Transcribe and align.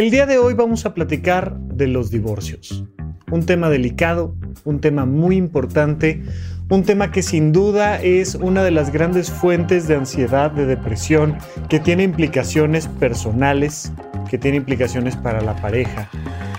El 0.00 0.10
día 0.10 0.24
de 0.24 0.38
hoy 0.38 0.54
vamos 0.54 0.86
a 0.86 0.94
platicar 0.94 1.58
de 1.58 1.86
los 1.86 2.10
divorcios. 2.10 2.86
Un 3.30 3.44
tema 3.44 3.68
delicado, 3.68 4.34
un 4.64 4.80
tema 4.80 5.04
muy 5.04 5.36
importante, 5.36 6.22
un 6.70 6.84
tema 6.84 7.10
que 7.10 7.22
sin 7.22 7.52
duda 7.52 8.00
es 8.00 8.34
una 8.34 8.64
de 8.64 8.70
las 8.70 8.92
grandes 8.92 9.30
fuentes 9.30 9.88
de 9.88 9.96
ansiedad, 9.96 10.52
de 10.52 10.64
depresión, 10.64 11.36
que 11.68 11.80
tiene 11.80 12.04
implicaciones 12.04 12.86
personales, 12.86 13.92
que 14.30 14.38
tiene 14.38 14.56
implicaciones 14.56 15.16
para 15.16 15.42
la 15.42 15.54
pareja, 15.56 16.08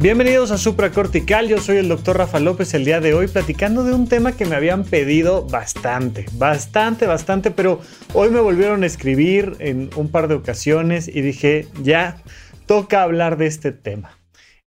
Bienvenidos 0.00 0.52
a 0.52 0.58
Supracortical, 0.58 1.48
yo 1.48 1.58
soy 1.58 1.78
el 1.78 1.88
doctor 1.88 2.18
Rafa 2.18 2.38
López 2.38 2.72
el 2.74 2.84
día 2.84 3.00
de 3.00 3.14
hoy 3.14 3.26
platicando 3.26 3.82
de 3.82 3.94
un 3.94 4.06
tema 4.06 4.30
que 4.30 4.44
me 4.44 4.54
habían 4.54 4.84
pedido 4.84 5.44
bastante, 5.44 6.26
bastante, 6.34 7.06
bastante, 7.06 7.50
pero 7.50 7.80
hoy 8.12 8.30
me 8.30 8.38
volvieron 8.38 8.84
a 8.84 8.86
escribir 8.86 9.56
en 9.58 9.90
un 9.96 10.08
par 10.08 10.28
de 10.28 10.36
ocasiones 10.36 11.08
y 11.08 11.20
dije, 11.20 11.66
ya, 11.82 12.22
toca 12.68 13.02
hablar 13.02 13.38
de 13.38 13.46
este 13.46 13.72
tema. 13.72 14.20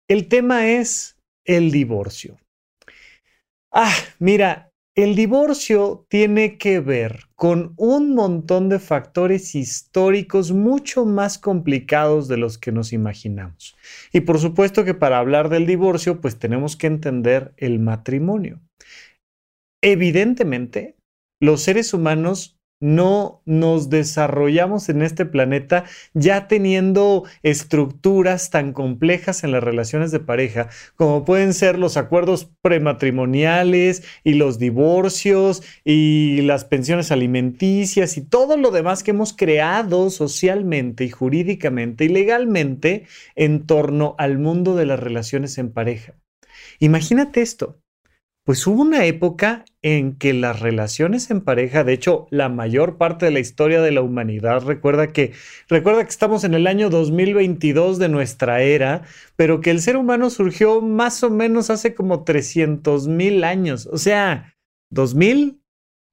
El 0.09 0.27
tema 0.27 0.67
es 0.67 1.17
el 1.45 1.71
divorcio. 1.71 2.37
Ah, 3.71 3.93
mira, 4.19 4.71
el 4.97 5.15
divorcio 5.15 6.05
tiene 6.09 6.57
que 6.57 6.81
ver 6.81 7.27
con 7.35 7.73
un 7.77 8.13
montón 8.13 8.67
de 8.69 8.79
factores 8.79 9.55
históricos 9.55 10.51
mucho 10.51 11.05
más 11.05 11.37
complicados 11.37 12.27
de 12.27 12.37
los 12.37 12.57
que 12.57 12.71
nos 12.73 12.91
imaginamos. 12.91 13.77
Y 14.11 14.21
por 14.21 14.39
supuesto 14.39 14.83
que 14.83 14.95
para 14.95 15.19
hablar 15.19 15.47
del 15.47 15.65
divorcio, 15.65 16.19
pues 16.19 16.39
tenemos 16.39 16.75
que 16.75 16.87
entender 16.87 17.53
el 17.55 17.79
matrimonio. 17.79 18.59
Evidentemente, 19.81 20.95
los 21.39 21.61
seres 21.61 21.93
humanos 21.93 22.57
no 22.81 23.41
nos 23.45 23.89
desarrollamos 23.89 24.89
en 24.89 25.01
este 25.01 25.25
planeta 25.25 25.85
ya 26.13 26.47
teniendo 26.47 27.23
estructuras 27.43 28.49
tan 28.49 28.73
complejas 28.73 29.43
en 29.43 29.51
las 29.51 29.63
relaciones 29.63 30.11
de 30.11 30.19
pareja 30.19 30.67
como 30.95 31.23
pueden 31.23 31.53
ser 31.53 31.79
los 31.79 31.95
acuerdos 31.95 32.51
prematrimoniales 32.61 34.03
y 34.23 34.33
los 34.33 34.59
divorcios 34.59 35.63
y 35.85 36.41
las 36.41 36.65
pensiones 36.65 37.11
alimenticias 37.11 38.17
y 38.17 38.21
todo 38.21 38.57
lo 38.57 38.71
demás 38.71 39.03
que 39.03 39.11
hemos 39.11 39.33
creado 39.33 40.09
socialmente 40.09 41.05
y 41.05 41.09
jurídicamente 41.09 42.05
y 42.05 42.09
legalmente 42.09 43.05
en 43.35 43.65
torno 43.65 44.15
al 44.17 44.39
mundo 44.39 44.75
de 44.75 44.85
las 44.85 44.99
relaciones 44.99 45.57
en 45.57 45.71
pareja. 45.71 46.15
Imagínate 46.79 47.41
esto. 47.41 47.80
Pues 48.43 48.65
hubo 48.65 48.81
una 48.81 49.05
época 49.05 49.65
en 49.83 50.17
que 50.17 50.33
las 50.33 50.59
relaciones 50.59 51.29
en 51.29 51.41
pareja, 51.41 51.83
de 51.83 51.93
hecho, 51.93 52.25
la 52.31 52.49
mayor 52.49 52.97
parte 52.97 53.25
de 53.25 53.31
la 53.31 53.39
historia 53.39 53.81
de 53.81 53.91
la 53.91 54.01
humanidad, 54.01 54.63
recuerda 54.63 55.13
que, 55.13 55.33
recuerda 55.69 56.03
que 56.03 56.09
estamos 56.09 56.43
en 56.43 56.55
el 56.55 56.65
año 56.65 56.89
2022 56.89 57.99
de 57.99 58.09
nuestra 58.09 58.63
era, 58.63 59.03
pero 59.35 59.61
que 59.61 59.69
el 59.69 59.79
ser 59.79 59.95
humano 59.95 60.31
surgió 60.31 60.81
más 60.81 61.23
o 61.23 61.29
menos 61.29 61.69
hace 61.69 61.93
como 61.93 62.23
300 62.23 63.07
mil 63.07 63.43
años. 63.43 63.85
O 63.85 63.99
sea, 63.99 64.55
2000 64.89 65.61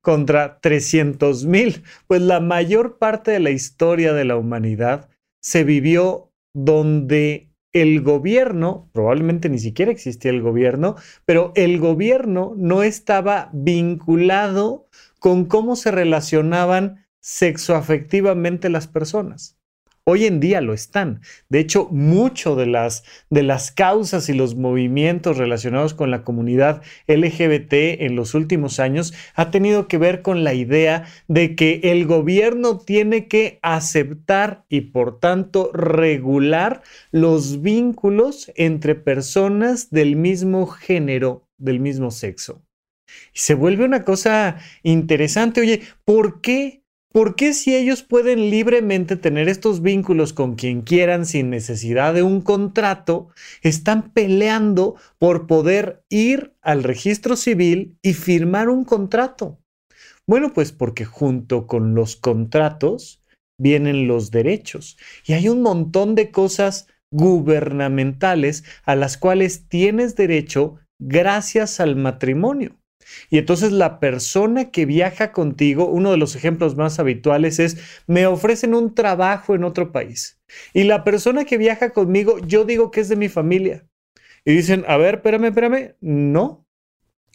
contra 0.03 0.61
300 0.61 1.47
mil. 1.47 1.83
Pues 2.07 2.21
la 2.21 2.41
mayor 2.41 2.99
parte 2.99 3.31
de 3.31 3.41
la 3.41 3.51
historia 3.51 4.13
de 4.13 4.25
la 4.27 4.37
humanidad 4.37 5.09
se 5.41 5.65
vivió 5.65 6.31
donde 6.55 7.48
el 7.83 8.03
gobierno, 8.03 8.89
probablemente 8.93 9.49
ni 9.49 9.59
siquiera 9.59 9.91
existía 9.91 10.31
el 10.31 10.43
gobierno, 10.43 10.97
pero 11.25 11.53
el 11.55 11.79
gobierno 11.79 12.55
no 12.57 12.83
estaba 12.83 13.51
vinculado 13.53 14.87
con 15.19 15.47
cómo 15.47 15.77
se 15.77 15.91
relacionaban 15.91 17.07
sexoafectivamente 17.21 18.71
las 18.71 18.87
personas. 18.87 19.58
Hoy 20.11 20.25
en 20.25 20.41
día 20.41 20.63
lo 20.63 20.73
están. 20.73 21.21
De 21.51 21.59
hecho, 21.59 21.87
mucho 21.91 22.57
de 22.57 22.65
las, 22.65 23.05
de 23.29 23.43
las 23.43 23.71
causas 23.71 24.31
y 24.31 24.33
los 24.33 24.57
movimientos 24.57 25.37
relacionados 25.37 25.93
con 25.93 26.11
la 26.11 26.25
comunidad 26.25 26.81
LGBT 27.09 27.75
en 28.01 28.17
los 28.17 28.33
últimos 28.33 28.81
años 28.81 29.13
ha 29.35 29.51
tenido 29.51 29.87
que 29.87 29.99
ver 29.99 30.23
con 30.23 30.45
la 30.45 30.55
idea 30.55 31.05
de 31.27 31.55
que 31.55 31.81
el 31.83 32.07
gobierno 32.07 32.79
tiene 32.79 33.29
que 33.29 33.59
aceptar 33.61 34.65
y 34.71 34.81
por 34.81 35.21
tanto 35.21 35.71
regular 35.75 36.81
los 37.11 37.61
vínculos 37.61 38.51
entre 38.57 38.95
personas 38.95 39.91
del 39.91 40.17
mismo 40.17 40.69
género, 40.69 41.47
del 41.59 41.81
mismo 41.81 42.11
sexo. 42.11 42.63
Y 43.35 43.41
se 43.41 43.53
vuelve 43.53 43.85
una 43.85 44.05
cosa 44.05 44.57
interesante. 44.83 45.61
Oye, 45.61 45.83
¿por 46.07 46.41
qué 46.41 46.83
¿Por 47.11 47.37
qué 47.37 47.55
si 47.55 47.75
ellos 47.75 48.03
pueden 48.03 48.51
libremente 48.51 49.17
tener 49.17 49.49
estos 49.49 49.81
vínculos 49.81 50.35
con 50.35 50.57
quien 50.57 50.83
quieran 50.83 51.25
sin 51.25 51.49
necesidad 51.49 52.13
de 52.13 52.23
un 52.23 52.43
contrato, 52.43 53.29
están 53.63 54.13
peleando 54.13 54.97
por 55.19 55.47
poder 55.47 56.05
ir 56.11 56.55
al 56.61 56.85
registro 56.85 57.37
civil 57.37 57.97
y 58.03 58.13
firmar 58.13 58.69
un 58.69 58.85
contrato? 58.85 59.59
Bueno, 60.27 60.53
pues 60.53 60.73
porque 60.73 61.07
junto 61.07 61.67
con 61.67 61.95
los 61.95 62.15
contratos 62.17 63.23
vienen 63.59 64.07
los 64.07 64.31
derechos 64.31 64.99
y 65.25 65.33
hay 65.33 65.49
un 65.49 65.63
montón 65.63 66.15
de 66.15 66.31
cosas 66.31 66.89
gubernamentales 67.11 68.65
a 68.85 68.95
las 68.95 69.17
cuales 69.17 69.67
tienes 69.69 70.15
derecho 70.15 70.77
gracias 71.01 71.81
al 71.81 71.97
matrimonio. 71.97 72.78
Y 73.31 73.39
entonces 73.39 73.73
la 73.73 74.01
persona 74.01 74.71
que 74.71 74.87
viaja 74.87 75.33
contigo, 75.33 75.87
uno 75.87 76.11
de 76.11 76.17
los 76.17 76.37
ejemplos 76.37 76.77
más 76.77 76.99
habituales 76.99 77.59
es, 77.59 77.79
me 78.07 78.27
ofrecen 78.27 78.75
un 78.75 78.95
trabajo 78.95 79.55
en 79.55 79.65
otro 79.65 79.93
país. 79.93 80.41
Y 80.73 80.85
la 80.85 81.05
persona 81.05 81.45
que 81.45 81.59
viaja 81.59 81.91
conmigo, 81.91 82.39
yo 82.39 82.65
digo 82.65 82.91
que 82.91 83.01
es 83.01 83.09
de 83.09 83.17
mi 83.17 83.29
familia. 83.29 83.87
Y 84.45 84.53
dicen, 84.53 84.85
a 84.89 84.97
ver, 84.97 85.17
espérame, 85.17 85.47
espérame, 85.47 85.95
no. 86.01 86.67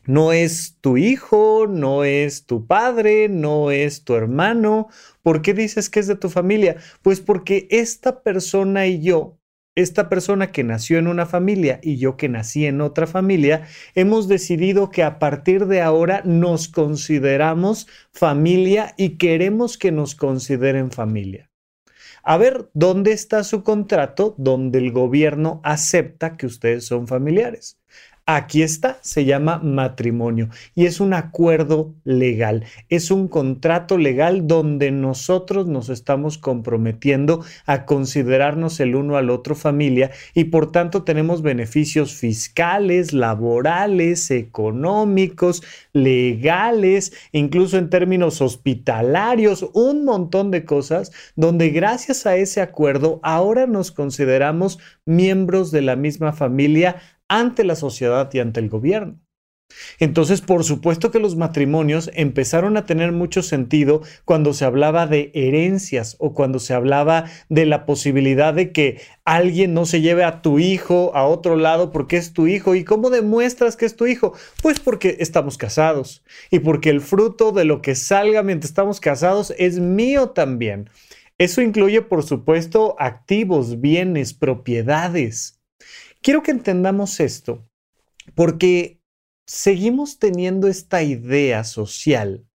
No 0.06 0.34
es 0.34 0.78
tu 0.82 0.98
hijo, 0.98 1.66
no 1.68 2.04
es 2.04 2.46
tu 2.46 2.68
padre, 2.68 3.30
no 3.30 3.72
es 3.72 4.04
tu 4.04 4.16
hermano. 4.16 4.90
¿Por 5.22 5.42
qué 5.42 5.54
dices 5.54 5.90
que 5.90 6.02
es 6.02 6.08
de 6.08 6.18
tu 6.18 6.30
familia? 6.30 6.76
Pues 7.02 7.22
porque 7.22 7.68
esta 7.70 8.22
persona 8.22 8.86
y 8.88 9.02
yo 9.02 9.40
esta 9.76 10.08
persona 10.10 10.52
que 10.52 10.64
nació 10.64 11.00
en 11.00 11.08
una 11.08 11.26
familia 11.26 11.80
y 11.82 11.98
yo 11.98 12.16
que 12.16 12.30
nací 12.30 12.66
en 12.66 12.82
otra 12.82 13.08
familia, 13.08 13.68
hemos 13.96 14.28
decidido 14.28 14.92
que 14.92 15.04
a 15.04 15.20
partir 15.20 15.66
de 15.66 15.82
ahora 15.82 16.22
nos 16.26 16.68
consideramos 16.68 17.88
familia 18.12 18.94
y 18.98 19.18
queremos 19.18 19.78
que 19.78 19.92
nos 19.92 20.16
consideren 20.16 20.92
familia. 20.92 21.50
A 22.26 22.38
ver, 22.38 22.70
¿dónde 22.74 23.12
está 23.12 23.44
su 23.44 23.64
contrato 23.64 24.34
donde 24.38 24.80
el 24.80 24.92
gobierno 24.92 25.60
acepta 25.64 26.38
que 26.38 26.46
ustedes 26.46 26.86
son 26.86 27.08
familiares? 27.08 27.78
Aquí 28.26 28.62
está, 28.62 29.00
se 29.02 29.26
llama 29.26 29.60
matrimonio 29.60 30.48
y 30.76 30.86
es 30.86 31.02
un 31.02 31.14
acuerdo 31.14 31.94
legal, 32.06 32.64
es 32.88 33.12
un 33.12 33.28
contrato 33.28 33.98
legal 33.98 34.48
donde 34.48 34.92
nosotros 34.92 35.68
nos 35.68 35.90
estamos 35.90 36.38
comprometiendo 36.38 37.44
a 37.66 37.84
considerarnos 37.84 38.80
el 38.80 38.96
uno 38.96 39.18
al 39.18 39.30
otro 39.30 39.56
familia 39.56 40.12
y 40.34 40.46
por 40.46 40.72
tanto 40.72 41.04
tenemos 41.04 41.42
beneficios 41.42 42.14
fiscales, 42.14 43.12
laborales, 43.12 44.32
económicos, 44.32 45.62
legales, 45.92 47.12
incluso 47.34 47.78
en 47.78 47.90
términos 47.90 48.40
hospitalarios, 48.42 49.70
un 49.74 50.06
montón 50.06 50.50
de 50.50 50.64
cosas 50.64 51.12
donde 51.36 51.72
gracias 51.72 52.26
a 52.26 52.38
ese 52.38 52.62
acuerdo 52.62 53.20
ahora 53.22 53.68
nos 53.68 53.92
consideramos 53.92 54.80
miembros 55.06 55.72
de 55.72 55.82
la 55.82 55.98
misma 55.98 56.32
familia 56.32 57.02
ante 57.40 57.64
la 57.64 57.76
sociedad 57.76 58.30
y 58.32 58.40
ante 58.40 58.60
el 58.60 58.70
gobierno. 58.70 59.20
Entonces, 59.98 60.42
por 60.42 60.64
supuesto 60.64 61.10
que 61.10 61.18
los 61.18 61.36
matrimonios 61.36 62.12
empezaron 62.14 62.78
a 62.78 62.86
tener 62.86 63.12
mucho 63.12 63.42
sentido 63.42 64.04
cuando 64.24 64.54
se 64.54 64.66
hablaba 64.66 65.08
de 65.08 65.32
herencias 65.34 66.16
o 66.20 66.36
cuando 66.36 66.60
se 66.60 66.76
hablaba 66.76 67.26
de 67.50 67.66
la 67.66 67.88
posibilidad 67.88 68.54
de 68.54 68.72
que 68.72 69.02
alguien 69.26 69.74
no 69.74 69.88
se 69.88 70.02
lleve 70.02 70.24
a 70.24 70.44
tu 70.44 70.60
hijo 70.60 71.12
a 71.16 71.26
otro 71.26 71.56
lado 71.56 71.92
porque 71.92 72.18
es 72.18 72.34
tu 72.34 72.46
hijo. 72.46 72.76
¿Y 72.76 72.84
cómo 72.84 73.10
demuestras 73.10 73.76
que 73.76 73.88
es 73.88 73.96
tu 73.96 74.06
hijo? 74.06 74.34
Pues 74.62 74.80
porque 74.80 75.18
estamos 75.20 75.58
casados 75.58 76.24
y 76.52 76.60
porque 76.60 76.92
el 76.92 77.02
fruto 77.02 77.52
de 77.52 77.66
lo 77.66 77.82
que 77.82 77.96
salga 77.96 78.44
mientras 78.44 78.70
estamos 78.70 79.00
casados 79.00 79.56
es 79.58 79.80
mío 79.80 80.30
también. 80.30 80.88
Eso 81.40 81.62
incluye, 81.62 82.04
por 82.04 82.22
supuesto, 82.22 82.96
activos, 83.00 83.82
bienes, 83.82 84.36
propiedades. 84.36 85.63
Quiero 86.24 86.42
que 86.42 86.52
entendamos 86.52 87.20
esto 87.20 87.68
porque 88.34 89.02
seguimos 89.46 90.20
teniendo 90.20 90.70
esta 90.70 91.04
idea 91.04 91.66
social 91.66 92.48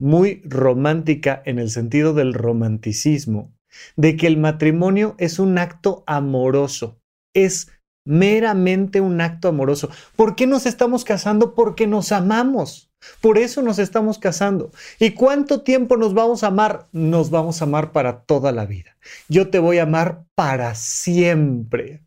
muy 0.00 0.40
romántica 0.46 1.42
en 1.44 1.58
el 1.58 1.68
sentido 1.68 2.14
del 2.14 2.32
romanticismo, 2.32 3.52
de 3.96 4.16
que 4.16 4.26
el 4.26 4.38
matrimonio 4.38 5.14
es 5.18 5.38
un 5.38 5.58
acto 5.58 6.04
amoroso, 6.06 7.02
es 7.34 7.70
meramente 8.06 9.02
un 9.02 9.20
acto 9.20 9.48
amoroso. 9.48 9.90
¿Por 10.16 10.34
qué 10.34 10.46
nos 10.46 10.64
estamos 10.64 11.04
casando? 11.04 11.54
Porque 11.54 11.86
nos 11.86 12.12
amamos. 12.12 12.90
Por 13.20 13.36
eso 13.36 13.60
nos 13.60 13.78
estamos 13.78 14.18
casando. 14.18 14.70
¿Y 14.98 15.10
cuánto 15.10 15.60
tiempo 15.60 15.98
nos 15.98 16.14
vamos 16.14 16.44
a 16.44 16.46
amar? 16.46 16.88
Nos 16.92 17.28
vamos 17.28 17.60
a 17.60 17.66
amar 17.66 17.92
para 17.92 18.22
toda 18.22 18.52
la 18.52 18.64
vida. 18.64 18.96
Yo 19.28 19.50
te 19.50 19.58
voy 19.58 19.78
a 19.78 19.82
amar 19.82 20.24
para 20.34 20.74
siempre 20.74 22.00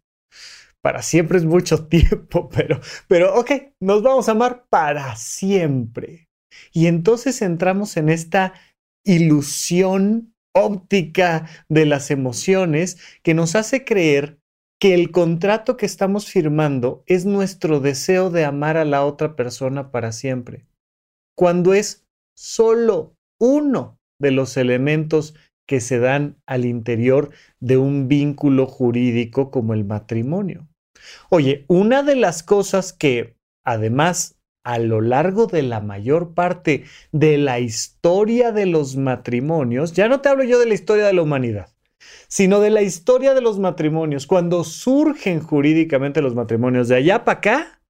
para 0.85 1.01
siempre 1.01 1.39
es 1.39 1.45
mucho 1.45 1.87
tiempo, 1.87 2.47
pero, 2.47 2.79
pero 3.07 3.33
ok, 3.39 3.49
nos 3.79 4.03
vamos 4.03 4.29
a 4.29 4.33
amar 4.33 4.67
para 4.69 5.15
siempre. 5.15 6.29
Y 6.71 6.85
entonces 6.85 7.41
entramos 7.41 7.97
en 7.97 8.07
esta 8.07 8.53
ilusión 9.03 10.35
óptica 10.53 11.49
de 11.69 11.87
las 11.87 12.11
emociones 12.11 12.99
que 13.23 13.33
nos 13.33 13.55
hace 13.55 13.83
creer 13.83 14.37
que 14.79 14.93
el 14.93 15.09
contrato 15.09 15.75
que 15.75 15.87
estamos 15.87 16.29
firmando 16.29 17.03
es 17.07 17.25
nuestro 17.25 17.79
deseo 17.79 18.29
de 18.29 18.45
amar 18.45 18.77
a 18.77 18.85
la 18.85 19.03
otra 19.05 19.35
persona 19.35 19.89
para 19.89 20.11
siempre, 20.11 20.67
cuando 21.35 21.73
es 21.73 22.05
solo 22.37 23.15
uno 23.39 23.97
de 24.21 24.29
los 24.29 24.55
elementos 24.55 25.33
que 25.67 25.81
se 25.81 25.97
dan 25.97 26.37
al 26.45 26.63
interior 26.63 27.31
de 27.59 27.77
un 27.77 28.07
vínculo 28.07 28.67
jurídico 28.67 29.49
como 29.49 29.73
el 29.73 29.83
matrimonio. 29.83 30.67
Oye, 31.29 31.65
una 31.67 32.03
de 32.03 32.15
las 32.15 32.43
cosas 32.43 32.93
que 32.93 33.35
además 33.63 34.35
a 34.63 34.79
lo 34.79 34.99
largo 34.99 35.45
de 35.45 35.61
la 35.61 35.79
mayor 35.79 36.33
parte 36.33 36.85
de 37.11 37.37
la 37.37 37.59
historia 37.59 38.51
de 38.51 38.65
los 38.65 38.97
matrimonios, 38.97 39.93
ya 39.93 40.07
no 40.07 40.21
te 40.21 40.29
hablo 40.29 40.43
yo 40.43 40.59
de 40.59 40.65
la 40.65 40.73
historia 40.73 41.05
de 41.05 41.13
la 41.13 41.21
humanidad, 41.21 41.69
sino 42.27 42.59
de 42.59 42.71
la 42.71 42.81
historia 42.81 43.35
de 43.35 43.41
los 43.41 43.59
matrimonios, 43.59 44.25
cuando 44.25 44.63
surgen 44.63 45.39
jurídicamente 45.39 46.21
los 46.21 46.33
matrimonios 46.33 46.87
de 46.87 46.95
allá 46.95 47.23
para 47.23 47.37
acá, 47.37 47.81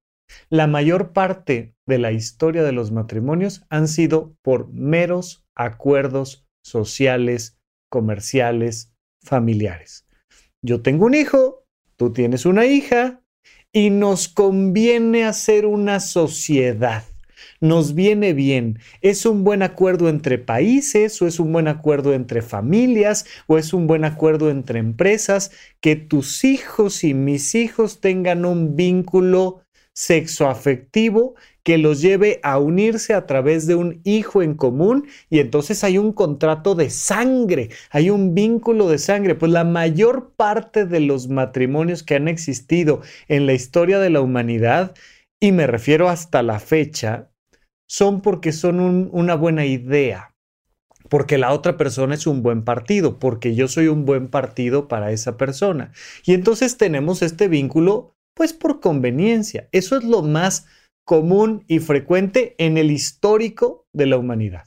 la 0.50 0.68
mayor 0.68 1.14
parte 1.14 1.76
de 1.88 1.98
la 1.98 2.12
historia 2.12 2.64
de 2.64 2.74
los 2.74 2.92
matrimonios 2.92 3.64
han 3.70 3.88
sido 3.88 4.36
por 4.42 4.72
meros 4.74 5.46
acuerdos 5.56 6.46
sociales, 6.64 7.58
comerciales, 7.90 8.94
familiares. 9.24 10.08
Yo 10.62 10.82
tengo 10.82 11.06
un 11.06 11.14
hijo, 11.14 11.65
tú 11.98 12.14
tienes 12.14 12.46
una 12.46 12.66
hija 12.66 13.22
y 13.72 13.90
nos 13.90 14.28
conviene 14.28 15.26
hacer 15.26 15.66
una 15.66 16.00
sociedad. 16.00 17.04
Nos 17.62 17.96
viene 17.96 18.34
bien. 18.34 18.80
¿Es 19.02 19.26
un 19.26 19.44
buen 19.44 19.64
acuerdo 19.64 20.10
entre 20.10 20.38
países 20.38 21.22
o 21.22 21.28
es 21.28 21.40
un 21.40 21.52
buen 21.52 21.68
acuerdo 21.68 22.14
entre 22.14 22.42
familias 22.42 23.26
o 23.48 23.58
es 23.58 23.74
un 23.74 23.88
buen 23.88 24.06
acuerdo 24.06 24.50
entre 24.50 24.80
empresas 24.80 25.52
que 25.82 25.96
tus 25.96 26.44
hijos 26.44 27.04
y 27.04 27.14
mis 27.14 27.56
hijos 27.56 28.02
tengan 28.02 28.46
un 28.46 28.76
vínculo 28.76 29.62
sexoafectivo 29.94 31.36
que 31.66 31.80
los 31.80 32.00
lleve 32.00 32.40
a 32.44 32.60
unirse 32.60 33.16
a 33.16 33.26
través 33.26 33.66
de 33.66 33.74
un 33.74 34.00
hijo 34.04 34.44
en 34.44 34.54
común 34.54 35.08
y 35.32 35.40
entonces 35.40 35.84
hay 35.84 35.98
un 35.98 36.14
contrato 36.14 36.76
de 36.76 36.92
sangre, 36.92 37.72
hay 37.90 38.12
un 38.12 38.36
vínculo 38.36 38.88
de 38.88 39.00
sangre. 39.00 39.34
Pues 39.34 39.52
la 39.52 39.64
mayor 39.64 40.36
parte 40.36 40.86
de 40.86 41.00
los 41.00 41.28
matrimonios 41.28 42.04
que 42.04 42.14
han 42.14 42.28
existido 42.28 43.02
en 43.28 43.48
la 43.48 43.54
historia 43.54 43.98
de 43.98 44.12
la 44.12 44.22
humanidad, 44.22 44.94
y 45.40 45.52
me 45.52 45.66
refiero 45.66 46.08
hasta 46.08 46.44
la 46.44 46.60
fecha, 46.60 47.32
son 47.90 48.22
porque 48.22 48.52
son 48.52 49.10
una 49.12 49.34
buena 49.34 49.66
idea, 49.66 50.36
porque 51.10 51.40
la 51.40 51.52
otra 51.52 51.78
persona 51.78 52.14
es 52.14 52.28
un 52.28 52.44
buen 52.44 52.64
partido, 52.64 53.18
porque 53.18 53.56
yo 53.56 53.68
soy 53.68 53.88
un 53.88 54.06
buen 54.06 54.28
partido 54.28 54.88
para 54.88 55.12
esa 55.12 55.36
persona. 55.36 55.94
Y 56.26 56.36
entonces 56.36 56.78
tenemos 56.78 57.24
este 57.24 57.48
vínculo, 57.48 58.16
pues 58.36 58.54
por 58.54 58.80
conveniencia. 58.82 59.68
Eso 59.72 59.98
es 59.98 60.04
lo 60.04 60.22
más 60.22 60.68
común 61.06 61.64
y 61.68 61.80
frecuente 61.80 62.56
en 62.58 62.78
el 62.78 62.92
histórico 62.92 63.88
de 63.94 64.08
la 64.08 64.18
humanidad. 64.18 64.66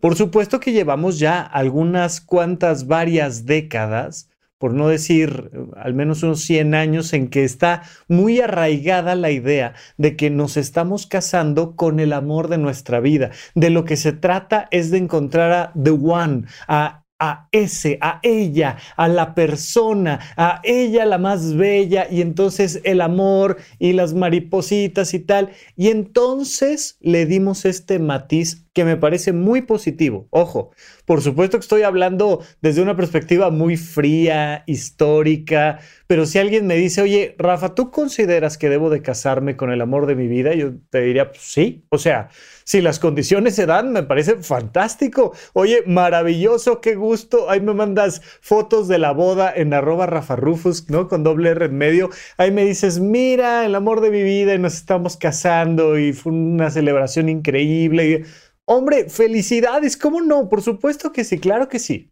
Por 0.00 0.16
supuesto 0.16 0.60
que 0.60 0.72
llevamos 0.72 1.18
ya 1.18 1.42
algunas 1.42 2.20
cuantas 2.20 2.86
varias 2.86 3.44
décadas, 3.44 4.30
por 4.58 4.72
no 4.72 4.88
decir 4.88 5.50
eh, 5.52 5.58
al 5.76 5.92
menos 5.92 6.22
unos 6.22 6.40
100 6.40 6.74
años, 6.74 7.12
en 7.12 7.28
que 7.28 7.44
está 7.44 7.82
muy 8.08 8.40
arraigada 8.40 9.14
la 9.14 9.30
idea 9.30 9.74
de 9.98 10.16
que 10.16 10.30
nos 10.30 10.56
estamos 10.56 11.06
casando 11.06 11.76
con 11.76 12.00
el 12.00 12.12
amor 12.12 12.48
de 12.48 12.58
nuestra 12.58 13.00
vida. 13.00 13.32
De 13.54 13.68
lo 13.68 13.84
que 13.84 13.96
se 13.96 14.12
trata 14.12 14.68
es 14.70 14.90
de 14.90 14.98
encontrar 14.98 15.52
a 15.52 15.72
The 15.80 15.90
One, 15.90 16.44
a 16.68 17.05
a 17.18 17.48
ese, 17.52 17.98
a 18.00 18.20
ella, 18.22 18.76
a 18.96 19.08
la 19.08 19.34
persona, 19.34 20.20
a 20.36 20.60
ella 20.64 21.06
la 21.06 21.18
más 21.18 21.54
bella 21.54 22.06
y 22.10 22.20
entonces 22.20 22.80
el 22.84 23.00
amor 23.00 23.56
y 23.78 23.92
las 23.92 24.14
maripositas 24.14 25.14
y 25.14 25.20
tal. 25.20 25.50
Y 25.76 25.88
entonces 25.88 26.98
le 27.00 27.26
dimos 27.26 27.64
este 27.64 27.98
matiz 27.98 28.65
que 28.76 28.84
me 28.84 28.98
parece 28.98 29.32
muy 29.32 29.62
positivo. 29.62 30.28
Ojo, 30.28 30.70
por 31.06 31.22
supuesto 31.22 31.56
que 31.56 31.62
estoy 31.62 31.80
hablando 31.80 32.44
desde 32.60 32.82
una 32.82 32.94
perspectiva 32.94 33.48
muy 33.48 33.78
fría, 33.78 34.64
histórica, 34.66 35.78
pero 36.06 36.26
si 36.26 36.38
alguien 36.38 36.66
me 36.66 36.76
dice, 36.76 37.00
oye, 37.00 37.34
Rafa, 37.38 37.74
¿tú 37.74 37.90
consideras 37.90 38.58
que 38.58 38.68
debo 38.68 38.90
de 38.90 39.00
casarme 39.00 39.56
con 39.56 39.72
el 39.72 39.80
amor 39.80 40.04
de 40.04 40.14
mi 40.14 40.28
vida? 40.28 40.52
Yo 40.54 40.72
te 40.90 41.00
diría, 41.00 41.30
pues, 41.30 41.40
sí, 41.40 41.86
o 41.88 41.96
sea, 41.96 42.28
si 42.64 42.82
las 42.82 42.98
condiciones 42.98 43.54
se 43.54 43.64
dan, 43.64 43.92
me 43.92 44.02
parece 44.02 44.42
fantástico. 44.42 45.32
Oye, 45.54 45.82
maravilloso, 45.86 46.82
qué 46.82 46.96
gusto. 46.96 47.48
Ahí 47.48 47.62
me 47.62 47.72
mandas 47.72 48.20
fotos 48.42 48.88
de 48.88 48.98
la 48.98 49.12
boda 49.12 49.52
en 49.56 49.72
arroba 49.72 50.04
Rafa 50.06 50.36
Rufus, 50.36 50.90
¿no? 50.90 51.08
Con 51.08 51.22
doble 51.22 51.50
R 51.50 51.64
en 51.64 51.78
medio. 51.78 52.10
Ahí 52.36 52.50
me 52.50 52.64
dices, 52.64 53.00
mira, 53.00 53.64
el 53.64 53.74
amor 53.74 54.02
de 54.02 54.10
mi 54.10 54.22
vida 54.22 54.52
y 54.52 54.58
nos 54.58 54.74
estamos 54.74 55.16
casando 55.16 55.98
y 55.98 56.12
fue 56.12 56.32
una 56.32 56.68
celebración 56.70 57.30
increíble. 57.30 58.24
Hombre, 58.68 59.08
felicidades, 59.08 59.96
¿cómo 59.96 60.20
no? 60.20 60.48
Por 60.48 60.60
supuesto 60.60 61.12
que 61.12 61.24
sí, 61.24 61.38
claro 61.38 61.68
que 61.68 61.78
sí. 61.78 62.10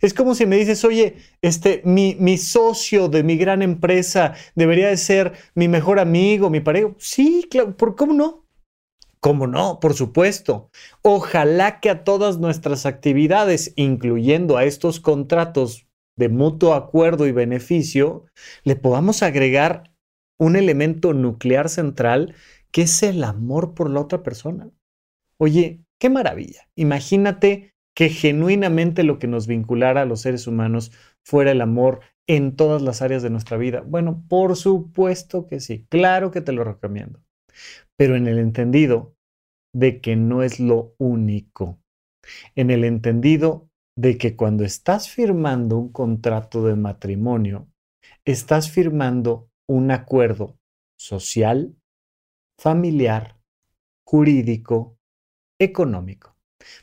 Es 0.00 0.14
como 0.14 0.34
si 0.34 0.46
me 0.46 0.56
dices, 0.56 0.84
oye, 0.84 1.16
este, 1.42 1.82
mi, 1.84 2.38
socio 2.38 3.08
de 3.08 3.22
mi 3.22 3.36
gran 3.36 3.62
empresa 3.62 4.34
debería 4.54 4.88
de 4.88 4.96
ser 4.96 5.32
mi 5.54 5.68
mejor 5.68 5.98
amigo, 6.00 6.50
mi 6.50 6.60
pareja. 6.60 6.94
Sí, 6.98 7.46
claro, 7.50 7.76
¿por 7.76 7.96
cómo 7.96 8.14
no? 8.14 8.46
¿Cómo 9.20 9.46
no? 9.46 9.78
Por 9.80 9.94
supuesto. 9.94 10.70
Ojalá 11.02 11.80
que 11.80 11.90
a 11.90 12.04
todas 12.04 12.38
nuestras 12.38 12.86
actividades, 12.86 13.74
incluyendo 13.76 14.56
a 14.56 14.64
estos 14.64 15.00
contratos 15.00 15.86
de 16.16 16.30
mutuo 16.30 16.74
acuerdo 16.74 17.26
y 17.26 17.32
beneficio, 17.32 18.24
le 18.64 18.76
podamos 18.76 19.22
agregar 19.22 19.92
un 20.38 20.56
elemento 20.56 21.12
nuclear 21.12 21.68
central 21.68 22.34
que 22.70 22.82
es 22.82 23.02
el 23.02 23.22
amor 23.24 23.74
por 23.74 23.90
la 23.90 24.00
otra 24.00 24.22
persona. 24.22 24.70
Oye, 25.36 25.84
Qué 26.00 26.08
maravilla. 26.08 26.66
Imagínate 26.76 27.74
que 27.94 28.08
genuinamente 28.08 29.04
lo 29.04 29.18
que 29.18 29.26
nos 29.26 29.46
vinculara 29.46 30.02
a 30.02 30.06
los 30.06 30.22
seres 30.22 30.46
humanos 30.46 30.92
fuera 31.22 31.50
el 31.50 31.60
amor 31.60 32.00
en 32.26 32.56
todas 32.56 32.80
las 32.80 33.02
áreas 33.02 33.22
de 33.22 33.28
nuestra 33.28 33.58
vida. 33.58 33.82
Bueno, 33.82 34.24
por 34.26 34.56
supuesto 34.56 35.46
que 35.46 35.60
sí, 35.60 35.86
claro 35.90 36.30
que 36.30 36.40
te 36.40 36.52
lo 36.52 36.64
recomiendo, 36.64 37.20
pero 37.96 38.16
en 38.16 38.26
el 38.28 38.38
entendido 38.38 39.14
de 39.74 40.00
que 40.00 40.16
no 40.16 40.42
es 40.42 40.58
lo 40.58 40.94
único, 40.98 41.80
en 42.54 42.70
el 42.70 42.84
entendido 42.84 43.68
de 43.94 44.16
que 44.16 44.36
cuando 44.36 44.64
estás 44.64 45.10
firmando 45.10 45.76
un 45.76 45.92
contrato 45.92 46.64
de 46.64 46.76
matrimonio, 46.76 47.68
estás 48.24 48.70
firmando 48.70 49.50
un 49.68 49.90
acuerdo 49.90 50.58
social, 50.96 51.76
familiar, 52.58 53.38
jurídico, 54.06 54.96
económico. 55.60 56.34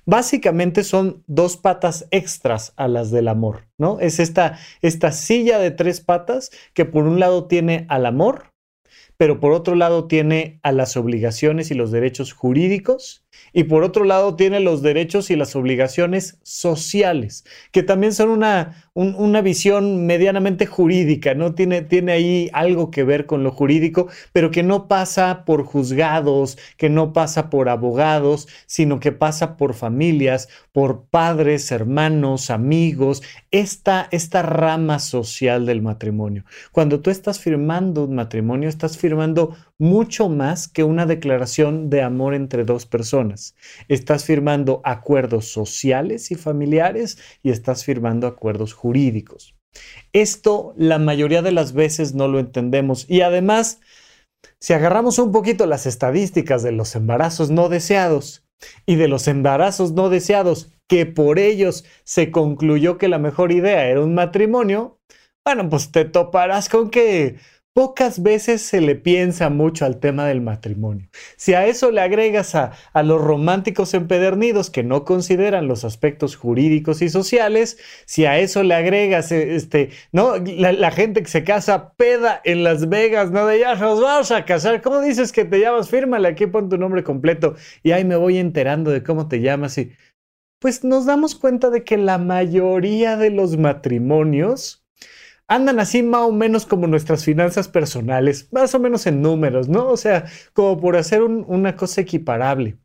Básicamente 0.05 0.83
son 0.83 1.23
dos 1.27 1.57
patas 1.57 2.07
extras 2.11 2.73
a 2.77 2.87
las 2.87 3.11
del 3.11 3.27
amor, 3.27 3.67
¿no? 3.77 3.99
Es 3.99 4.19
esta, 4.19 4.57
esta 4.81 5.11
silla 5.11 5.59
de 5.59 5.71
tres 5.71 6.01
patas 6.01 6.51
que 6.73 6.85
por 6.85 7.05
un 7.05 7.19
lado 7.19 7.47
tiene 7.47 7.85
al 7.89 8.05
amor, 8.05 8.53
pero 9.17 9.39
por 9.39 9.51
otro 9.51 9.75
lado 9.75 10.07
tiene 10.07 10.59
a 10.63 10.71
las 10.71 10.95
obligaciones 10.95 11.71
y 11.71 11.75
los 11.75 11.91
derechos 11.91 12.33
jurídicos 12.33 13.26
y 13.53 13.63
por 13.63 13.83
otro 13.83 14.03
lado 14.03 14.35
tiene 14.35 14.59
los 14.59 14.81
derechos 14.81 15.29
y 15.29 15.35
las 15.35 15.55
obligaciones 15.55 16.37
sociales, 16.43 17.45
que 17.71 17.83
también 17.83 18.13
son 18.13 18.29
una, 18.29 18.89
una 18.93 19.41
visión 19.41 20.05
medianamente 20.05 20.65
jurídica, 20.65 21.33
¿no? 21.33 21.53
Tiene, 21.53 21.81
tiene 21.81 22.11
ahí 22.11 22.49
algo 22.53 22.91
que 22.91 23.03
ver 23.03 23.25
con 23.25 23.43
lo 23.43 23.51
jurídico, 23.51 24.07
pero 24.33 24.51
que 24.51 24.63
no 24.63 24.87
pasa 24.87 25.43
por 25.45 25.63
juzgados, 25.63 26.57
que 26.77 26.89
no 26.89 27.13
pasa 27.13 27.49
por 27.49 27.69
abogados, 27.69 28.47
sino 28.65 28.99
que 28.99 29.11
pasa 29.11 29.57
por 29.57 29.73
familias, 29.73 30.49
por 30.71 31.05
padres, 31.05 31.71
hermanos, 31.71 32.49
amigos, 32.49 33.23
esta, 33.51 34.07
esta 34.11 34.41
rama 34.41 34.99
social 34.99 35.65
del 35.65 35.81
matrimonio. 35.81 36.43
Cuando 36.71 36.99
tú 36.99 37.09
estás 37.09 37.39
firmando 37.39 38.05
un 38.05 38.15
matrimonio, 38.15 38.69
estás 38.69 38.97
firmando 38.97 39.55
mucho 39.79 40.29
más 40.29 40.67
que 40.67 40.83
una 40.83 41.05
declaración 41.05 41.89
de 41.89 42.01
amor 42.01 42.33
entre 42.33 42.63
dos 42.63 42.85
personas. 42.85 43.55
Estás 43.87 44.25
firmando 44.25 44.81
acuerdos 44.83 45.51
sociales 45.51 46.31
y 46.31 46.35
familiares 46.35 47.17
y 47.43 47.51
estás 47.51 47.83
firmando 47.83 48.27
acuerdos 48.27 48.73
jurídicos. 48.73 49.55
Esto 50.13 50.73
la 50.77 50.97
mayoría 50.97 51.41
de 51.41 51.51
las 51.51 51.73
veces 51.73 52.15
no 52.15 52.27
lo 52.27 52.39
entendemos 52.39 53.05
y 53.07 53.21
además, 53.21 53.79
si 54.59 54.73
agarramos 54.73 55.19
un 55.19 55.31
poquito 55.31 55.65
las 55.67 55.85
estadísticas 55.85 56.63
de 56.63 56.71
los 56.71 56.95
embarazos 56.95 57.51
no 57.51 57.69
deseados 57.69 58.43
y 58.87 58.95
de 58.95 59.07
los 59.07 59.27
embarazos 59.27 59.91
no 59.91 60.09
deseados, 60.09 60.71
que 60.87 61.05
por 61.05 61.37
ellos 61.37 61.85
se 62.03 62.31
concluyó 62.31 62.97
que 62.97 63.09
la 63.09 63.19
mejor 63.19 63.51
idea 63.51 63.87
era 63.87 64.01
un 64.01 64.15
matrimonio, 64.15 64.99
bueno, 65.45 65.69
pues 65.69 65.91
te 65.91 66.05
toparás 66.05 66.69
con 66.69 66.89
que 66.89 67.37
Pocas 67.77 68.23
veces 68.23 68.63
se 68.63 68.81
le 68.81 68.95
piensa 68.95 69.51
mucho 69.51 69.85
al 69.85 69.99
tema 69.99 70.25
del 70.25 70.41
matrimonio. 70.41 71.09
Si 71.35 71.53
a 71.53 71.67
eso 71.67 71.91
le 71.91 72.01
agregas 72.01 72.55
a, 72.55 72.71
los 73.03 73.21
románticos 73.21 73.93
empedernidos 73.93 74.71
que 74.71 74.81
no 74.81 75.05
consideran 75.05 75.67
los 75.67 75.85
aspectos 75.85 76.35
jurídicos 76.35 77.03
y 77.03 77.09
sociales, 77.09 77.77
si 78.07 78.25
a 78.25 78.39
eso 78.39 78.63
le 78.63 78.73
agregas 78.73 79.31
eh, 79.31 79.55
este, 79.55 79.91
¿no? 80.11 80.37
La, 80.37 80.89
gente 80.89 81.21
que 81.21 81.29
se 81.29 81.43
casa 81.43 81.93
peda 81.93 82.41
en 82.43 82.63
Las 82.63 82.89
Vegas, 82.89 83.29
¿no? 83.29 83.45
De 83.45 83.59
ya 83.59 83.75
nos 83.75 84.01
vamos 84.01 84.31
a 84.31 84.43
casar. 84.43 84.81
¿Cómo 84.81 84.99
dices 84.99 85.31
que 85.31 85.45
te 85.45 85.59
llamas? 85.59 85.87
Fírmale 85.87 86.29
aquí, 86.29 86.47
pon 86.47 86.69
tu 86.69 86.79
nombre 86.79 87.03
completo. 87.03 87.53
Y 87.83 87.91
ahí 87.91 88.03
me 88.03 88.15
voy 88.15 88.39
enterando 88.39 88.89
de 88.89 89.03
cómo 89.03 89.27
te 89.27 89.39
llamas. 89.41 89.77
Y 89.77 89.91
pues 90.57 90.83
nos 90.83 91.05
damos 91.05 91.35
cuenta 91.35 91.69
de 91.69 91.83
que 91.83 91.97
la 91.97 92.17
mayoría 92.17 93.17
de 93.17 93.29
los 93.29 93.55
matrimonios 93.55 94.86
andan 95.47 95.79
así 95.79 96.03
más 96.03 96.21
o 96.21 96.31
menos 96.31 96.65
como 96.65 96.87
nuestras 96.87 97.23
finanzas 97.23 97.67
personales, 97.67 98.49
más 98.51 98.75
o 98.75 98.79
menos 98.79 99.05
en 99.07 99.21
números, 99.21 99.69
¿no? 99.69 99.89
O 99.89 99.97
sea, 99.97 100.25
como 100.53 100.79
por 100.79 100.97
hacer 100.97 101.23
una 101.23 101.75
cosa 101.75 102.01
equiparable. 102.01 102.77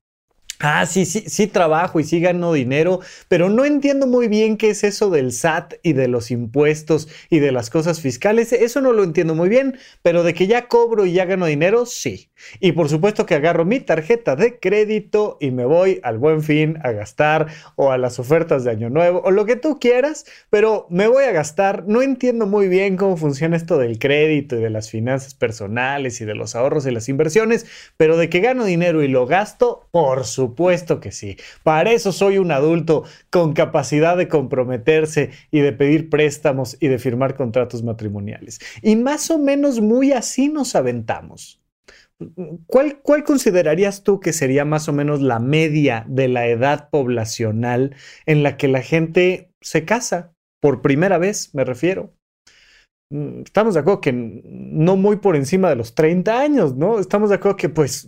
Ah, 0.64 0.86
sí, 0.86 1.06
sí, 1.06 1.24
sí 1.26 1.48
trabajo 1.48 1.98
y 1.98 2.04
sí 2.04 2.20
gano 2.20 2.52
dinero, 2.52 3.00
pero 3.26 3.48
no 3.50 3.64
entiendo 3.64 4.06
muy 4.06 4.28
bien 4.28 4.56
qué 4.56 4.70
es 4.70 4.84
eso 4.84 5.10
del 5.10 5.32
SAT 5.32 5.74
y 5.82 5.92
de 5.92 6.06
los 6.06 6.30
impuestos 6.30 7.08
y 7.30 7.40
de 7.40 7.50
las 7.50 7.68
cosas 7.68 8.00
fiscales. 8.00 8.52
Eso 8.52 8.80
no 8.80 8.92
lo 8.92 9.02
entiendo 9.02 9.34
muy 9.34 9.48
bien, 9.48 9.76
pero 10.02 10.22
de 10.22 10.34
que 10.34 10.46
ya 10.46 10.68
cobro 10.68 11.04
y 11.04 11.14
ya 11.14 11.24
gano 11.24 11.46
dinero, 11.46 11.84
sí. 11.84 12.30
Y 12.60 12.72
por 12.72 12.88
supuesto 12.88 13.26
que 13.26 13.34
agarro 13.34 13.64
mi 13.64 13.80
tarjeta 13.80 14.36
de 14.36 14.60
crédito 14.60 15.36
y 15.40 15.50
me 15.50 15.64
voy 15.64 15.98
al 16.04 16.18
buen 16.18 16.42
fin 16.44 16.78
a 16.84 16.92
gastar 16.92 17.48
o 17.74 17.90
a 17.90 17.98
las 17.98 18.20
ofertas 18.20 18.62
de 18.62 18.70
Año 18.70 18.88
Nuevo 18.88 19.20
o 19.24 19.32
lo 19.32 19.46
que 19.46 19.56
tú 19.56 19.80
quieras, 19.80 20.26
pero 20.48 20.86
me 20.90 21.08
voy 21.08 21.24
a 21.24 21.32
gastar. 21.32 21.88
No 21.88 22.02
entiendo 22.02 22.46
muy 22.46 22.68
bien 22.68 22.96
cómo 22.96 23.16
funciona 23.16 23.56
esto 23.56 23.78
del 23.78 23.98
crédito 23.98 24.54
y 24.56 24.62
de 24.62 24.70
las 24.70 24.90
finanzas 24.90 25.34
personales 25.34 26.20
y 26.20 26.24
de 26.24 26.36
los 26.36 26.54
ahorros 26.54 26.86
y 26.86 26.92
las 26.92 27.08
inversiones, 27.08 27.66
pero 27.96 28.16
de 28.16 28.28
que 28.28 28.38
gano 28.38 28.64
dinero 28.64 29.02
y 29.02 29.08
lo 29.08 29.26
gasto, 29.26 29.88
por 29.90 30.24
supuesto 30.24 30.51
supuesto 30.52 31.00
que 31.00 31.12
sí. 31.12 31.36
Para 31.62 31.92
eso 31.92 32.12
soy 32.12 32.38
un 32.38 32.52
adulto 32.52 33.04
con 33.30 33.54
capacidad 33.54 34.16
de 34.16 34.28
comprometerse 34.28 35.30
y 35.50 35.60
de 35.60 35.72
pedir 35.72 36.10
préstamos 36.10 36.76
y 36.78 36.88
de 36.88 36.98
firmar 36.98 37.34
contratos 37.36 37.82
matrimoniales. 37.82 38.60
Y 38.82 38.96
más 38.96 39.30
o 39.30 39.38
menos 39.38 39.80
muy 39.80 40.12
así 40.12 40.48
nos 40.48 40.74
aventamos. 40.76 41.60
¿Cuál, 42.66 43.00
¿Cuál, 43.00 43.24
considerarías 43.24 44.04
tú 44.04 44.20
que 44.20 44.32
sería 44.32 44.64
más 44.64 44.88
o 44.88 44.92
menos 44.92 45.22
la 45.22 45.40
media 45.40 46.04
de 46.06 46.28
la 46.28 46.46
edad 46.46 46.88
poblacional 46.90 47.96
en 48.26 48.42
la 48.44 48.56
que 48.56 48.68
la 48.68 48.82
gente 48.82 49.50
se 49.60 49.84
casa? 49.84 50.32
Por 50.60 50.82
primera 50.82 51.18
vez, 51.18 51.52
me 51.54 51.64
refiero. 51.64 52.12
Mm, 53.10 53.42
estamos 53.44 53.74
de 53.74 53.80
acuerdo 53.80 54.00
que 54.00 54.12
no 54.12 54.96
muy 54.96 55.16
por 55.16 55.34
encima 55.34 55.68
de 55.68 55.76
los 55.76 55.94
30 55.96 56.40
años, 56.40 56.76
¿no? 56.76 57.00
Estamos 57.00 57.30
de 57.30 57.36
acuerdo 57.36 57.56
que 57.56 57.68
pues 57.70 58.06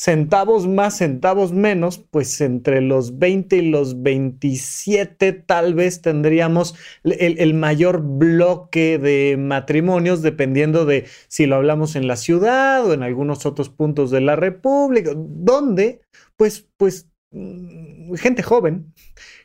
centavos 0.00 0.66
más, 0.66 0.96
centavos 0.96 1.52
menos, 1.52 1.98
pues 1.98 2.40
entre 2.40 2.80
los 2.80 3.18
20 3.18 3.56
y 3.56 3.68
los 3.68 4.02
27 4.02 5.34
tal 5.34 5.74
vez 5.74 6.00
tendríamos 6.00 6.74
el, 7.04 7.52
mayor 7.52 8.00
bloque 8.00 8.98
de 8.98 9.36
matrimonios, 9.38 10.22
dependiendo 10.22 10.86
de 10.86 11.04
si 11.28 11.44
lo 11.44 11.56
hablamos 11.56 11.96
en 11.96 12.06
la 12.06 12.16
ciudad 12.16 12.86
o 12.86 12.94
en 12.94 13.02
algunos 13.02 13.44
otros 13.44 13.68
puntos 13.68 14.10
de 14.10 14.22
la 14.22 14.36
República, 14.36 15.12
donde, 15.14 16.00
pues, 16.38 16.66
pues, 16.78 17.10
mm, 17.32 18.14
gente 18.14 18.42
joven, 18.42 18.94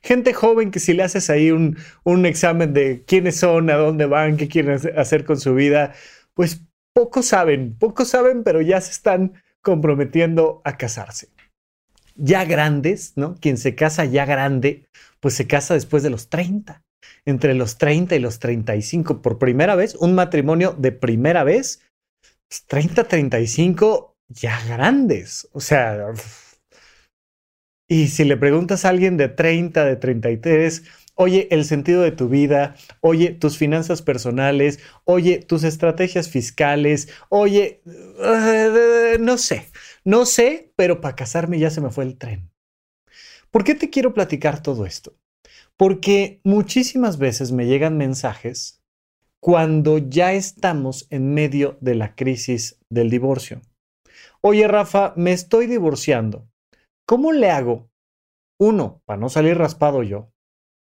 gente 0.02 0.34
joven 0.34 0.72
que 0.72 0.80
si 0.80 0.94
le 0.94 1.04
haces 1.04 1.30
ahí 1.30 1.52
un, 1.52 1.78
un 2.06 2.26
examen 2.26 2.72
de 2.72 3.04
quiénes 3.06 3.36
son, 3.36 3.70
a 3.70 3.76
dónde 3.76 4.06
van, 4.06 4.38
qué 4.38 4.48
quieren 4.48 4.80
hacer 4.96 5.26
con 5.26 5.38
su 5.38 5.54
vida, 5.54 5.94
pues 6.34 6.62
pocos 6.94 7.26
saben, 7.26 7.78
pocos 7.78 8.08
saben, 8.08 8.46
pero 8.46 8.62
ya 8.62 8.80
se 8.80 8.92
están 8.92 9.34
comprometiendo 9.66 10.62
a 10.64 10.78
casarse. 10.78 11.30
Ya 12.16 12.46
grandes, 12.46 13.14
¿no? 13.18 13.36
Quien 13.42 13.58
se 13.58 13.74
casa 13.74 14.06
ya 14.06 14.24
grande, 14.24 14.86
pues 15.20 15.34
se 15.34 15.48
casa 15.48 15.74
después 15.74 16.04
de 16.04 16.12
los 16.12 16.30
30. 16.30 16.84
Entre 17.26 17.56
los 17.56 17.80
30 17.80 18.16
y 18.16 18.20
los 18.20 18.38
35, 18.38 19.24
por 19.24 19.40
primera 19.40 19.76
vez, 19.76 19.96
un 19.96 20.14
matrimonio 20.14 20.76
de 20.78 20.92
primera 20.92 21.44
vez, 21.44 21.82
30, 22.68 22.94
pues 22.94 23.08
35 23.08 24.14
ya 24.30 24.64
grandes. 24.68 25.50
O 25.52 25.60
sea, 25.60 26.14
y 27.90 28.08
si 28.10 28.24
le 28.24 28.38
preguntas 28.38 28.86
a 28.86 28.90
alguien 28.90 29.18
de 29.18 29.30
30, 29.30 29.84
de 29.84 29.96
33, 29.96 30.84
oye, 31.16 31.48
el 31.52 31.66
sentido 31.66 32.02
de 32.02 32.12
tu 32.12 32.30
vida, 32.30 32.76
oye, 33.02 33.32
tus 33.32 33.58
finanzas 33.58 34.02
personales, 34.02 34.80
oye, 35.04 35.40
tus 35.40 35.64
estrategias 35.64 36.30
fiscales, 36.30 37.10
oye, 37.30 37.82
eh, 37.86 39.18
no 39.20 39.38
sé, 39.38 39.70
no 40.04 40.26
sé, 40.26 40.72
pero 40.76 41.02
para 41.02 41.16
casarme 41.16 41.60
ya 41.60 41.70
se 41.70 41.82
me 41.82 41.90
fue 41.90 42.04
el 42.04 42.18
tren. 42.18 42.52
¿Por 43.52 43.64
qué 43.64 43.76
te 43.76 43.90
quiero 43.90 44.14
platicar 44.14 44.62
todo 44.62 44.86
esto? 44.86 45.18
Porque 45.78 46.42
muchísimas 46.44 47.18
veces 47.18 47.52
me 47.52 47.66
llegan 47.66 47.98
mensajes 47.98 48.82
cuando 49.42 49.98
ya 49.98 50.34
estamos 50.34 51.08
en 51.10 51.34
medio 51.34 51.78
de 51.80 51.96
la 51.96 52.16
crisis 52.16 52.80
del 52.90 53.10
divorcio. 53.10 53.62
Oye, 54.42 54.68
Rafa, 54.68 55.14
me 55.16 55.32
estoy 55.32 55.68
divorciando. 55.68 56.48
¿Cómo 57.08 57.32
le 57.32 57.52
hago? 57.52 57.90
Uno, 58.60 59.02
para 59.06 59.20
no 59.20 59.30
salir 59.30 59.58
raspado 59.58 60.04
yo. 60.04 60.32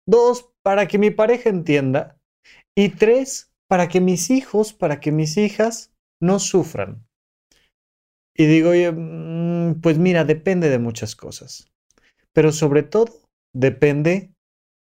Dos, 0.07 0.51
para 0.63 0.87
que 0.87 0.97
mi 0.97 1.11
pareja 1.11 1.49
entienda. 1.49 2.17
Y 2.75 2.89
tres, 2.89 3.51
para 3.67 3.87
que 3.87 4.01
mis 4.01 4.29
hijos, 4.29 4.73
para 4.73 4.99
que 4.99 5.11
mis 5.11 5.37
hijas 5.37 5.93
no 6.21 6.39
sufran. 6.39 7.05
Y 8.35 8.45
digo, 8.45 8.71
mm, 8.71 9.81
pues 9.81 9.97
mira, 9.97 10.25
depende 10.25 10.69
de 10.69 10.79
muchas 10.79 11.15
cosas. 11.15 11.71
Pero 12.33 12.51
sobre 12.51 12.83
todo, 12.83 13.11
depende 13.53 14.33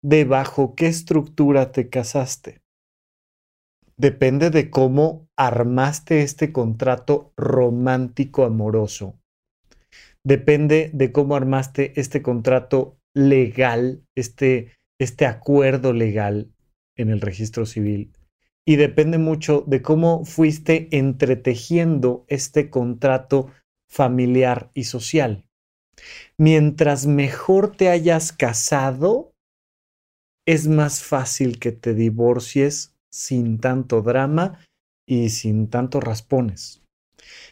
de 0.03 0.25
bajo 0.25 0.75
qué 0.75 0.87
estructura 0.87 1.73
te 1.73 1.89
casaste. 1.89 2.61
Depende 3.97 4.51
de 4.51 4.71
cómo 4.71 5.29
armaste 5.37 6.23
este 6.23 6.53
contrato 6.53 7.33
romántico 7.37 8.45
amoroso. 8.45 9.19
Depende 10.25 10.91
de 10.95 11.13
cómo 11.13 11.37
armaste 11.37 11.99
este 12.01 12.23
contrato 12.23 12.99
legal, 13.15 14.03
este 14.17 14.73
este 15.01 15.25
acuerdo 15.25 15.95
legal 15.95 16.53
en 16.95 17.09
el 17.09 17.23
registro 17.23 17.65
civil 17.65 18.13
y 18.67 18.77
depende 18.77 19.17
mucho 19.17 19.65
de 19.67 19.81
cómo 19.81 20.27
fuiste 20.27 20.89
entretejiendo 20.93 22.27
este 22.29 22.69
contrato 22.69 23.51
familiar 23.89 24.71
y 24.75 24.85
social. 24.85 25.49
Mientras 26.37 27.07
mejor 27.07 27.75
te 27.75 27.89
hayas 27.89 28.33
casado, 28.33 29.33
es 30.47 30.69
más 30.69 31.03
fácil 31.03 31.59
que 31.59 31.73
te 31.73 31.95
divorcies 31.95 32.95
sin 33.11 33.59
tanto 33.59 34.03
drama 34.03 34.59
y 35.07 35.31
sin 35.31 35.69
tantos 35.69 36.05
raspones. 36.05 36.83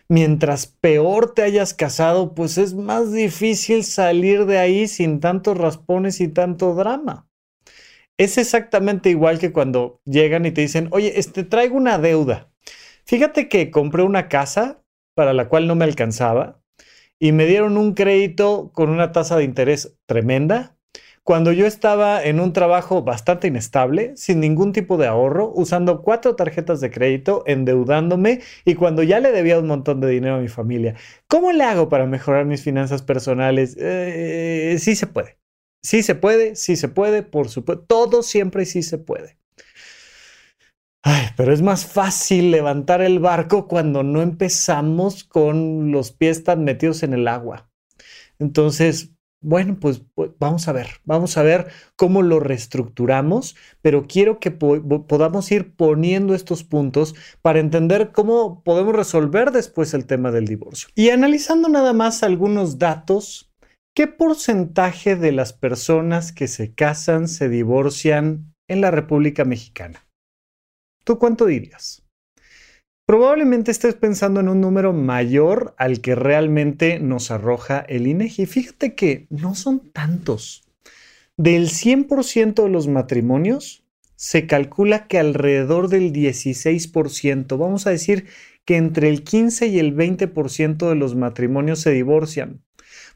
Mientras 0.06 0.66
peor 0.66 1.32
te 1.32 1.42
hayas 1.42 1.72
casado, 1.72 2.34
pues 2.34 2.58
es 2.58 2.74
más 2.74 3.10
difícil 3.10 3.84
salir 3.84 4.44
de 4.44 4.58
ahí 4.58 4.86
sin 4.86 5.20
tantos 5.20 5.56
raspones 5.56 6.20
y 6.20 6.28
tanto 6.28 6.74
drama 6.74 7.27
es 8.18 8.36
exactamente 8.38 9.10
igual 9.10 9.38
que 9.38 9.52
cuando 9.52 10.00
llegan 10.04 10.44
y 10.44 10.50
te 10.50 10.60
dicen, 10.60 10.88
oye, 10.92 11.18
este, 11.18 11.44
traigo 11.44 11.76
una 11.76 11.98
deuda. 11.98 12.50
Fíjate 13.04 13.48
que 13.48 13.70
compré 13.70 14.02
una 14.02 14.28
casa 14.28 14.82
para 15.14 15.32
la 15.32 15.48
cual 15.48 15.66
no 15.66 15.74
me 15.74 15.84
alcanzaba 15.84 16.60
y 17.18 17.32
me 17.32 17.46
dieron 17.46 17.76
un 17.78 17.94
crédito 17.94 18.70
con 18.74 18.90
una 18.90 19.12
tasa 19.12 19.36
de 19.36 19.44
interés 19.44 19.96
tremenda 20.06 20.78
cuando 21.28 21.52
yo 21.52 21.66
estaba 21.66 22.24
en 22.24 22.40
un 22.40 22.54
trabajo 22.54 23.02
bastante 23.02 23.48
inestable, 23.48 24.16
sin 24.16 24.40
ningún 24.40 24.72
tipo 24.72 24.96
de 24.96 25.06
ahorro, 25.06 25.52
usando 25.54 26.00
cuatro 26.00 26.36
tarjetas 26.36 26.80
de 26.80 26.90
crédito, 26.90 27.44
endeudándome 27.46 28.40
y 28.64 28.74
cuando 28.76 29.02
ya 29.02 29.20
le 29.20 29.30
debía 29.30 29.58
un 29.58 29.66
montón 29.66 30.00
de 30.00 30.08
dinero 30.08 30.36
a 30.36 30.40
mi 30.40 30.48
familia. 30.48 30.94
¿Cómo 31.26 31.52
le 31.52 31.64
hago 31.64 31.90
para 31.90 32.06
mejorar 32.06 32.46
mis 32.46 32.62
finanzas 32.62 33.02
personales? 33.02 33.76
Eh, 33.78 34.76
sí 34.80 34.96
se 34.96 35.06
puede. 35.06 35.37
Sí 35.82 36.02
se 36.02 36.14
puede, 36.14 36.56
sí 36.56 36.76
se 36.76 36.88
puede, 36.88 37.22
por 37.22 37.48
supuesto. 37.48 37.84
Todo 37.84 38.22
siempre 38.22 38.64
sí 38.64 38.82
se 38.82 38.98
puede. 38.98 39.38
Ay, 41.02 41.28
pero 41.36 41.52
es 41.52 41.62
más 41.62 41.86
fácil 41.86 42.50
levantar 42.50 43.00
el 43.00 43.20
barco 43.20 43.68
cuando 43.68 44.02
no 44.02 44.20
empezamos 44.20 45.24
con 45.24 45.92
los 45.92 46.12
pies 46.12 46.44
tan 46.44 46.64
metidos 46.64 47.02
en 47.02 47.14
el 47.14 47.28
agua. 47.28 47.70
Entonces, 48.38 49.12
bueno, 49.40 49.78
pues, 49.80 50.02
pues, 50.14 50.32
vamos 50.40 50.66
a 50.66 50.72
ver, 50.72 50.88
vamos 51.04 51.36
a 51.36 51.42
ver 51.42 51.68
cómo 51.94 52.22
lo 52.22 52.40
reestructuramos, 52.40 53.54
pero 53.80 54.06
quiero 54.08 54.40
que 54.40 54.50
podamos 54.50 55.52
ir 55.52 55.76
poniendo 55.76 56.34
estos 56.34 56.64
puntos 56.64 57.14
para 57.40 57.60
entender 57.60 58.10
cómo 58.10 58.64
podemos 58.64 58.94
resolver 58.96 59.52
después 59.52 59.94
el 59.94 60.06
tema 60.06 60.32
del 60.32 60.46
divorcio. 60.46 60.88
Y 60.96 61.10
analizando 61.10 61.68
nada 61.68 61.92
más 61.92 62.24
algunos 62.24 62.78
datos, 62.78 63.47
¿qué 63.94 64.06
porcentaje 64.06 65.16
de 65.16 65.32
las 65.32 65.52
personas 65.52 66.32
que 66.32 66.48
se 66.48 66.74
casan 66.74 67.28
se 67.28 67.48
divorcian 67.48 68.54
en 68.68 68.80
la 68.80 68.90
República 68.90 69.44
Mexicana? 69.44 70.06
¿Tú 71.04 71.18
cuánto 71.18 71.46
dirías? 71.46 72.08
Probablemente 73.06 73.70
estés 73.70 73.94
pensando 73.94 74.40
en 74.40 74.48
un 74.48 74.60
número 74.60 74.92
mayor 74.92 75.74
al 75.78 76.02
que 76.02 76.14
realmente 76.14 77.00
nos 77.00 77.30
arroja 77.30 77.78
el 77.80 78.06
INEGI. 78.06 78.44
Fíjate 78.44 78.94
que 78.94 79.26
no 79.30 79.54
son 79.54 79.90
tantos. 79.92 80.68
Del 81.38 81.70
100% 81.70 82.64
de 82.64 82.68
los 82.68 82.86
matrimonios, 82.86 83.82
se 84.14 84.46
calcula 84.46 85.06
que 85.06 85.18
alrededor 85.18 85.88
del 85.88 86.12
16%, 86.12 87.56
vamos 87.56 87.86
a 87.86 87.90
decir 87.90 88.26
que 88.66 88.76
entre 88.76 89.08
el 89.08 89.22
15 89.22 89.68
y 89.68 89.78
el 89.78 89.96
20% 89.96 90.88
de 90.88 90.94
los 90.94 91.14
matrimonios 91.14 91.80
se 91.80 91.92
divorcian. 91.92 92.62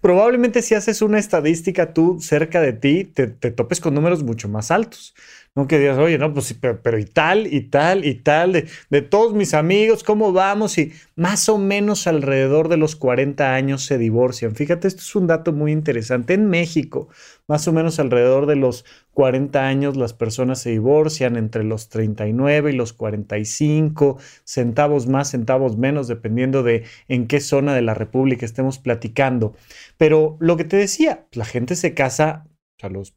Probablemente 0.02 0.62
si 0.62 0.75
haces 0.75 1.00
una 1.00 1.21
estadística 1.21 1.94
tú 1.94 2.18
cerca 2.21 2.61
de 2.61 2.73
ti, 2.73 3.04
te, 3.04 3.28
topes 3.28 3.80
con 3.80 3.94
números 3.94 4.25
mucho 4.25 4.49
más 4.49 4.73
altos. 4.73 5.14
No 5.54 5.68
que 5.68 5.78
digas, 5.78 5.97
oye, 5.97 6.18
no, 6.18 6.32
pues 6.35 6.47
sí, 6.47 6.54
pero, 6.54 6.99
y 6.99 7.04
tal, 7.04 7.47
y 7.47 7.61
tal, 7.61 8.04
y 8.04 8.14
tal, 8.16 8.52
de, 8.52 8.68
de, 8.90 9.02
todos 9.02 9.32
mis 9.32 9.54
amigos, 9.54 10.02
¿cómo 10.02 10.32
vamos? 10.32 10.76
Y 10.78 10.92
más 11.14 11.49
o 11.49 11.56
menos 11.56 12.09
alrededor 12.09 12.68
de 12.68 12.78
los 12.78 12.97
40 12.97 13.54
años 13.54 13.85
se 13.85 13.97
divorcian. 13.97 14.56
Fíjate, 14.56 14.88
esto 14.88 15.02
es 15.02 15.14
un 15.14 15.28
dato 15.28 15.52
muy 15.52 15.71
interesante. 15.71 16.35
En 16.35 16.49
México, 16.49 17.09
más 17.47 17.68
o 17.68 17.73
menos 17.73 18.00
alrededor 18.00 18.47
de 18.47 18.56
los 18.56 18.85
40 19.12 19.66
años 19.66 19.97
las 19.97 20.14
personas 20.14 20.61
se 20.61 20.71
divorcian 20.71 21.37
entre 21.37 21.64
los 21.64 21.88
39 21.88 22.73
y 22.73 22.76
los 22.76 22.92
45, 22.92 24.19
centavos 24.45 25.07
más, 25.07 25.31
centavos 25.31 25.76
menos, 25.76 26.09
dependiendo 26.09 26.62
de 26.62 26.85
en 27.09 27.26
qué 27.26 27.40
zona 27.40 27.75
de 27.75 27.83
la 27.83 27.95
República 27.95 28.47
estemos 28.47 28.78
platicando. 28.78 29.54
Pero 29.99 30.37
lo 30.40 30.57
que 30.57 30.64
te 30.64 30.76
decía, 30.76 31.26
la 31.33 31.45
gente 31.45 31.76
se 31.76 31.95
casa 31.95 32.47
a 32.81 32.88
los 32.88 33.14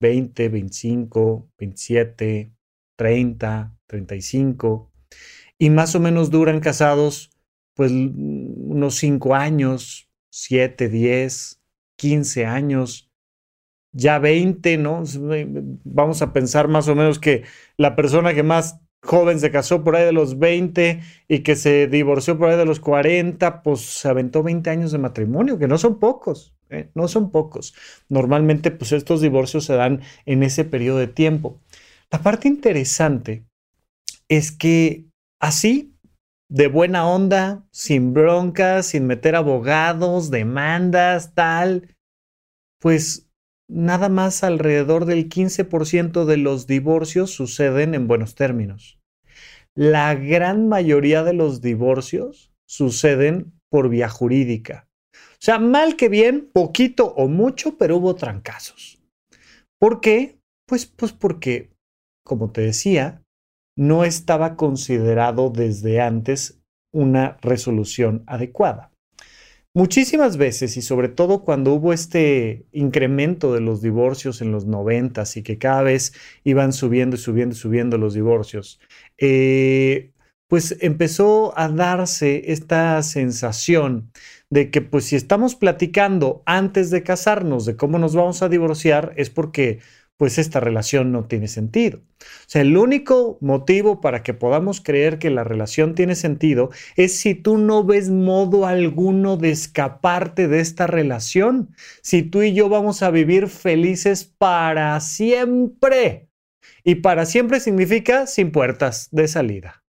20, 0.00 0.48
25, 0.48 1.48
27, 1.58 2.52
30, 2.96 3.76
35 3.86 4.92
y 5.58 5.70
más 5.70 5.94
o 5.94 6.00
menos 6.00 6.30
duran 6.30 6.60
casados 6.60 7.30
pues 7.74 7.92
unos 7.92 8.96
5 8.96 9.34
años, 9.34 10.10
7, 10.30 10.88
10, 10.88 11.62
15 11.96 12.46
años, 12.46 13.11
ya 13.92 14.18
20, 14.18 14.78
¿no? 14.78 15.02
Vamos 15.84 16.22
a 16.22 16.32
pensar 16.32 16.68
más 16.68 16.88
o 16.88 16.94
menos 16.94 17.18
que 17.18 17.44
la 17.76 17.96
persona 17.96 18.34
que 18.34 18.42
más 18.42 18.80
joven 19.02 19.40
se 19.40 19.50
casó 19.50 19.82
por 19.82 19.96
ahí 19.96 20.04
de 20.04 20.12
los 20.12 20.38
20 20.38 21.00
y 21.28 21.40
que 21.40 21.56
se 21.56 21.88
divorció 21.88 22.38
por 22.38 22.48
ahí 22.48 22.56
de 22.56 22.64
los 22.64 22.80
40, 22.80 23.62
pues 23.62 23.80
se 23.80 24.08
aventó 24.08 24.42
20 24.42 24.70
años 24.70 24.92
de 24.92 24.98
matrimonio, 24.98 25.58
que 25.58 25.68
no 25.68 25.78
son 25.78 25.98
pocos. 25.98 26.54
¿eh? 26.72 26.90
no 26.94 27.08
son 27.08 27.30
pocos. 27.30 27.74
Normalmente, 28.08 28.70
pues 28.70 28.92
estos 28.92 29.20
divorcios 29.20 29.64
se 29.64 29.74
dan 29.74 30.00
en 30.26 30.42
ese 30.42 30.64
periodo 30.64 30.98
de 30.98 31.06
tiempo. 31.06 31.60
La 32.10 32.22
parte 32.22 32.48
interesante 32.48 33.44
es 34.28 34.50
que 34.52 35.06
así, 35.40 35.94
de 36.48 36.66
buena 36.66 37.06
onda, 37.06 37.66
sin 37.70 38.12
broncas, 38.12 38.86
sin 38.86 39.06
meter 39.06 39.36
abogados, 39.36 40.30
demandas, 40.30 41.34
tal, 41.34 41.94
pues 42.80 43.28
nada 43.72 44.08
más 44.08 44.44
alrededor 44.44 45.06
del 45.06 45.28
15% 45.28 46.24
de 46.24 46.36
los 46.36 46.66
divorcios 46.66 47.30
suceden 47.30 47.94
en 47.94 48.06
buenos 48.06 48.34
términos. 48.34 49.00
La 49.74 50.14
gran 50.14 50.68
mayoría 50.68 51.24
de 51.24 51.32
los 51.32 51.62
divorcios 51.62 52.52
suceden 52.68 53.52
por 53.70 53.88
vía 53.88 54.08
jurídica. 54.08 54.86
O 55.14 55.44
sea, 55.44 55.58
mal 55.58 55.96
que 55.96 56.08
bien, 56.08 56.50
poquito 56.52 57.14
o 57.14 57.26
mucho, 57.28 57.78
pero 57.78 57.96
hubo 57.96 58.14
trancazos. 58.14 59.02
¿Por 59.80 60.00
qué? 60.00 60.38
Pues, 60.68 60.86
pues 60.86 61.12
porque, 61.12 61.72
como 62.24 62.52
te 62.52 62.60
decía, 62.60 63.22
no 63.76 64.04
estaba 64.04 64.56
considerado 64.56 65.50
desde 65.50 66.00
antes 66.00 66.62
una 66.92 67.38
resolución 67.40 68.22
adecuada. 68.26 68.91
Muchísimas 69.74 70.36
veces, 70.36 70.76
y 70.76 70.82
sobre 70.82 71.08
todo 71.08 71.44
cuando 71.44 71.72
hubo 71.72 71.94
este 71.94 72.66
incremento 72.72 73.54
de 73.54 73.62
los 73.62 73.80
divorcios 73.80 74.42
en 74.42 74.52
los 74.52 74.66
noventas 74.66 75.38
y 75.38 75.42
que 75.42 75.56
cada 75.56 75.80
vez 75.82 76.12
iban 76.44 76.74
subiendo 76.74 77.16
y 77.16 77.18
subiendo 77.18 77.54
y 77.54 77.58
subiendo 77.58 77.96
los 77.96 78.12
divorcios, 78.12 78.80
eh, 79.16 80.12
pues 80.46 80.76
empezó 80.80 81.58
a 81.58 81.70
darse 81.70 82.52
esta 82.52 83.02
sensación 83.02 84.10
de 84.50 84.70
que 84.70 84.82
pues 84.82 85.06
si 85.06 85.16
estamos 85.16 85.54
platicando 85.54 86.42
antes 86.44 86.90
de 86.90 87.02
casarnos 87.02 87.64
de 87.64 87.74
cómo 87.74 87.98
nos 87.98 88.14
vamos 88.14 88.42
a 88.42 88.50
divorciar 88.50 89.14
es 89.16 89.30
porque 89.30 89.78
pues 90.22 90.38
esta 90.38 90.60
relación 90.60 91.10
no 91.10 91.24
tiene 91.24 91.48
sentido. 91.48 91.98
O 91.98 92.44
sea, 92.46 92.62
el 92.62 92.76
único 92.76 93.38
motivo 93.40 94.00
para 94.00 94.22
que 94.22 94.34
podamos 94.34 94.80
creer 94.80 95.18
que 95.18 95.30
la 95.30 95.42
relación 95.42 95.96
tiene 95.96 96.14
sentido 96.14 96.70
es 96.94 97.18
si 97.18 97.34
tú 97.34 97.58
no 97.58 97.82
ves 97.82 98.08
modo 98.08 98.64
alguno 98.64 99.36
de 99.36 99.50
escaparte 99.50 100.46
de 100.46 100.60
esta 100.60 100.86
relación, 100.86 101.74
si 102.02 102.22
tú 102.22 102.42
y 102.42 102.54
yo 102.54 102.68
vamos 102.68 103.02
a 103.02 103.10
vivir 103.10 103.48
felices 103.48 104.22
para 104.24 105.00
siempre. 105.00 106.28
Y 106.84 106.94
para 106.94 107.26
siempre 107.26 107.58
significa 107.58 108.28
sin 108.28 108.52
puertas 108.52 109.08
de 109.10 109.26
salida. 109.26 109.82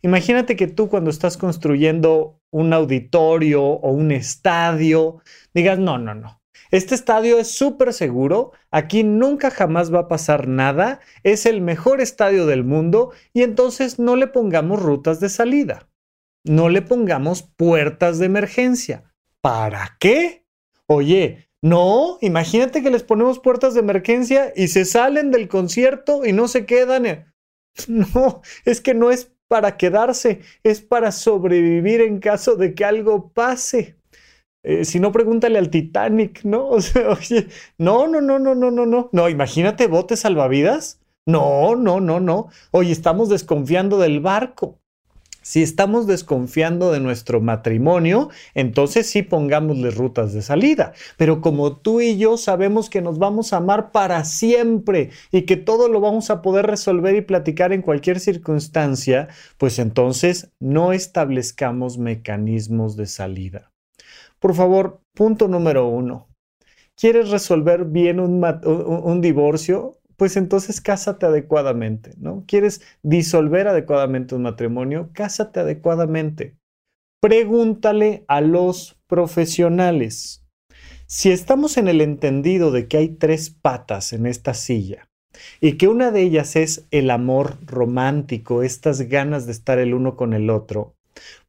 Imagínate 0.00 0.56
que 0.56 0.68
tú 0.68 0.88
cuando 0.88 1.10
estás 1.10 1.36
construyendo 1.36 2.40
un 2.50 2.72
auditorio 2.72 3.62
o 3.62 3.90
un 3.90 4.10
estadio, 4.10 5.20
digas, 5.52 5.78
no, 5.78 5.98
no, 5.98 6.14
no. 6.14 6.35
Este 6.70 6.94
estadio 6.94 7.38
es 7.38 7.50
súper 7.50 7.92
seguro, 7.92 8.52
aquí 8.70 9.04
nunca 9.04 9.50
jamás 9.50 9.92
va 9.92 10.00
a 10.00 10.08
pasar 10.08 10.48
nada, 10.48 11.00
es 11.22 11.46
el 11.46 11.60
mejor 11.60 12.00
estadio 12.00 12.46
del 12.46 12.64
mundo 12.64 13.12
y 13.32 13.42
entonces 13.42 13.98
no 13.98 14.16
le 14.16 14.26
pongamos 14.26 14.82
rutas 14.82 15.20
de 15.20 15.28
salida, 15.28 15.88
no 16.44 16.68
le 16.68 16.82
pongamos 16.82 17.42
puertas 17.42 18.18
de 18.18 18.26
emergencia. 18.26 19.04
¿Para 19.40 19.96
qué? 20.00 20.44
Oye, 20.86 21.46
no, 21.62 22.18
imagínate 22.20 22.82
que 22.82 22.90
les 22.90 23.02
ponemos 23.02 23.38
puertas 23.40 23.74
de 23.74 23.80
emergencia 23.80 24.52
y 24.54 24.68
se 24.68 24.84
salen 24.84 25.30
del 25.30 25.48
concierto 25.48 26.24
y 26.24 26.32
no 26.32 26.48
se 26.48 26.66
quedan. 26.66 27.32
No, 27.88 28.40
es 28.64 28.80
que 28.80 28.94
no 28.94 29.10
es 29.10 29.30
para 29.48 29.76
quedarse, 29.76 30.40
es 30.62 30.80
para 30.80 31.12
sobrevivir 31.12 32.00
en 32.00 32.20
caso 32.20 32.56
de 32.56 32.74
que 32.74 32.86
algo 32.86 33.28
pase. 33.32 33.96
Eh, 34.68 34.84
si 34.84 34.98
no, 34.98 35.12
pregúntale 35.12 35.58
al 35.58 35.70
Titanic, 35.70 36.42
¿no? 36.44 36.64
O 36.70 36.78
oye, 37.12 37.46
no, 37.78 38.08
no, 38.08 38.20
no, 38.20 38.40
no, 38.40 38.54
no, 38.56 38.70
no, 38.72 38.84
no. 38.84 39.08
No, 39.12 39.28
imagínate 39.28 39.86
botes 39.86 40.20
salvavidas. 40.20 40.98
No, 41.24 41.76
no, 41.76 42.00
no, 42.00 42.18
no. 42.18 42.48
Oye, 42.72 42.90
estamos 42.90 43.28
desconfiando 43.28 43.98
del 43.98 44.18
barco. 44.20 44.80
Si 45.40 45.62
estamos 45.62 46.08
desconfiando 46.08 46.90
de 46.90 46.98
nuestro 46.98 47.40
matrimonio, 47.40 48.30
entonces 48.54 49.08
sí 49.08 49.22
pongámosle 49.22 49.92
rutas 49.92 50.32
de 50.32 50.42
salida. 50.42 50.92
Pero 51.16 51.40
como 51.40 51.76
tú 51.76 52.00
y 52.00 52.18
yo 52.18 52.36
sabemos 52.36 52.90
que 52.90 53.02
nos 53.02 53.20
vamos 53.20 53.52
a 53.52 53.58
amar 53.58 53.92
para 53.92 54.24
siempre 54.24 55.10
y 55.30 55.42
que 55.42 55.56
todo 55.56 55.88
lo 55.88 56.00
vamos 56.00 56.30
a 56.30 56.42
poder 56.42 56.66
resolver 56.66 57.14
y 57.14 57.20
platicar 57.20 57.72
en 57.72 57.82
cualquier 57.82 58.18
circunstancia, 58.18 59.28
pues 59.58 59.78
entonces 59.78 60.50
no 60.58 60.92
establezcamos 60.92 61.98
mecanismos 61.98 62.96
de 62.96 63.06
salida. 63.06 63.70
Por 64.38 64.54
favor, 64.54 65.00
punto 65.14 65.48
número 65.48 65.88
uno. 65.88 66.28
¿Quieres 66.96 67.30
resolver 67.30 67.84
bien 67.84 68.20
un, 68.20 69.20
divorcio? 69.20 69.98
pues 70.16 70.36
entonces 70.36 70.80
cásate 70.80 71.26
adecuadamente, 71.26 72.12
¿no? 72.16 72.44
¿Quieres 72.46 72.80
disolver 73.02 73.68
adecuadamente 73.68 74.34
un 74.34 74.42
matrimonio? 74.42 75.10
Cásate 75.12 75.60
adecuadamente. 75.60 76.56
Pregúntale 77.20 78.24
a 78.28 78.40
los 78.40 78.98
profesionales. 79.06 80.42
Si 81.06 81.30
estamos 81.30 81.76
en 81.76 81.88
el 81.88 82.00
entendido 82.00 82.72
de 82.72 82.88
que 82.88 82.96
hay 82.96 83.08
tres 83.10 83.50
patas 83.50 84.12
en 84.12 84.26
esta 84.26 84.54
silla 84.54 85.08
y 85.60 85.72
que 85.72 85.88
una 85.88 86.10
de 86.10 86.22
ellas 86.22 86.56
es 86.56 86.86
el 86.90 87.10
amor 87.10 87.58
romántico, 87.66 88.62
estas 88.62 89.02
ganas 89.02 89.44
de 89.46 89.52
estar 89.52 89.78
el 89.78 89.92
uno 89.92 90.16
con 90.16 90.32
el 90.32 90.48
otro, 90.50 90.94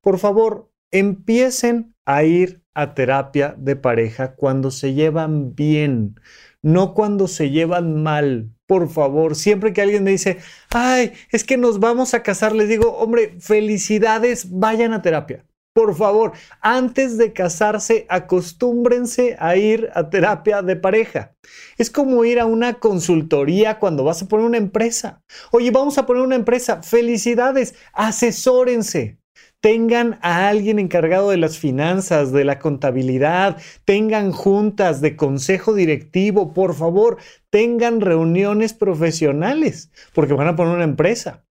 por 0.01 0.19
favor, 0.19 0.69
empiecen 0.91 1.95
a 2.07 2.23
ir 2.23 2.63
a 2.73 2.95
terapia 2.95 3.53
de 3.57 3.75
pareja 3.75 4.33
cuando 4.35 4.71
se 4.71 4.93
llevan 4.93 5.53
bien, 5.55 6.15
no 6.63 6.93
cuando 6.93 7.27
se 7.27 7.51
llevan 7.51 8.01
mal. 8.01 8.49
Por 8.65 8.89
favor, 8.89 9.35
siempre 9.35 9.73
que 9.73 9.81
alguien 9.81 10.05
me 10.05 10.11
dice, 10.11 10.37
ay, 10.73 11.11
es 11.31 11.43
que 11.43 11.57
nos 11.57 11.79
vamos 11.79 12.13
a 12.13 12.23
casar, 12.23 12.55
les 12.55 12.69
digo, 12.69 12.97
hombre, 12.97 13.35
felicidades, 13.39 14.47
vayan 14.49 14.93
a 14.93 15.01
terapia. 15.01 15.45
Por 15.73 15.95
favor, 15.95 16.31
antes 16.61 17.17
de 17.17 17.33
casarse, 17.33 18.05
acostúmbrense 18.09 19.35
a 19.37 19.57
ir 19.57 19.89
a 19.93 20.09
terapia 20.09 20.61
de 20.61 20.75
pareja. 20.75 21.35
Es 21.77 21.91
como 21.91 22.23
ir 22.25 22.39
a 22.39 22.45
una 22.45 22.75
consultoría 22.79 23.79
cuando 23.79 24.03
vas 24.03 24.21
a 24.21 24.27
poner 24.27 24.45
una 24.45 24.57
empresa. 24.57 25.21
Oye, 25.51 25.69
vamos 25.71 25.97
a 25.97 26.05
poner 26.05 26.23
una 26.23 26.35
empresa. 26.35 26.81
Felicidades, 26.81 27.75
asesórense. 27.93 29.19
Tengan 29.59 30.19
a 30.21 30.49
alguien 30.49 30.77
encargado 30.77 31.31
de 31.31 31.37
las 31.37 31.57
finanzas, 31.57 32.31
de 32.31 32.45
la 32.45 32.59
contabilidad, 32.59 33.57
tengan 33.85 34.31
juntas 34.31 35.01
de 35.01 35.15
consejo 35.15 35.73
directivo, 35.73 36.53
por 36.53 36.75
favor, 36.75 37.17
tengan 37.49 38.01
reuniones 38.01 38.73
profesionales, 38.73 39.91
porque 40.13 40.33
van 40.33 40.47
a 40.47 40.55
poner 40.55 40.75
una 40.75 40.83
empresa. 40.83 41.43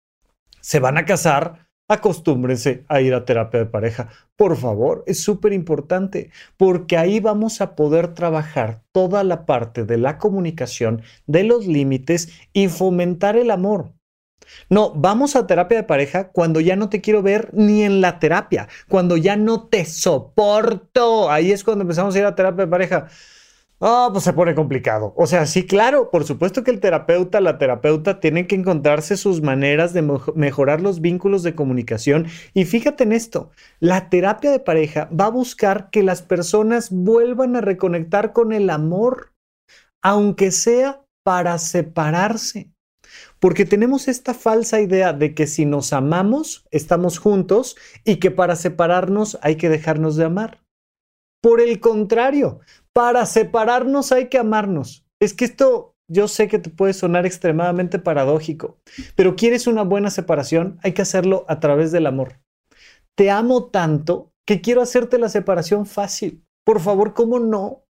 Se 0.60 0.78
van 0.78 0.98
a 0.98 1.04
casar, 1.04 1.66
acostúmbrense 1.88 2.84
a 2.88 3.00
ir 3.00 3.14
a 3.14 3.24
terapia 3.24 3.60
de 3.60 3.66
pareja. 3.66 4.08
Por 4.36 4.56
favor, 4.56 5.02
es 5.06 5.20
súper 5.20 5.52
importante 5.52 6.30
porque 6.56 6.96
ahí 6.96 7.20
vamos 7.20 7.60
a 7.60 7.74
poder 7.74 8.14
trabajar 8.14 8.82
toda 8.92 9.24
la 9.24 9.46
parte 9.46 9.84
de 9.84 9.98
la 9.98 10.18
comunicación, 10.18 11.02
de 11.26 11.44
los 11.44 11.66
límites 11.66 12.32
y 12.52 12.68
fomentar 12.68 13.36
el 13.36 13.50
amor. 13.50 13.95
No, 14.68 14.92
vamos 14.94 15.36
a 15.36 15.46
terapia 15.46 15.78
de 15.78 15.84
pareja 15.84 16.28
cuando 16.28 16.60
ya 16.60 16.76
no 16.76 16.88
te 16.88 17.00
quiero 17.00 17.22
ver 17.22 17.50
ni 17.52 17.82
en 17.82 18.00
la 18.00 18.18
terapia, 18.18 18.68
cuando 18.88 19.16
ya 19.16 19.36
no 19.36 19.68
te 19.68 19.84
soporto. 19.84 21.30
Ahí 21.30 21.52
es 21.52 21.64
cuando 21.64 21.82
empezamos 21.82 22.14
a 22.14 22.18
ir 22.18 22.24
a 22.24 22.34
terapia 22.34 22.64
de 22.64 22.70
pareja. 22.70 23.08
Ah, 23.80 24.08
pues 24.10 24.24
se 24.24 24.32
pone 24.32 24.54
complicado. 24.54 25.12
O 25.16 25.26
sea, 25.26 25.44
sí, 25.44 25.66
claro, 25.66 26.10
por 26.10 26.24
supuesto 26.24 26.64
que 26.64 26.70
el 26.70 26.80
terapeuta, 26.80 27.42
la 27.42 27.58
terapeuta 27.58 28.20
tienen 28.20 28.46
que 28.46 28.54
encontrarse 28.54 29.18
sus 29.18 29.42
maneras 29.42 29.92
de 29.92 30.02
mejorar 30.34 30.80
los 30.80 31.02
vínculos 31.02 31.42
de 31.42 31.54
comunicación. 31.54 32.26
Y 32.54 32.64
fíjate 32.64 33.04
en 33.04 33.12
esto, 33.12 33.50
la 33.78 34.08
terapia 34.08 34.50
de 34.50 34.60
pareja 34.60 35.10
va 35.18 35.26
a 35.26 35.30
buscar 35.30 35.90
que 35.90 36.02
las 36.02 36.22
personas 36.22 36.88
vuelvan 36.90 37.54
a 37.56 37.60
reconectar 37.60 38.32
con 38.32 38.52
el 38.52 38.70
amor, 38.70 39.34
aunque 40.02 40.52
sea 40.52 41.04
para 41.22 41.58
separarse. 41.58 42.70
Porque 43.38 43.64
tenemos 43.64 44.08
esta 44.08 44.34
falsa 44.34 44.80
idea 44.80 45.12
de 45.12 45.34
que 45.34 45.46
si 45.46 45.66
nos 45.66 45.92
amamos, 45.92 46.64
estamos 46.70 47.18
juntos 47.18 47.76
y 48.04 48.16
que 48.16 48.30
para 48.30 48.56
separarnos 48.56 49.38
hay 49.42 49.56
que 49.56 49.68
dejarnos 49.68 50.16
de 50.16 50.24
amar. 50.24 50.62
Por 51.42 51.60
el 51.60 51.80
contrario, 51.80 52.60
para 52.92 53.26
separarnos 53.26 54.10
hay 54.12 54.28
que 54.28 54.38
amarnos. 54.38 55.06
Es 55.20 55.34
que 55.34 55.44
esto 55.44 55.96
yo 56.08 56.28
sé 56.28 56.48
que 56.48 56.58
te 56.58 56.70
puede 56.70 56.92
sonar 56.92 57.26
extremadamente 57.26 57.98
paradójico, 57.98 58.78
pero 59.16 59.34
quieres 59.36 59.66
una 59.66 59.82
buena 59.82 60.10
separación, 60.10 60.78
hay 60.82 60.92
que 60.92 61.02
hacerlo 61.02 61.44
a 61.48 61.58
través 61.58 61.90
del 61.92 62.06
amor. 62.06 62.40
Te 63.16 63.30
amo 63.30 63.70
tanto 63.70 64.32
que 64.46 64.60
quiero 64.60 64.82
hacerte 64.82 65.18
la 65.18 65.28
separación 65.28 65.86
fácil. 65.86 66.44
Por 66.64 66.80
favor, 66.80 67.14
¿cómo 67.14 67.40
no? 67.40 67.85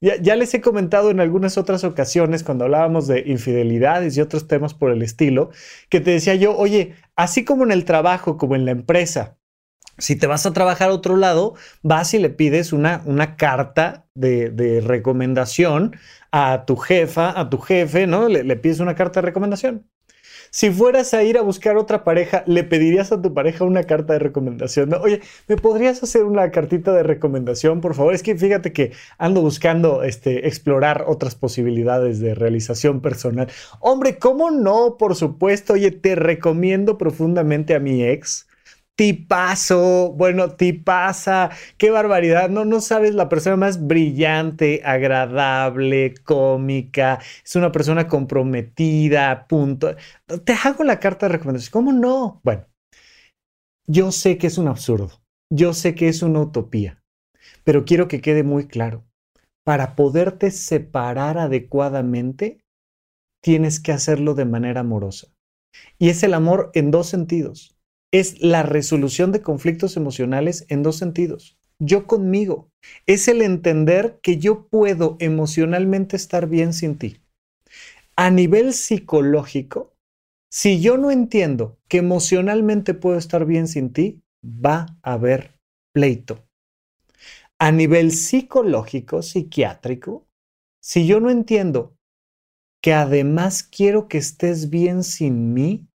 Ya, 0.00 0.34
les 0.34 0.54
he 0.54 0.62
comentado 0.62 1.10
en 1.10 1.20
algunas 1.20 1.58
otras 1.58 1.84
ocasiones 1.84 2.42
cuando 2.42 2.64
hablábamos 2.64 3.06
de 3.06 3.22
infidelidades 3.26 4.16
y 4.16 4.22
otros 4.22 4.48
temas 4.48 4.72
por 4.72 4.90
el 4.90 5.02
estilo, 5.02 5.50
que 5.90 6.00
te 6.00 6.10
decía 6.12 6.34
yo, 6.36 6.56
oye, 6.56 6.94
así 7.16 7.44
como 7.44 7.64
en 7.64 7.72
el 7.72 7.84
trabajo, 7.84 8.38
como 8.38 8.56
en 8.56 8.64
la 8.64 8.70
empresa, 8.70 9.36
si 9.98 10.16
te 10.16 10.26
vas 10.26 10.46
a 10.46 10.52
trabajar 10.52 10.90
a 10.90 10.94
otro 10.94 11.16
lado, 11.16 11.54
vas 11.82 12.14
y 12.14 12.18
le 12.18 12.30
pides 12.30 12.72
una, 12.72 13.02
una 13.04 13.36
carta 13.36 14.06
de, 14.14 14.82
recomendación 14.84 15.96
a 16.32 16.64
tu 16.66 16.76
jefa, 16.76 17.38
a 17.38 17.50
tu 17.50 17.58
jefe, 17.58 18.06
¿no? 18.06 18.28
Le, 18.28 18.42
le, 18.44 18.56
pides 18.56 18.80
una 18.80 18.94
carta 18.94 19.20
de 19.20 19.26
recomendación. 19.26 19.86
Si 20.52 20.70
fueras 20.70 21.14
a 21.14 21.22
ir 21.22 21.38
a 21.38 21.42
buscar 21.42 21.76
otra 21.76 22.02
pareja, 22.02 22.42
¿le 22.46 22.64
pedirías 22.64 23.12
a 23.12 23.22
tu 23.22 23.32
pareja 23.32 23.64
una 23.64 23.84
carta 23.84 24.14
de 24.14 24.18
recomendación? 24.18 24.92
Oye, 24.94 25.20
¿me 25.46 25.56
podrías 25.56 26.02
hacer 26.02 26.24
una 26.24 26.50
cartita 26.50 26.92
de 26.92 27.04
recomendación, 27.04 27.80
por 27.80 27.94
favor? 27.94 28.14
Es 28.14 28.24
que 28.24 28.34
fíjate 28.36 28.72
que 28.72 28.90
ando 29.16 29.42
buscando 29.42 30.02
este, 30.02 30.48
explorar 30.48 31.04
otras 31.06 31.36
posibilidades 31.36 32.18
de 32.18 32.34
realización 32.34 33.00
personal. 33.00 33.48
Hombre, 33.78 34.18
¿cómo 34.18 34.50
no? 34.50 34.96
Por 34.98 35.14
supuesto, 35.14 35.74
oye, 35.74 35.92
te 35.92 36.16
recomiendo 36.16 36.98
profundamente 36.98 37.76
a 37.76 37.78
mi 37.78 38.02
ex 38.02 38.48
tipazo, 39.00 40.12
bueno, 40.12 40.56
tipaza, 40.56 41.48
qué 41.78 41.90
barbaridad, 41.90 42.50
no, 42.50 42.66
no 42.66 42.82
sabes 42.82 43.14
la 43.14 43.30
persona 43.30 43.56
más 43.56 43.86
brillante, 43.86 44.82
agradable, 44.84 46.12
cómica, 46.22 47.18
es 47.42 47.56
una 47.56 47.72
persona 47.72 48.06
comprometida, 48.08 49.46
punto. 49.46 49.96
Te 50.44 50.52
hago 50.52 50.84
la 50.84 51.00
carta 51.00 51.26
de 51.26 51.32
recomendación, 51.32 51.72
¿cómo 51.72 51.94
no? 51.94 52.42
Bueno, 52.44 52.66
yo 53.86 54.12
sé 54.12 54.36
que 54.36 54.48
es 54.48 54.58
un 54.58 54.68
absurdo, 54.68 55.22
yo 55.50 55.72
sé 55.72 55.94
que 55.94 56.08
es 56.08 56.22
una 56.22 56.40
utopía, 56.40 57.02
pero 57.64 57.86
quiero 57.86 58.06
que 58.06 58.20
quede 58.20 58.42
muy 58.42 58.66
claro, 58.66 59.06
para 59.64 59.96
poderte 59.96 60.50
separar 60.50 61.38
adecuadamente, 61.38 62.66
tienes 63.42 63.80
que 63.80 63.92
hacerlo 63.92 64.34
de 64.34 64.44
manera 64.44 64.80
amorosa. 64.80 65.28
Y 65.98 66.10
es 66.10 66.22
el 66.22 66.34
amor 66.34 66.70
en 66.74 66.90
dos 66.90 67.06
sentidos 67.06 67.79
es 68.12 68.40
la 68.40 68.62
resolución 68.62 69.32
de 69.32 69.42
conflictos 69.42 69.96
emocionales 69.96 70.66
en 70.68 70.82
dos 70.82 70.96
sentidos. 70.96 71.56
Yo 71.78 72.06
conmigo. 72.06 72.68
Es 73.06 73.28
el 73.28 73.42
entender 73.42 74.18
que 74.22 74.38
yo 74.38 74.66
puedo 74.68 75.16
emocionalmente 75.18 76.16
estar 76.16 76.48
bien 76.48 76.72
sin 76.72 76.96
ti. 76.96 77.18
A 78.16 78.30
nivel 78.30 78.74
psicológico, 78.74 79.94
si 80.50 80.80
yo 80.80 80.98
no 80.98 81.10
entiendo 81.10 81.78
que 81.88 81.98
emocionalmente 81.98 82.94
puedo 82.94 83.16
estar 83.16 83.46
bien 83.46 83.68
sin 83.68 83.92
ti, 83.92 84.22
va 84.44 84.98
a 85.02 85.12
haber 85.12 85.54
pleito. 85.94 86.44
A 87.58 87.72
nivel 87.72 88.12
psicológico, 88.12 89.22
psiquiátrico, 89.22 90.26
si 90.82 91.06
yo 91.06 91.20
no 91.20 91.30
entiendo 91.30 91.94
que 92.82 92.94
además 92.94 93.62
quiero 93.62 94.08
que 94.08 94.18
estés 94.18 94.70
bien 94.70 95.04
sin 95.04 95.52
mí, 95.52 95.86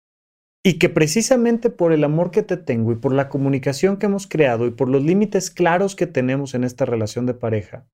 y 0.66 0.78
que 0.78 0.88
precisamente 0.88 1.68
por 1.68 1.92
el 1.92 2.04
amor 2.04 2.30
que 2.30 2.42
te 2.42 2.56
tengo 2.56 2.92
y 2.92 2.96
por 2.96 3.12
la 3.12 3.28
comunicación 3.28 3.98
que 3.98 4.06
hemos 4.06 4.26
creado 4.26 4.66
y 4.66 4.70
por 4.70 4.88
los 4.88 5.04
límites 5.04 5.50
claros 5.50 5.94
que 5.94 6.06
tenemos 6.06 6.54
en 6.54 6.64
esta 6.64 6.86
relación 6.86 7.26
de 7.26 7.34
pareja, 7.34 7.86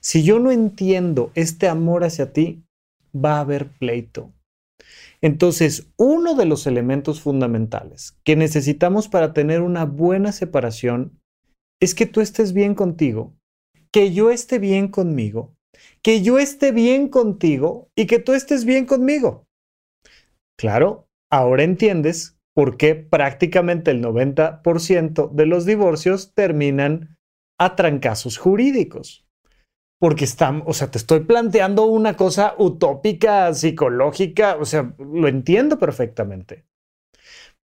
si 0.00 0.22
yo 0.22 0.38
no 0.38 0.52
entiendo 0.52 1.32
este 1.34 1.68
amor 1.68 2.04
hacia 2.04 2.32
ti, 2.32 2.62
va 3.12 3.36
a 3.36 3.40
haber 3.40 3.68
pleito. 3.68 4.32
Entonces, 5.20 5.88
uno 5.96 6.34
de 6.34 6.44
los 6.44 6.66
elementos 6.66 7.20
fundamentales 7.20 8.16
que 8.24 8.36
necesitamos 8.36 9.08
para 9.08 9.32
tener 9.32 9.62
una 9.62 9.84
buena 9.84 10.30
separación 10.30 11.18
es 11.80 11.94
que 11.94 12.06
tú 12.06 12.20
estés 12.20 12.52
bien 12.52 12.74
contigo, 12.74 13.34
que 13.92 14.12
yo 14.12 14.30
esté 14.30 14.58
bien 14.58 14.88
conmigo, 14.88 15.54
que 16.02 16.22
yo 16.22 16.38
esté 16.38 16.70
bien 16.70 17.08
contigo 17.08 17.88
y 17.96 18.06
que 18.06 18.18
tú 18.18 18.34
estés 18.34 18.64
bien 18.64 18.86
conmigo. 18.86 19.46
Claro, 20.58 21.05
ahora 21.36 21.62
entiendes 21.62 22.38
por 22.54 22.76
qué 22.76 22.94
prácticamente 22.94 23.90
el 23.90 24.02
90% 24.02 25.30
de 25.30 25.46
los 25.46 25.66
divorcios 25.66 26.32
terminan 26.34 27.18
a 27.58 27.76
trancazos 27.76 28.38
jurídicos. 28.38 29.26
Porque 30.00 30.24
están, 30.24 30.62
o 30.66 30.74
sea, 30.74 30.90
te 30.90 30.98
estoy 30.98 31.20
planteando 31.20 31.86
una 31.86 32.16
cosa 32.16 32.54
utópica, 32.58 33.52
psicológica, 33.54 34.56
o 34.56 34.64
sea, 34.64 34.94
lo 34.98 35.28
entiendo 35.28 35.78
perfectamente. 35.78 36.66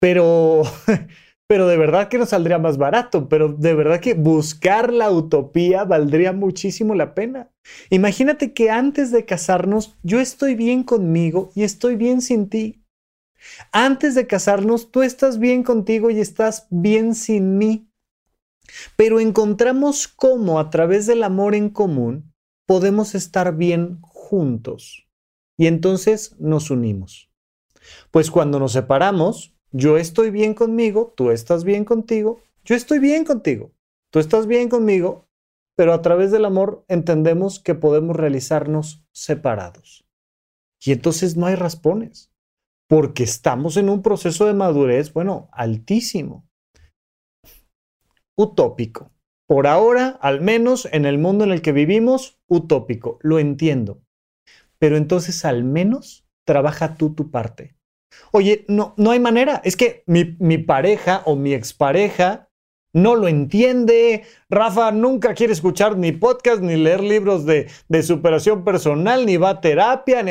Pero, 0.00 0.62
pero 1.48 1.66
de 1.66 1.76
verdad 1.76 2.08
que 2.08 2.18
nos 2.18 2.30
saldría 2.30 2.58
más 2.58 2.78
barato, 2.78 3.28
pero 3.28 3.48
de 3.48 3.74
verdad 3.74 4.00
que 4.00 4.14
buscar 4.14 4.92
la 4.92 5.10
utopía 5.10 5.84
valdría 5.84 6.32
muchísimo 6.32 6.94
la 6.94 7.14
pena. 7.14 7.50
Imagínate 7.90 8.52
que 8.52 8.70
antes 8.70 9.12
de 9.12 9.24
casarnos 9.24 9.96
yo 10.02 10.20
estoy 10.20 10.54
bien 10.54 10.82
conmigo 10.84 11.50
y 11.54 11.62
estoy 11.62 11.96
bien 11.96 12.20
sin 12.20 12.48
ti. 12.48 12.81
Antes 13.72 14.14
de 14.14 14.26
casarnos, 14.26 14.90
tú 14.90 15.02
estás 15.02 15.38
bien 15.38 15.62
contigo 15.62 16.10
y 16.10 16.20
estás 16.20 16.66
bien 16.70 17.14
sin 17.14 17.58
mí. 17.58 17.88
Pero 18.96 19.20
encontramos 19.20 20.08
cómo 20.08 20.58
a 20.58 20.70
través 20.70 21.06
del 21.06 21.22
amor 21.22 21.54
en 21.54 21.68
común 21.68 22.32
podemos 22.66 23.14
estar 23.14 23.56
bien 23.56 23.98
juntos. 24.02 25.06
y 25.58 25.66
entonces 25.66 26.34
nos 26.40 26.70
unimos. 26.70 27.30
Pues 28.10 28.30
cuando 28.30 28.58
nos 28.58 28.72
separamos, 28.72 29.54
yo 29.70 29.98
estoy 29.98 30.30
bien 30.30 30.54
conmigo, 30.54 31.12
tú 31.14 31.30
estás 31.30 31.64
bien 31.64 31.84
contigo, 31.84 32.40
yo 32.64 32.74
estoy 32.74 32.98
bien 32.98 33.24
contigo, 33.24 33.72
tú 34.10 34.18
estás 34.18 34.46
bien 34.46 34.68
conmigo, 34.68 35.28
pero 35.76 35.92
a 35.92 36.02
través 36.02 36.30
del 36.30 36.46
amor 36.46 36.84
entendemos 36.88 37.60
que 37.60 37.74
podemos 37.74 38.16
realizarnos 38.16 39.04
separados. 39.12 40.04
Y 40.84 40.92
entonces 40.92 41.36
no 41.36 41.46
hay 41.46 41.54
raspones, 41.54 42.31
porque 42.92 43.22
estamos 43.22 43.78
en 43.78 43.88
un 43.88 44.02
proceso 44.02 44.44
de 44.44 44.52
madurez, 44.52 45.14
bueno, 45.14 45.48
altísimo, 45.50 46.46
utópico. 48.38 49.10
Por 49.48 49.66
ahora, 49.66 50.18
al 50.20 50.42
menos 50.42 50.86
en 50.92 51.06
el 51.06 51.16
mundo 51.16 51.44
en 51.44 51.52
el 51.52 51.62
que 51.62 51.72
vivimos, 51.72 52.38
utópico, 52.50 53.18
lo 53.22 53.38
entiendo. 53.38 54.02
Pero 54.78 54.98
entonces 54.98 55.46
al 55.46 55.64
menos 55.64 56.26
trabaja 56.46 56.96
tú 56.96 57.14
tu 57.14 57.30
parte. 57.30 57.74
Oye, 58.30 58.66
no, 58.68 58.92
no 58.98 59.10
hay 59.10 59.20
manera. 59.20 59.62
Es 59.64 59.78
que 59.78 60.04
mi, 60.06 60.36
mi 60.38 60.58
pareja 60.58 61.22
o 61.24 61.34
mi 61.34 61.54
expareja 61.54 62.50
no 62.92 63.16
lo 63.16 63.28
entiende. 63.28 64.24
Rafa 64.50 64.92
nunca 64.92 65.34
quiere 65.34 65.52
escuchar 65.52 65.96
ni 65.96 66.12
podcast, 66.12 66.60
ni 66.60 66.76
leer 66.76 67.02
libros 67.02 67.46
de, 67.46 67.68
superación 68.02 68.64
personal, 68.64 69.24
ni 69.24 69.36
va 69.36 69.50
a 69.50 69.60
terapia, 69.60 70.22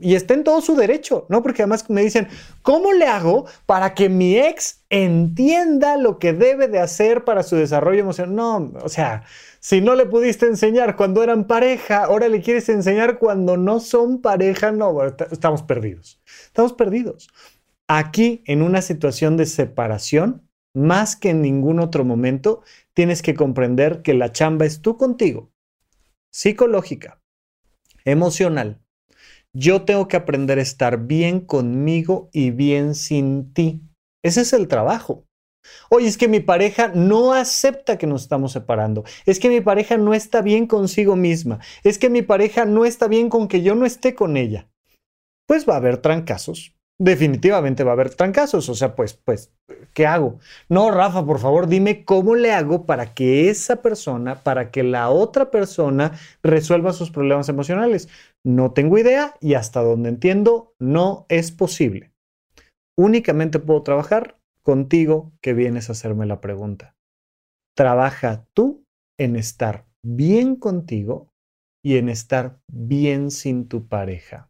y 0.00 0.14
está 0.14 0.34
en 0.34 0.44
todo 0.44 0.60
su 0.60 0.74
derecho, 0.74 1.26
¿no? 1.28 1.42
Porque 1.42 1.62
además 1.62 1.88
me 1.88 2.02
dicen, 2.02 2.28
¿cómo 2.62 2.92
le 2.92 3.06
hago 3.06 3.46
para 3.66 3.94
que 3.94 4.08
mi 4.08 4.36
ex 4.36 4.82
entienda 4.90 5.96
lo 5.96 6.18
que 6.18 6.32
debe 6.32 6.66
de 6.68 6.80
hacer 6.80 7.24
para 7.24 7.42
su 7.42 7.56
desarrollo 7.56 8.00
emocional? 8.00 8.34
No, 8.34 8.72
o 8.82 8.88
sea, 8.88 9.22
si 9.60 9.80
no 9.80 9.94
le 9.94 10.06
pudiste 10.06 10.46
enseñar 10.46 10.96
cuando 10.96 11.22
eran 11.22 11.46
pareja, 11.46 12.04
ahora 12.04 12.28
le 12.28 12.42
quieres 12.42 12.68
enseñar 12.68 13.18
cuando 13.18 13.56
no 13.56 13.78
son 13.80 14.20
pareja, 14.20 14.72
no, 14.72 14.96
estamos 15.30 15.62
perdidos. 15.62 16.20
Estamos 16.46 16.72
perdidos. 16.72 17.28
Aquí, 17.86 18.42
en 18.46 18.62
una 18.62 18.82
situación 18.82 19.36
de 19.36 19.46
separación, 19.46 20.47
más 20.78 21.16
que 21.16 21.30
en 21.30 21.42
ningún 21.42 21.80
otro 21.80 22.04
momento, 22.04 22.62
tienes 22.94 23.22
que 23.22 23.34
comprender 23.34 24.02
que 24.02 24.14
la 24.14 24.32
chamba 24.32 24.64
es 24.66 24.80
tú 24.80 24.96
contigo, 24.96 25.50
psicológica, 26.32 27.20
emocional. 28.04 28.80
Yo 29.52 29.82
tengo 29.82 30.08
que 30.08 30.16
aprender 30.16 30.58
a 30.58 30.62
estar 30.62 31.06
bien 31.06 31.40
conmigo 31.40 32.28
y 32.32 32.50
bien 32.50 32.94
sin 32.94 33.52
ti. 33.52 33.82
Ese 34.22 34.42
es 34.42 34.52
el 34.52 34.68
trabajo. 34.68 35.26
Oye, 35.90 36.06
es 36.06 36.16
que 36.16 36.28
mi 36.28 36.40
pareja 36.40 36.88
no 36.94 37.32
acepta 37.32 37.98
que 37.98 38.06
nos 38.06 38.22
estamos 38.22 38.52
separando. 38.52 39.04
Es 39.26 39.38
que 39.38 39.48
mi 39.48 39.60
pareja 39.60 39.96
no 39.96 40.14
está 40.14 40.42
bien 40.42 40.66
consigo 40.66 41.16
misma. 41.16 41.60
Es 41.82 41.98
que 41.98 42.10
mi 42.10 42.22
pareja 42.22 42.64
no 42.64 42.84
está 42.84 43.08
bien 43.08 43.28
con 43.28 43.48
que 43.48 43.62
yo 43.62 43.74
no 43.74 43.86
esté 43.86 44.14
con 44.14 44.36
ella. 44.36 44.68
Pues 45.46 45.68
va 45.68 45.74
a 45.74 45.78
haber 45.78 45.98
trancazos, 45.98 46.74
definitivamente 46.98 47.84
va 47.84 47.92
a 47.92 47.94
haber 47.94 48.14
trancazos. 48.14 48.68
O 48.68 48.74
sea, 48.74 48.94
pues, 48.94 49.14
pues, 49.14 49.52
¿qué 49.94 50.06
hago? 50.06 50.38
No, 50.68 50.90
Rafa, 50.90 51.24
por 51.24 51.38
favor, 51.38 51.68
dime 51.68 52.04
cómo 52.04 52.34
le 52.34 52.52
hago 52.52 52.86
para 52.86 53.14
que 53.14 53.48
esa 53.50 53.82
persona, 53.82 54.42
para 54.42 54.70
que 54.70 54.82
la 54.82 55.10
otra 55.10 55.50
persona 55.50 56.12
resuelva 56.42 56.92
sus 56.92 57.10
problemas 57.10 57.48
emocionales. 57.48 58.08
No 58.44 58.72
tengo 58.72 58.98
idea 58.98 59.34
y 59.40 59.54
hasta 59.54 59.82
donde 59.82 60.08
entiendo, 60.08 60.74
no 60.78 61.26
es 61.28 61.52
posible. 61.52 62.12
Únicamente 62.96 63.60
puedo 63.60 63.82
trabajar 63.82 64.38
contigo 64.62 65.32
que 65.40 65.54
vienes 65.54 65.88
a 65.88 65.92
hacerme 65.92 66.26
la 66.26 66.40
pregunta. 66.40 66.96
Trabaja 67.76 68.44
tú 68.54 68.84
en 69.18 69.36
estar 69.36 69.86
bien 70.04 70.56
contigo 70.56 71.28
y 71.84 71.96
en 71.96 72.08
estar 72.08 72.58
bien 72.66 73.30
sin 73.30 73.68
tu 73.68 73.86
pareja. 73.86 74.47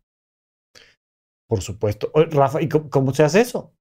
Por 1.48 1.62
supuesto. 1.62 2.12
Rafa, 2.14 2.60
¿y 2.60 2.68
cómo 2.68 3.14
se 3.14 3.24
hace 3.24 3.40
eso? 3.40 3.74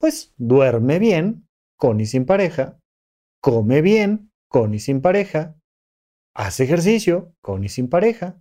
Pues 0.00 0.34
duerme 0.36 0.98
bien, 0.98 1.46
con 1.78 2.00
y 2.00 2.06
sin 2.06 2.26
pareja, 2.26 2.78
come 3.40 3.80
bien, 3.80 4.32
con 4.48 4.74
y 4.74 4.80
sin 4.80 5.00
pareja, 5.00 5.56
hace 6.34 6.64
ejercicio, 6.64 7.32
con 7.40 7.64
y 7.64 7.68
sin 7.68 7.88
pareja, 7.88 8.40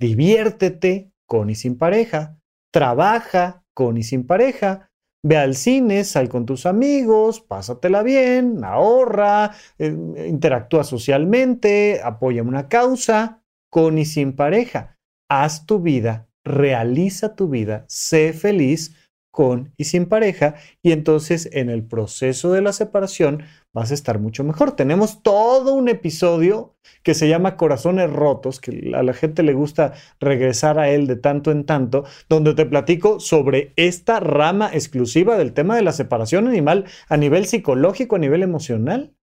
diviértete, 0.00 1.12
con 1.26 1.50
y 1.50 1.54
sin 1.56 1.76
pareja, 1.76 2.38
trabaja, 2.72 3.64
con 3.74 3.96
y 3.96 4.04
sin 4.04 4.26
pareja, 4.26 4.88
ve 5.24 5.36
al 5.36 5.56
cine, 5.56 6.04
sal 6.04 6.28
con 6.28 6.46
tus 6.46 6.66
amigos, 6.66 7.40
pásatela 7.40 8.02
bien, 8.02 8.62
ahorra, 8.64 9.52
eh, 9.78 10.26
interactúa 10.28 10.84
socialmente, 10.84 12.00
apoya 12.02 12.42
una 12.42 12.68
causa, 12.68 13.42
con 13.70 13.98
y 13.98 14.04
sin 14.04 14.36
pareja. 14.36 14.98
Haz 15.28 15.66
tu 15.66 15.80
vida 15.80 16.28
realiza 16.44 17.34
tu 17.34 17.48
vida, 17.48 17.84
sé 17.88 18.32
feliz 18.32 18.94
con 19.34 19.72
y 19.76 19.84
sin 19.84 20.06
pareja 20.06 20.54
y 20.80 20.92
entonces 20.92 21.50
en 21.52 21.68
el 21.68 21.84
proceso 21.84 22.52
de 22.52 22.62
la 22.62 22.72
separación 22.72 23.42
vas 23.74 23.90
a 23.90 23.94
estar 23.94 24.20
mucho 24.20 24.44
mejor. 24.44 24.76
Tenemos 24.76 25.24
todo 25.24 25.74
un 25.74 25.88
episodio 25.88 26.76
que 27.02 27.14
se 27.14 27.28
llama 27.28 27.56
Corazones 27.56 28.10
Rotos, 28.10 28.60
que 28.60 28.92
a 28.94 29.02
la 29.02 29.12
gente 29.12 29.42
le 29.42 29.52
gusta 29.52 29.94
regresar 30.20 30.78
a 30.78 30.88
él 30.88 31.08
de 31.08 31.16
tanto 31.16 31.50
en 31.50 31.66
tanto, 31.66 32.04
donde 32.28 32.54
te 32.54 32.64
platico 32.64 33.18
sobre 33.18 33.72
esta 33.74 34.20
rama 34.20 34.70
exclusiva 34.72 35.36
del 35.36 35.52
tema 35.52 35.74
de 35.74 35.82
la 35.82 35.92
separación 35.92 36.46
animal 36.46 36.84
a 37.08 37.16
nivel 37.16 37.46
psicológico, 37.46 38.14
a 38.14 38.20
nivel 38.20 38.44
emocional. 38.44 39.16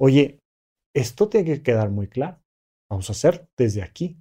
Oye, 0.00 0.38
esto 0.94 1.28
tiene 1.28 1.46
que 1.46 1.62
quedar 1.62 1.90
muy 1.90 2.08
claro. 2.08 2.40
Vamos 2.90 3.10
a 3.10 3.12
hacer 3.12 3.46
desde 3.58 3.82
aquí. 3.82 4.16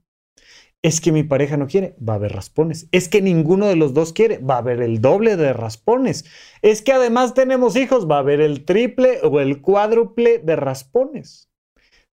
Es 0.88 1.02
que 1.02 1.12
mi 1.12 1.24
pareja 1.24 1.58
no 1.58 1.68
quiere, 1.68 1.98
va 2.00 2.14
a 2.14 2.16
haber 2.16 2.32
raspones. 2.32 2.88
Es 2.94 3.10
que 3.10 3.22
ninguno 3.22 3.68
de 3.68 3.76
los 3.76 3.94
dos 3.94 4.14
quiere, 4.14 4.38
va 4.38 4.56
a 4.56 4.60
haber 4.60 4.82
el 4.82 5.02
doble 5.02 5.36
de 5.36 5.52
raspones. 5.52 6.24
Es 6.62 6.82
que 6.82 6.94
además 6.94 7.34
tenemos 7.34 7.76
hijos, 7.76 8.10
va 8.10 8.16
a 8.16 8.20
haber 8.20 8.40
el 8.40 8.64
triple 8.64 9.20
o 9.22 9.42
el 9.42 9.60
cuádruple 9.60 10.40
de 10.40 10.56
raspones. 10.56 11.50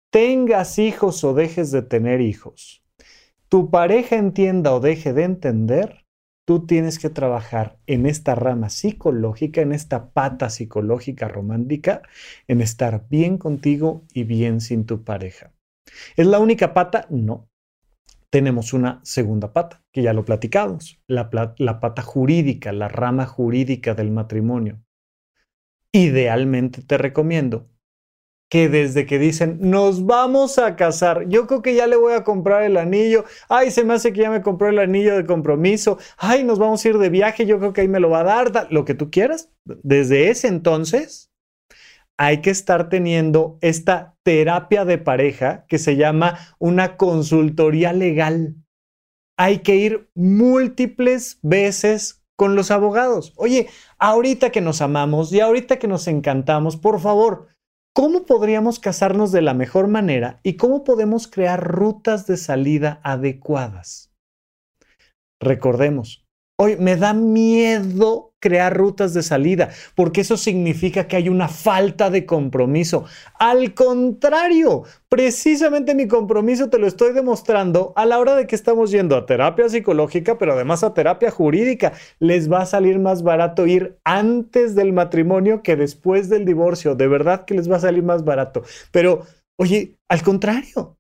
Tengas 0.10 0.80
hijos 0.80 1.22
o 1.26 1.34
dejes 1.34 1.72
de 1.72 1.82
tener 1.82 2.22
hijos. 2.22 2.82
Tu 3.50 3.70
pareja 3.70 4.16
entienda 4.16 4.74
o 4.74 4.80
deje 4.80 5.12
de 5.12 5.24
entender, 5.24 6.06
tú 6.48 6.66
tienes 6.66 6.98
que 6.98 7.10
trabajar 7.10 7.78
en 7.88 8.06
esta 8.06 8.36
rama 8.36 8.70
psicológica, 8.70 9.60
en 9.60 9.74
esta 9.74 10.12
pata 10.12 10.50
psicológica 10.50 11.28
romántica, 11.28 12.04
en 12.48 12.62
estar 12.62 13.06
bien 13.10 13.38
contigo 13.38 14.04
y 14.14 14.24
bien 14.24 14.62
sin 14.62 14.86
tu 14.86 15.04
pareja. 15.04 15.52
¿Es 16.16 16.26
la 16.26 16.40
única 16.40 16.74
pata? 16.74 17.06
No 17.10 17.51
tenemos 18.32 18.74
una 18.74 19.02
segunda 19.04 19.52
pata, 19.54 19.84
que 19.92 20.02
ya 20.02 20.14
lo 20.14 20.26
platicamos, 20.26 21.00
la, 21.06 21.30
la, 21.58 21.80
pata 21.80 22.02
jurídica, 22.02 22.72
la 22.72 22.88
rama 22.88 23.26
jurídica 23.26 23.94
del 23.94 24.10
matrimonio. 24.10 24.82
Idealmente 25.92 26.82
te 26.82 26.98
recomiendo 26.98 27.68
que 28.50 28.70
desde 28.70 29.06
que 29.06 29.20
dicen, 29.20 29.60
nos 29.62 30.06
vamos 30.06 30.60
a 30.60 30.76
casar, 30.76 31.28
yo 31.28 31.46
creo 31.46 31.62
que 31.62 31.76
ya 31.76 31.88
le 31.88 31.98
voy 31.98 32.14
a 32.14 32.24
comprar 32.24 32.64
el 32.64 32.78
anillo, 32.78 33.26
ay, 33.50 33.70
se 33.72 33.84
me 33.84 33.94
hace 33.94 34.12
que 34.14 34.22
ya 34.22 34.30
me 34.30 34.42
compró 34.42 34.70
el 34.70 34.80
anillo 34.80 35.16
de 35.16 35.26
compromiso, 35.26 35.98
ay, 36.18 36.44
nos 36.44 36.58
vamos 36.60 36.84
a 36.84 36.90
ir 36.90 36.98
de 36.98 37.10
viaje, 37.10 37.46
yo 37.46 37.60
creo 37.60 37.74
que 37.74 37.82
ahí 37.82 37.88
me 37.88 38.00
lo 38.00 38.10
va 38.10 38.22
a 38.22 38.24
dar, 38.24 38.68
lo 38.72 38.86
que 38.86 38.94
tú 38.94 39.10
quieras. 39.10 39.50
Desde 39.66 40.30
ese 40.30 40.48
entonces, 40.48 41.31
hay 42.22 42.42
que 42.42 42.52
estar 42.52 42.88
teniendo 42.88 43.58
esta 43.62 44.16
terapia 44.22 44.86
de 44.86 45.00
pareja 45.00 45.66
que 45.68 45.80
se 45.80 45.96
llama 45.96 46.38
una 46.60 46.96
consultoría 46.96 47.94
legal. 47.94 48.58
Hay 49.40 49.64
que 49.64 49.78
ir 49.78 50.12
múltiples 50.14 51.40
veces 51.42 52.24
con 52.38 52.56
los 52.56 52.70
abogados. 52.70 53.34
Oye, 53.38 53.70
ahorita 53.98 54.52
que 54.52 54.62
nos 54.62 54.84
amamos 54.84 55.34
y 55.34 55.40
ahorita 55.40 55.80
que 55.80 55.88
nos 55.88 56.08
encantamos, 56.08 56.78
por 56.78 57.00
favor, 57.00 57.48
¿cómo 57.96 58.28
podríamos 58.28 58.78
casarnos 58.78 59.32
de 59.32 59.42
la 59.42 59.56
mejor 59.56 59.88
manera 59.88 60.42
y 60.44 60.58
cómo 60.58 60.84
podemos 60.84 61.28
crear 61.28 61.68
rutas 61.68 62.28
de 62.28 62.38
salida 62.38 63.02
adecuadas? 63.04 64.14
Recordemos, 65.42 66.24
hoy 66.60 66.78
me 66.78 66.98
da 66.98 67.16
miedo 67.16 68.31
crear 68.42 68.76
rutas 68.76 69.14
de 69.14 69.24
salida, 69.24 69.70
porque 69.96 70.22
eso 70.22 70.36
significa 70.36 71.08
que 71.08 71.16
hay 71.16 71.30
una 71.30 71.48
falta 71.48 72.10
de 72.10 72.26
compromiso. 72.26 73.06
Al 73.40 73.74
contrario, 73.74 74.84
precisamente 75.08 75.96
mi 75.96 76.08
compromiso 76.08 76.70
te 76.70 76.80
lo 76.80 76.88
estoy 76.88 77.14
demostrando 77.14 77.94
a 77.96 78.06
la 78.06 78.20
hora 78.20 78.36
de 78.36 78.48
que 78.48 78.56
estamos 78.56 78.92
yendo 78.92 79.16
a 79.16 79.26
terapia 79.26 79.70
psicológica, 79.70 80.38
pero 80.38 80.54
además 80.54 80.84
a 80.84 80.94
terapia 80.94 81.32
jurídica. 81.32 81.94
Les 82.20 82.52
va 82.52 82.62
a 82.62 82.66
salir 82.66 83.00
más 83.00 83.24
barato 83.24 83.68
ir 83.68 84.00
antes 84.04 84.76
del 84.76 84.92
matrimonio 84.92 85.62
que 85.62 85.76
después 85.76 86.28
del 86.28 86.44
divorcio. 86.44 86.96
De 86.96 87.08
verdad 87.08 87.46
que 87.46 87.54
les 87.54 87.72
va 87.72 87.78
a 87.78 87.82
salir 87.82 88.04
más 88.04 88.26
barato. 88.26 88.64
Pero, 88.92 89.26
oye, 89.58 89.96
al 90.10 90.24
contrario. 90.24 90.98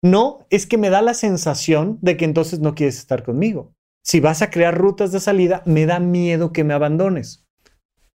No, 0.00 0.46
es 0.48 0.66
que 0.66 0.78
me 0.78 0.90
da 0.90 1.02
la 1.02 1.12
sensación 1.12 1.98
de 2.00 2.16
que 2.16 2.24
entonces 2.24 2.60
no 2.60 2.76
quieres 2.76 2.98
estar 2.98 3.24
conmigo 3.24 3.74
si 4.04 4.20
vas 4.20 4.42
a 4.42 4.50
crear 4.50 4.76
rutas 4.76 5.12
de 5.12 5.20
salida, 5.20 5.62
me 5.66 5.86
da 5.86 6.00
miedo 6.00 6.52
que 6.52 6.64
me 6.64 6.74
abandones. 6.74 7.46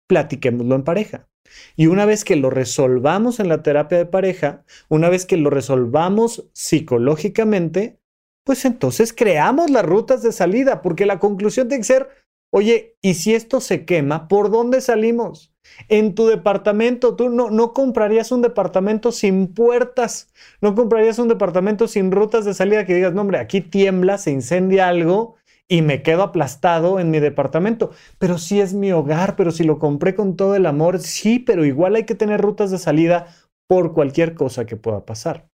Platiquémoslo 0.07 0.75
en 0.75 0.83
pareja. 0.83 1.27
Y 1.75 1.87
una 1.87 2.05
vez 2.05 2.23
que 2.23 2.35
lo 2.35 2.49
resolvamos 2.49 3.39
en 3.39 3.49
la 3.49 3.63
terapia 3.63 3.97
de 3.97 4.05
pareja, 4.05 4.63
una 4.89 5.09
vez 5.09 5.25
que 5.25 5.37
lo 5.37 5.49
resolvamos 5.49 6.49
psicológicamente, 6.53 7.99
pues 8.45 8.65
entonces 8.65 9.13
creamos 9.13 9.69
las 9.69 9.85
rutas 9.85 10.21
de 10.21 10.31
salida, 10.31 10.81
porque 10.81 11.05
la 11.05 11.19
conclusión 11.19 11.67
tiene 11.67 11.81
que 11.81 11.87
ser, 11.87 12.09
oye, 12.51 12.97
¿y 13.01 13.13
si 13.15 13.33
esto 13.33 13.61
se 13.61 13.85
quema, 13.85 14.27
por 14.27 14.51
dónde 14.51 14.81
salimos? 14.81 15.53
En 15.87 16.13
tu 16.13 16.27
departamento, 16.27 17.15
tú 17.15 17.29
no, 17.29 17.49
no 17.49 17.73
comprarías 17.73 18.33
un 18.33 18.41
departamento 18.41 19.13
sin 19.13 19.53
puertas, 19.53 20.33
no 20.61 20.75
comprarías 20.75 21.19
un 21.19 21.29
departamento 21.29 21.87
sin 21.87 22.11
rutas 22.11 22.43
de 22.43 22.53
salida 22.53 22.85
que 22.85 22.95
digas, 22.95 23.13
no, 23.13 23.21
hombre, 23.21 23.39
aquí 23.39 23.61
tiembla, 23.61 24.17
se 24.17 24.31
incendia 24.31 24.89
algo 24.89 25.35
y 25.69 25.81
me 25.81 26.01
quedo 26.03 26.23
aplastado 26.23 26.99
en 26.99 27.11
mi 27.11 27.19
departamento. 27.19 27.91
Pero 28.19 28.37
si 28.37 28.61
es 28.61 28.73
mi 28.73 28.91
hogar, 28.91 29.35
pero 29.35 29.51
si 29.51 29.63
lo 29.63 29.79
compré 29.79 30.15
con 30.15 30.35
todo 30.35 30.55
el 30.55 30.65
amor, 30.65 30.99
sí, 30.99 31.39
pero 31.39 31.65
igual 31.65 31.95
hay 31.95 32.05
que 32.05 32.15
tener 32.15 32.41
rutas 32.41 32.71
de 32.71 32.77
salida 32.77 33.27
por 33.67 33.93
cualquier 33.93 34.35
cosa 34.35 34.65
que 34.65 34.77
pueda 34.77 35.05
pasar. 35.05 35.47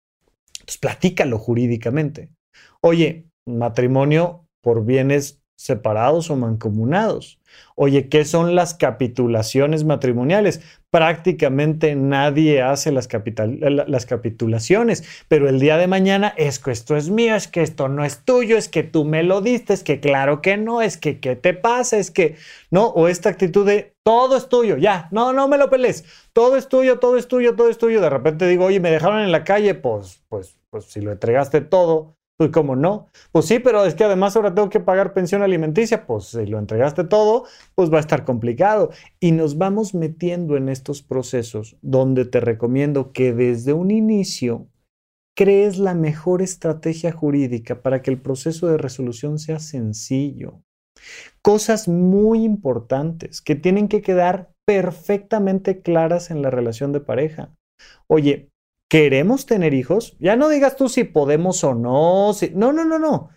Entonces, 0.59 0.77
platícalo 0.79 1.37
jurídicamente. 1.37 2.29
Oye, 2.81 3.27
matrimonio 3.45 4.45
por 4.61 4.85
bienes 4.85 5.41
separados 5.57 6.29
o 6.29 6.35
mancomunados. 6.35 7.39
Oye, 7.75 8.09
¿qué 8.09 8.25
son 8.25 8.55
las 8.55 8.75
capitulaciones 8.75 9.83
matrimoniales? 9.83 10.61
Prácticamente 10.91 11.95
nadie 11.95 12.61
hace 12.61 12.91
las, 12.91 13.09
las, 13.87 14.05
capitulaciones, 14.05 15.03
pero 15.27 15.49
el 15.49 15.59
día 15.59 15.77
de 15.77 15.87
mañana 15.87 16.33
es 16.37 16.59
que 16.59 16.71
esto 16.71 16.95
es 16.95 17.09
mío, 17.09 17.35
es 17.35 17.47
que 17.47 17.61
esto 17.61 17.89
no 17.89 18.05
es 18.05 18.23
tuyo, 18.23 18.57
es 18.57 18.69
que 18.69 18.83
tú 18.83 19.03
me 19.03 19.23
lo 19.23 19.41
diste, 19.41 19.73
es 19.73 19.83
que 19.83 19.99
claro 19.99 20.41
que 20.41 20.57
no, 20.57 20.81
es 20.81 20.97
que 20.97 21.19
qué 21.19 21.35
te 21.35 21.53
pasa, 21.53 21.97
es 21.97 22.11
que 22.11 22.35
no, 22.69 22.87
o 22.87 23.07
esta 23.07 23.29
actitud 23.29 23.65
de 23.65 23.95
todo 24.03 24.37
es 24.37 24.49
tuyo, 24.49 24.77
ya, 24.77 25.07
no, 25.11 25.33
no 25.33 25.47
me 25.47 25.57
lo 25.57 25.69
pelees, 25.69 26.05
todo 26.33 26.55
es 26.55 26.69
tuyo, 26.69 26.99
todo 26.99 27.17
es 27.17 27.27
tuyo, 27.27 27.55
todo 27.55 27.69
es 27.69 27.77
tuyo. 27.77 28.01
De 28.01 28.09
repente 28.09 28.47
digo, 28.47 28.65
oye, 28.65 28.79
me 28.79 28.91
dejaron 28.91 29.21
en 29.21 29.31
la 29.31 29.43
calle, 29.43 29.73
pues, 29.75 30.23
pues, 30.29 30.59
pues 30.69 30.85
si 30.85 31.01
lo 31.01 31.11
entregaste 31.11 31.61
todo, 31.61 32.16
pues 32.37 32.51
cómo 32.51 32.75
no. 32.75 33.09
Pues 33.31 33.45
sí, 33.45 33.59
pero 33.59 33.83
es 33.85 33.95
que 33.95 34.03
además 34.03 34.35
ahora 34.35 34.53
tengo 34.53 34.69
que 34.69 34.79
pagar 34.79 35.13
pensión 35.13 35.41
alimenticia. 35.41 36.05
Pues 36.05 36.25
si 36.25 36.45
lo 36.45 36.59
entregaste 36.59 37.03
todo, 37.03 37.45
pues 37.75 37.91
va 37.91 37.97
a 37.97 38.01
estar 38.01 38.23
complicado. 38.23 38.91
Y 39.19 39.31
nos 39.31 39.57
vamos 39.57 39.95
metiendo 39.95 40.55
en 40.55 40.69
estos 40.69 41.01
procesos 41.01 41.75
donde 41.81 42.25
te 42.25 42.39
recomiendo 42.39 43.11
que 43.11 43.33
desde 43.33 43.73
un 43.73 43.89
inicio 43.89 44.67
crees 45.35 45.77
la 45.77 45.93
mejor 45.93 46.41
estrategia 46.41 47.11
jurídica 47.11 47.81
para 47.81 48.01
que 48.01 48.11
el 48.11 48.21
proceso 48.21 48.67
de 48.67 48.77
resolución 48.77 49.39
sea 49.39 49.59
sencillo. 49.59 50.61
Cosas 51.43 51.87
muy 51.87 52.43
importantes 52.43 53.41
que 53.41 53.55
tienen 53.55 53.87
que 53.87 54.01
quedar 54.01 54.51
perfectamente 54.65 55.81
claras 55.81 56.29
en 56.29 56.41
la 56.41 56.49
relación 56.49 56.91
de 56.91 57.01
pareja. 57.01 57.55
Oye, 58.07 58.49
¿Queremos 58.89 59.45
tener 59.45 59.73
hijos? 59.73 60.15
Ya 60.19 60.37
no 60.37 60.47
digas 60.47 60.77
tú 60.77 60.87
si 60.87 61.03
podemos 61.03 61.63
o 61.63 61.75
no. 61.75 62.31
No, 62.53 62.71
no, 62.71 62.85
no, 62.85 62.99
no. 62.99 63.29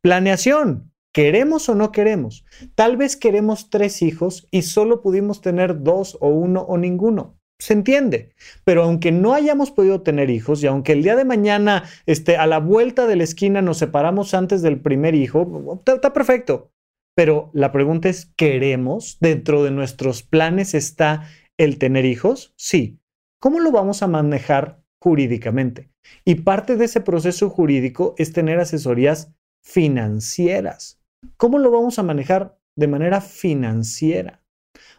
Planeación. 0.00 0.92
¿Queremos 1.12 1.68
o 1.68 1.74
no 1.74 1.92
queremos? 1.92 2.44
Tal 2.74 2.96
vez 2.96 3.16
queremos 3.16 3.70
tres 3.70 4.02
hijos 4.02 4.48
y 4.50 4.62
solo 4.62 5.00
pudimos 5.00 5.42
tener 5.42 5.82
dos 5.82 6.18
o 6.20 6.28
uno 6.28 6.62
o 6.62 6.76
ninguno. 6.76 7.38
Se 7.60 7.72
entiende. 7.72 8.32
Pero 8.64 8.82
aunque 8.82 9.12
no 9.12 9.34
hayamos 9.34 9.70
podido 9.70 10.02
tener 10.02 10.30
hijos 10.30 10.62
y 10.62 10.66
aunque 10.66 10.92
el 10.92 11.02
día 11.02 11.16
de 11.16 11.24
mañana 11.24 11.84
este, 12.06 12.36
a 12.36 12.46
la 12.46 12.58
vuelta 12.58 13.06
de 13.06 13.16
la 13.16 13.24
esquina 13.24 13.62
nos 13.62 13.78
separamos 13.78 14.34
antes 14.34 14.60
del 14.62 14.80
primer 14.80 15.14
hijo, 15.14 15.82
está 15.86 16.12
perfecto. 16.12 16.72
Pero 17.14 17.50
la 17.52 17.70
pregunta 17.70 18.08
es, 18.08 18.32
¿queremos? 18.36 19.18
¿Dentro 19.20 19.62
de 19.62 19.70
nuestros 19.70 20.24
planes 20.24 20.74
está 20.74 21.28
el 21.58 21.78
tener 21.78 22.06
hijos? 22.06 22.54
Sí. 22.56 22.98
¿Cómo 23.38 23.60
lo 23.60 23.70
vamos 23.70 24.02
a 24.02 24.08
manejar 24.08 24.83
jurídicamente. 25.04 25.90
Y 26.24 26.36
parte 26.36 26.76
de 26.76 26.86
ese 26.86 27.02
proceso 27.02 27.50
jurídico 27.50 28.14
es 28.16 28.32
tener 28.32 28.58
asesorías 28.58 29.34
financieras. 29.62 30.98
¿Cómo 31.36 31.58
lo 31.58 31.70
vamos 31.70 31.98
a 31.98 32.02
manejar 32.02 32.58
de 32.74 32.88
manera 32.88 33.20
financiera? 33.20 34.42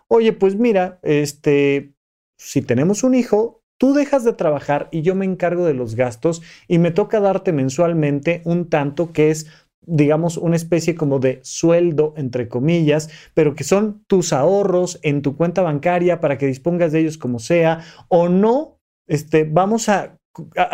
Oye, 0.07 0.31
pues 0.31 0.55
mira, 0.57 0.99
este, 1.01 1.95
si 2.37 2.61
tenemos 2.61 3.03
un 3.03 3.15
hijo, 3.15 3.63
tú 3.79 3.95
dejas 3.95 4.23
de 4.23 4.33
trabajar 4.33 4.89
y 4.91 5.01
yo 5.01 5.15
me 5.15 5.25
encargo 5.25 5.65
de 5.65 5.73
los 5.73 5.95
gastos 5.95 6.43
y 6.67 6.77
me 6.77 6.91
toca 6.91 7.19
darte 7.19 7.51
mensualmente 7.51 8.43
un 8.45 8.69
tanto 8.69 9.11
que 9.11 9.31
es 9.31 9.47
digamos, 9.87 10.37
una 10.37 10.55
especie 10.55 10.95
como 10.95 11.19
de 11.19 11.41
sueldo, 11.43 12.15
entre 12.17 12.47
comillas, 12.47 13.11
pero 13.35 13.53
que 13.53 13.63
son 13.63 14.03
tus 14.07 14.33
ahorros 14.33 14.99
en 15.03 15.21
tu 15.21 15.37
cuenta 15.37 15.61
bancaria 15.61 16.19
para 16.19 16.39
que 16.39 16.47
dispongas 16.47 16.91
de 16.91 17.01
ellos 17.01 17.19
como 17.19 17.37
sea, 17.37 17.81
o 18.07 18.27
no 18.27 18.75
este, 19.07 19.43
vamos 19.43 19.89
a, 19.89 20.17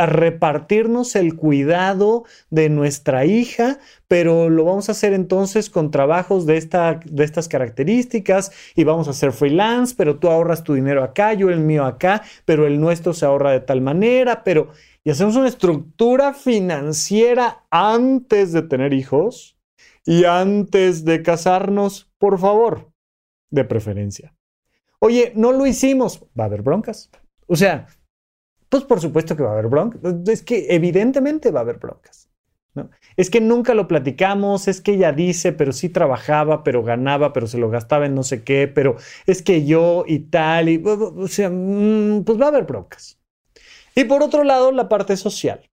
repartirnos 0.08 1.16
el 1.16 1.36
cuidado 1.36 2.24
de 2.50 2.68
nuestra 2.70 3.26
hija, 3.26 3.78
pero 4.08 4.50
lo 4.50 4.66
vamos 4.66 4.90
a 4.90 4.94
hacer 4.94 5.14
entonces 5.14 5.70
con 5.70 5.92
trabajos 5.92 6.48
de, 6.48 6.58
esta, 6.58 7.00
de 7.06 7.24
estas 7.24 7.48
características 7.48 8.52
y 8.76 8.86
vamos 8.86 9.08
a 9.08 9.12
hacer 9.12 9.32
freelance, 9.32 9.94
pero 9.96 10.18
tú 10.18 10.30
ahorras 10.30 10.64
tu 10.64 10.74
dinero 10.74 11.04
acá, 11.04 11.36
yo 11.36 11.52
el 11.52 11.60
mío 11.60 11.86
acá, 11.86 12.24
pero 12.44 12.66
el 12.66 12.80
nuestro 12.80 13.14
se 13.14 13.28
ahorra 13.28 13.52
de 13.52 13.60
tal 13.60 13.82
manera, 13.82 14.44
pero... 14.44 14.72
Y 15.04 15.10
hacemos 15.10 15.36
una 15.36 15.48
estructura 15.48 16.34
financiera 16.34 17.64
antes 17.72 18.54
de 18.54 18.62
tener 18.62 18.94
hijos 18.94 19.58
y 20.06 20.26
antes 20.26 21.06
de 21.06 21.24
casarnos, 21.24 22.12
por 22.20 22.40
favor, 22.40 22.92
de 23.50 23.64
preferencia. 23.64 24.36
Oye, 25.00 25.34
no 25.36 25.52
lo 25.52 25.66
hicimos, 25.66 26.24
va 26.40 26.44
a 26.44 26.48
haber 26.48 26.62
broncas. 26.62 27.10
O 27.48 27.56
sea, 27.56 27.88
pues 28.72 28.86
por 28.86 29.02
supuesto 29.02 29.36
que 29.36 29.44
va 29.44 29.50
a 29.50 29.52
haber 29.52 29.68
broncas. 29.68 30.02
Es 30.28 30.44
que 30.44 30.68
evidentemente 30.70 31.52
va 31.52 31.60
a 31.60 31.64
haber 31.64 31.78
broncas. 31.78 32.30
¿no? 32.74 32.90
Es 33.18 33.30
que 33.30 33.42
nunca 33.42 33.74
lo 33.74 33.86
platicamos, 33.86 34.70
es 34.70 34.80
que 34.80 34.94
ella 34.94 35.12
dice, 35.12 35.52
pero 35.52 35.74
sí 35.74 35.90
trabajaba, 35.90 36.64
pero 36.64 36.82
ganaba, 36.82 37.34
pero 37.34 37.48
se 37.48 37.58
lo 37.58 37.70
gastaba 37.70 38.06
en 38.06 38.16
no 38.16 38.24
sé 38.24 38.46
qué, 38.46 38.70
pero 38.70 38.96
es 39.28 39.42
que 39.42 39.66
yo 39.66 40.06
y 40.08 40.20
tal, 40.20 40.70
y, 40.70 40.82
o 40.86 41.28
sea, 41.28 41.50
mm, 41.50 42.24
pues 42.24 42.40
va 42.40 42.46
a 42.46 42.48
haber 42.48 42.64
broncas. 42.64 43.20
Y 43.94 44.06
por 44.06 44.24
otro 44.24 44.46
lado, 44.46 44.72
la 44.72 44.88
parte 44.88 45.18
social, 45.18 45.70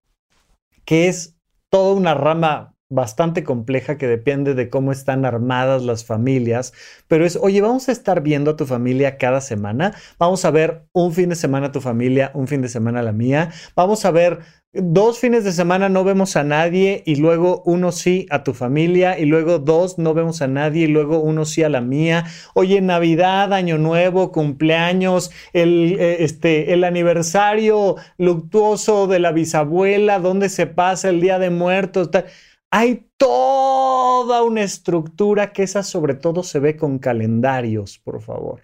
que 0.84 1.06
es 1.06 1.36
toda 1.70 1.94
una 1.94 2.14
rama 2.14 2.74
bastante 2.88 3.44
compleja 3.44 3.98
que 3.98 4.06
depende 4.06 4.54
de 4.54 4.70
cómo 4.70 4.92
están 4.92 5.24
armadas 5.24 5.82
las 5.82 6.04
familias, 6.04 6.72
pero 7.06 7.26
es, 7.26 7.36
oye, 7.36 7.60
vamos 7.60 7.88
a 7.88 7.92
estar 7.92 8.22
viendo 8.22 8.52
a 8.52 8.56
tu 8.56 8.66
familia 8.66 9.18
cada 9.18 9.40
semana, 9.40 9.94
vamos 10.18 10.44
a 10.44 10.50
ver 10.50 10.86
un 10.92 11.12
fin 11.12 11.28
de 11.28 11.36
semana 11.36 11.66
a 11.66 11.72
tu 11.72 11.80
familia, 11.80 12.30
un 12.34 12.48
fin 12.48 12.62
de 12.62 12.68
semana 12.68 13.00
a 13.00 13.02
la 13.02 13.12
mía, 13.12 13.50
vamos 13.74 14.04
a 14.04 14.10
ver 14.10 14.40
dos 14.72 15.18
fines 15.18 15.44
de 15.44 15.52
semana 15.52 15.88
no 15.88 16.04
vemos 16.04 16.36
a 16.36 16.44
nadie 16.44 17.02
y 17.06 17.16
luego 17.16 17.62
uno 17.64 17.90
sí 17.90 18.26
a 18.30 18.44
tu 18.44 18.52
familia 18.52 19.18
y 19.18 19.24
luego 19.24 19.58
dos 19.58 19.98
no 19.98 20.12
vemos 20.12 20.42
a 20.42 20.46
nadie 20.46 20.84
y 20.84 20.88
luego 20.88 21.20
uno 21.20 21.44
sí 21.44 21.62
a 21.62 21.68
la 21.68 21.80
mía. 21.80 22.26
Oye, 22.54 22.80
Navidad, 22.80 23.52
Año 23.54 23.78
Nuevo, 23.78 24.30
cumpleaños, 24.30 25.30
el, 25.52 25.96
eh, 25.98 26.22
este, 26.22 26.74
el 26.74 26.84
aniversario 26.84 27.96
luctuoso 28.18 29.06
de 29.06 29.18
la 29.20 29.32
bisabuela, 29.32 30.18
donde 30.18 30.48
se 30.50 30.66
pasa 30.66 31.08
el 31.08 31.20
Día 31.20 31.38
de 31.38 31.50
Muertos. 31.50 32.10
Tal. 32.10 32.26
Hay 32.70 33.08
toda 33.16 34.42
una 34.42 34.62
estructura 34.62 35.52
que 35.52 35.62
esa 35.62 35.82
sobre 35.82 36.14
todo 36.14 36.42
se 36.42 36.58
ve 36.58 36.76
con 36.76 36.98
calendarios, 36.98 37.98
por 37.98 38.20
favor. 38.20 38.62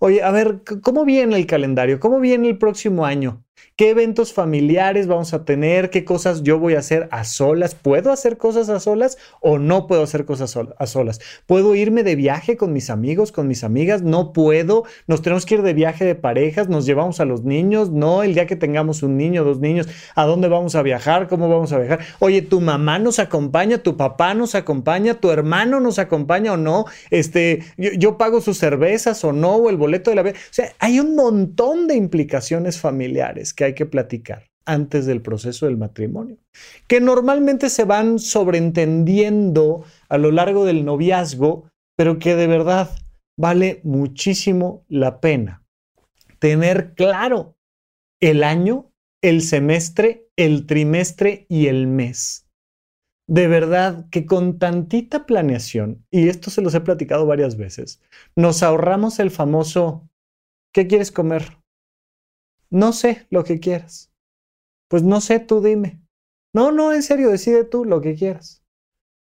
Oye, 0.00 0.22
a 0.22 0.30
ver, 0.30 0.62
¿cómo 0.82 1.04
viene 1.04 1.36
el 1.36 1.46
calendario? 1.46 2.00
¿Cómo 2.00 2.18
viene 2.20 2.48
el 2.48 2.58
próximo 2.58 3.04
año? 3.04 3.44
¿Qué 3.74 3.88
eventos 3.88 4.34
familiares 4.34 5.06
vamos 5.06 5.32
a 5.32 5.46
tener? 5.46 5.88
¿Qué 5.88 6.04
cosas 6.04 6.42
yo 6.42 6.58
voy 6.58 6.74
a 6.74 6.80
hacer 6.80 7.08
a 7.10 7.24
solas? 7.24 7.74
¿Puedo 7.74 8.12
hacer 8.12 8.36
cosas 8.36 8.68
a 8.68 8.78
solas 8.80 9.16
o 9.40 9.58
no 9.58 9.86
puedo 9.86 10.02
hacer 10.02 10.26
cosas 10.26 10.54
a 10.78 10.86
solas? 10.86 11.20
¿Puedo 11.46 11.74
irme 11.74 12.02
de 12.02 12.14
viaje 12.14 12.58
con 12.58 12.74
mis 12.74 12.90
amigos, 12.90 13.32
con 13.32 13.48
mis 13.48 13.64
amigas? 13.64 14.02
No 14.02 14.34
puedo. 14.34 14.84
Nos 15.06 15.22
tenemos 15.22 15.46
que 15.46 15.54
ir 15.54 15.62
de 15.62 15.72
viaje 15.72 16.04
de 16.04 16.14
parejas, 16.14 16.68
nos 16.68 16.84
llevamos 16.84 17.20
a 17.20 17.24
los 17.24 17.44
niños. 17.44 17.90
No, 17.90 18.22
el 18.22 18.34
día 18.34 18.46
que 18.46 18.56
tengamos 18.56 19.02
un 19.02 19.16
niño, 19.16 19.42
dos 19.42 19.58
niños, 19.58 19.88
¿a 20.14 20.26
dónde 20.26 20.48
vamos 20.48 20.74
a 20.74 20.82
viajar? 20.82 21.26
¿Cómo 21.26 21.48
vamos 21.48 21.72
a 21.72 21.78
viajar? 21.78 22.00
Oye, 22.18 22.42
tu 22.42 22.60
mamá 22.60 22.98
nos 22.98 23.18
acompaña, 23.18 23.78
tu 23.78 23.96
papá 23.96 24.34
nos 24.34 24.54
acompaña, 24.54 25.14
tu 25.14 25.30
hermano 25.30 25.80
nos 25.80 25.98
acompaña 25.98 26.52
o 26.52 26.56
no. 26.58 26.84
Este, 27.08 27.64
yo, 27.78 28.18
pago 28.18 28.42
sus 28.42 28.58
cervezas 28.58 29.24
o 29.24 29.32
no, 29.32 29.54
o 29.54 29.70
el 29.70 29.78
boleto 29.78 30.10
de 30.10 30.16
la... 30.16 30.22
O 30.22 30.34
sea, 30.50 30.74
hay 30.78 31.00
un 31.00 31.16
montón 31.16 31.88
de 31.88 31.94
implicaciones 31.94 32.78
familiares 32.78 33.54
hay 33.64 33.74
que 33.74 33.86
platicar 33.86 34.50
antes 34.64 35.06
del 35.06 35.22
proceso 35.22 35.66
del 35.66 35.76
matrimonio, 35.76 36.38
que 36.86 37.00
normalmente 37.00 37.68
se 37.68 37.84
van 37.84 38.18
sobreentendiendo 38.18 39.84
a 40.08 40.18
lo 40.18 40.30
largo 40.30 40.64
del 40.64 40.84
noviazgo, 40.84 41.70
pero 41.96 42.18
que 42.18 42.36
de 42.36 42.46
verdad 42.46 42.90
vale 43.36 43.80
muchísimo 43.82 44.84
la 44.88 45.20
pena 45.20 45.62
tener 46.42 46.94
claro 46.94 47.56
el 48.20 48.42
año, 48.42 48.90
el 49.22 49.42
semestre, 49.42 50.26
el 50.36 50.66
trimestre 50.66 51.46
y 51.48 51.68
el 51.68 51.86
mes. 51.86 52.48
De 53.28 53.46
verdad 53.46 54.06
que 54.10 54.26
con 54.26 54.58
tantita 54.58 55.24
planeación, 55.24 56.04
y 56.10 56.28
esto 56.28 56.50
se 56.50 56.60
los 56.60 56.74
he 56.74 56.80
platicado 56.80 57.26
varias 57.26 57.56
veces, 57.56 58.00
nos 58.34 58.64
ahorramos 58.64 59.20
el 59.20 59.30
famoso, 59.30 60.08
¿qué 60.74 60.88
quieres 60.88 61.12
comer? 61.12 61.61
No 62.72 62.94
sé 62.94 63.26
lo 63.28 63.44
que 63.44 63.60
quieras. 63.60 64.10
Pues 64.88 65.02
no 65.02 65.20
sé, 65.20 65.40
tú 65.40 65.60
dime. 65.60 66.00
No, 66.54 66.72
no, 66.72 66.92
en 66.92 67.02
serio, 67.02 67.30
decide 67.30 67.64
tú 67.64 67.84
lo 67.84 68.00
que 68.00 68.14
quieras. 68.14 68.64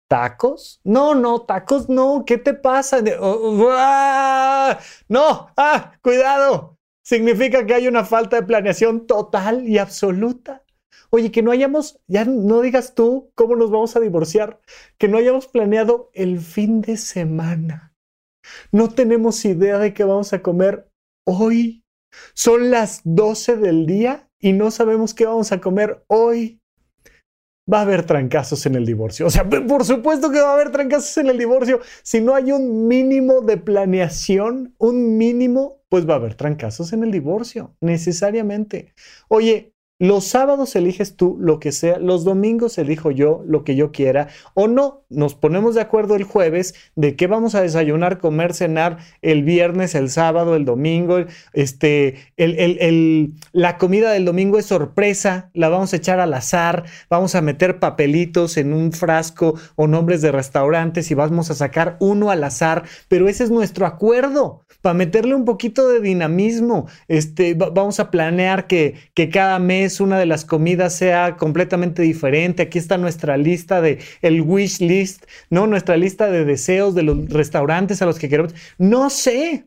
¿Tacos? 0.08 0.80
No, 0.82 1.14
no, 1.14 1.42
tacos 1.42 1.88
no. 1.88 2.24
¿Qué 2.26 2.38
te 2.38 2.54
pasa? 2.54 2.98
Oh, 3.20 3.56
oh. 3.56 4.76
No, 5.08 5.48
ah, 5.56 5.92
cuidado. 6.02 6.76
Significa 7.04 7.64
que 7.64 7.74
hay 7.74 7.86
una 7.86 8.04
falta 8.04 8.34
de 8.34 8.46
planeación 8.46 9.06
total 9.06 9.68
y 9.68 9.78
absoluta. 9.78 10.64
Oye, 11.10 11.30
que 11.30 11.42
no 11.42 11.52
hayamos, 11.52 12.00
ya 12.08 12.24
no 12.24 12.60
digas 12.62 12.96
tú 12.96 13.30
cómo 13.36 13.54
nos 13.54 13.70
vamos 13.70 13.94
a 13.94 14.00
divorciar, 14.00 14.60
que 14.98 15.06
no 15.06 15.18
hayamos 15.18 15.46
planeado 15.46 16.10
el 16.14 16.40
fin 16.40 16.80
de 16.80 16.96
semana. 16.96 17.94
No 18.72 18.88
tenemos 18.88 19.44
idea 19.44 19.78
de 19.78 19.94
qué 19.94 20.02
vamos 20.02 20.32
a 20.32 20.42
comer 20.42 20.90
hoy. 21.24 21.84
Son 22.34 22.70
las 22.70 23.00
12 23.04 23.56
del 23.56 23.86
día 23.86 24.28
y 24.40 24.52
no 24.52 24.70
sabemos 24.70 25.14
qué 25.14 25.26
vamos 25.26 25.52
a 25.52 25.60
comer 25.60 26.04
hoy 26.08 26.60
va 27.72 27.78
a 27.78 27.82
haber 27.82 28.04
trancazos 28.04 28.66
en 28.66 28.76
el 28.76 28.86
divorcio. 28.86 29.26
O 29.26 29.30
sea, 29.30 29.48
por 29.48 29.84
supuesto 29.84 30.30
que 30.30 30.40
va 30.40 30.50
a 30.50 30.54
haber 30.54 30.70
trancazos 30.70 31.16
en 31.18 31.28
el 31.28 31.38
divorcio. 31.38 31.80
Si 32.02 32.20
no 32.20 32.34
hay 32.34 32.52
un 32.52 32.86
mínimo 32.86 33.40
de 33.40 33.56
planeación, 33.56 34.74
un 34.78 35.18
mínimo, 35.18 35.82
pues 35.88 36.08
va 36.08 36.14
a 36.14 36.16
haber 36.16 36.34
trancazos 36.34 36.92
en 36.92 37.02
el 37.02 37.10
divorcio, 37.10 37.74
necesariamente. 37.80 38.94
Oye, 39.28 39.74
los 39.98 40.24
sábados 40.24 40.76
eliges 40.76 41.16
tú 41.16 41.38
lo 41.40 41.58
que 41.58 41.72
sea, 41.72 41.98
los 41.98 42.22
domingos 42.22 42.76
elijo 42.76 43.10
yo 43.10 43.42
lo 43.46 43.64
que 43.64 43.76
yo 43.76 43.92
quiera 43.92 44.28
o 44.52 44.68
no. 44.68 45.04
Nos 45.08 45.34
ponemos 45.34 45.74
de 45.74 45.80
acuerdo 45.80 46.16
el 46.16 46.24
jueves 46.24 46.74
de 46.96 47.16
qué 47.16 47.26
vamos 47.26 47.54
a 47.54 47.62
desayunar, 47.62 48.18
comer, 48.18 48.52
cenar 48.52 48.98
el 49.22 49.42
viernes, 49.42 49.94
el 49.94 50.10
sábado, 50.10 50.54
el 50.54 50.66
domingo. 50.66 51.24
Este, 51.54 52.16
la 53.52 53.78
comida 53.78 54.12
del 54.12 54.26
domingo 54.26 54.58
es 54.58 54.66
sorpresa, 54.66 55.50
la 55.54 55.70
vamos 55.70 55.92
a 55.92 55.96
echar 55.96 56.20
al 56.20 56.34
azar, 56.34 56.84
vamos 57.08 57.34
a 57.34 57.40
meter 57.40 57.78
papelitos 57.78 58.58
en 58.58 58.74
un 58.74 58.92
frasco 58.92 59.54
o 59.76 59.86
nombres 59.86 60.20
de 60.20 60.32
restaurantes 60.32 61.10
y 61.10 61.14
vamos 61.14 61.50
a 61.50 61.54
sacar 61.54 61.96
uno 62.00 62.30
al 62.30 62.44
azar, 62.44 62.82
pero 63.08 63.28
ese 63.28 63.44
es 63.44 63.50
nuestro 63.50 63.86
acuerdo 63.86 64.62
para 64.82 64.94
meterle 64.94 65.34
un 65.34 65.44
poquito 65.44 65.88
de 65.88 66.00
dinamismo. 66.00 66.86
Este, 67.08 67.54
vamos 67.54 67.98
a 67.98 68.10
planear 68.10 68.66
que, 68.66 68.94
que 69.14 69.30
cada 69.30 69.58
mes 69.58 69.85
una 70.00 70.18
de 70.18 70.26
las 70.26 70.44
comidas 70.44 70.94
sea 70.94 71.36
completamente 71.36 72.02
diferente. 72.02 72.62
Aquí 72.62 72.78
está 72.78 72.98
nuestra 72.98 73.36
lista 73.36 73.80
de 73.80 73.98
el 74.22 74.42
wish 74.42 74.80
list, 74.80 75.24
¿no? 75.50 75.66
Nuestra 75.66 75.96
lista 75.96 76.30
de 76.30 76.44
deseos 76.44 76.94
de 76.94 77.02
los 77.02 77.28
restaurantes 77.28 78.02
a 78.02 78.06
los 78.06 78.18
que 78.18 78.28
queremos. 78.28 78.54
No 78.78 79.10
sé. 79.10 79.66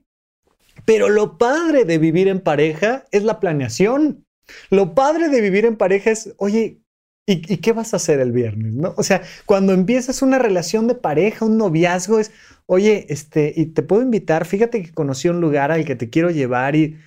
Pero 0.86 1.10
lo 1.10 1.38
padre 1.38 1.86
de 1.86 1.98
vivir 1.98 2.28
en 2.28 2.40
pareja 2.40 3.06
es 3.12 3.24
la 3.24 3.40
planeación. 3.40 4.26
Lo 4.70 4.96
padre 4.96 5.30
de 5.30 5.42
vivir 5.42 5.66
en 5.66 5.78
pareja 5.78 6.12
es, 6.12 6.34
oye, 6.38 6.82
¿y, 7.28 7.54
¿y, 7.54 7.58
qué 7.58 7.74
vas 7.74 7.94
a 7.94 7.98
hacer 7.98 8.20
el 8.20 8.32
viernes? 8.32 8.74
¿no? 8.74 8.94
O 8.98 9.04
sea, 9.04 9.22
cuando 9.46 9.74
empiezas 9.74 10.22
una 10.22 10.40
relación 10.40 10.88
de 10.88 10.96
pareja, 10.96 11.46
un 11.46 11.58
noviazgo, 11.58 12.20
es, 12.20 12.32
oye, 12.66 13.06
este, 13.10 13.54
y 13.56 13.68
te 13.68 13.84
puedo 13.84 14.02
invitar, 14.02 14.46
fíjate 14.46 14.82
que 14.82 14.92
conocí 14.92 15.28
un 15.28 15.42
lugar 15.42 15.72
al 15.72 15.86
que 15.86 15.96
te 15.96 16.10
quiero 16.10 16.32
llevar 16.32 16.76
y 16.76 16.98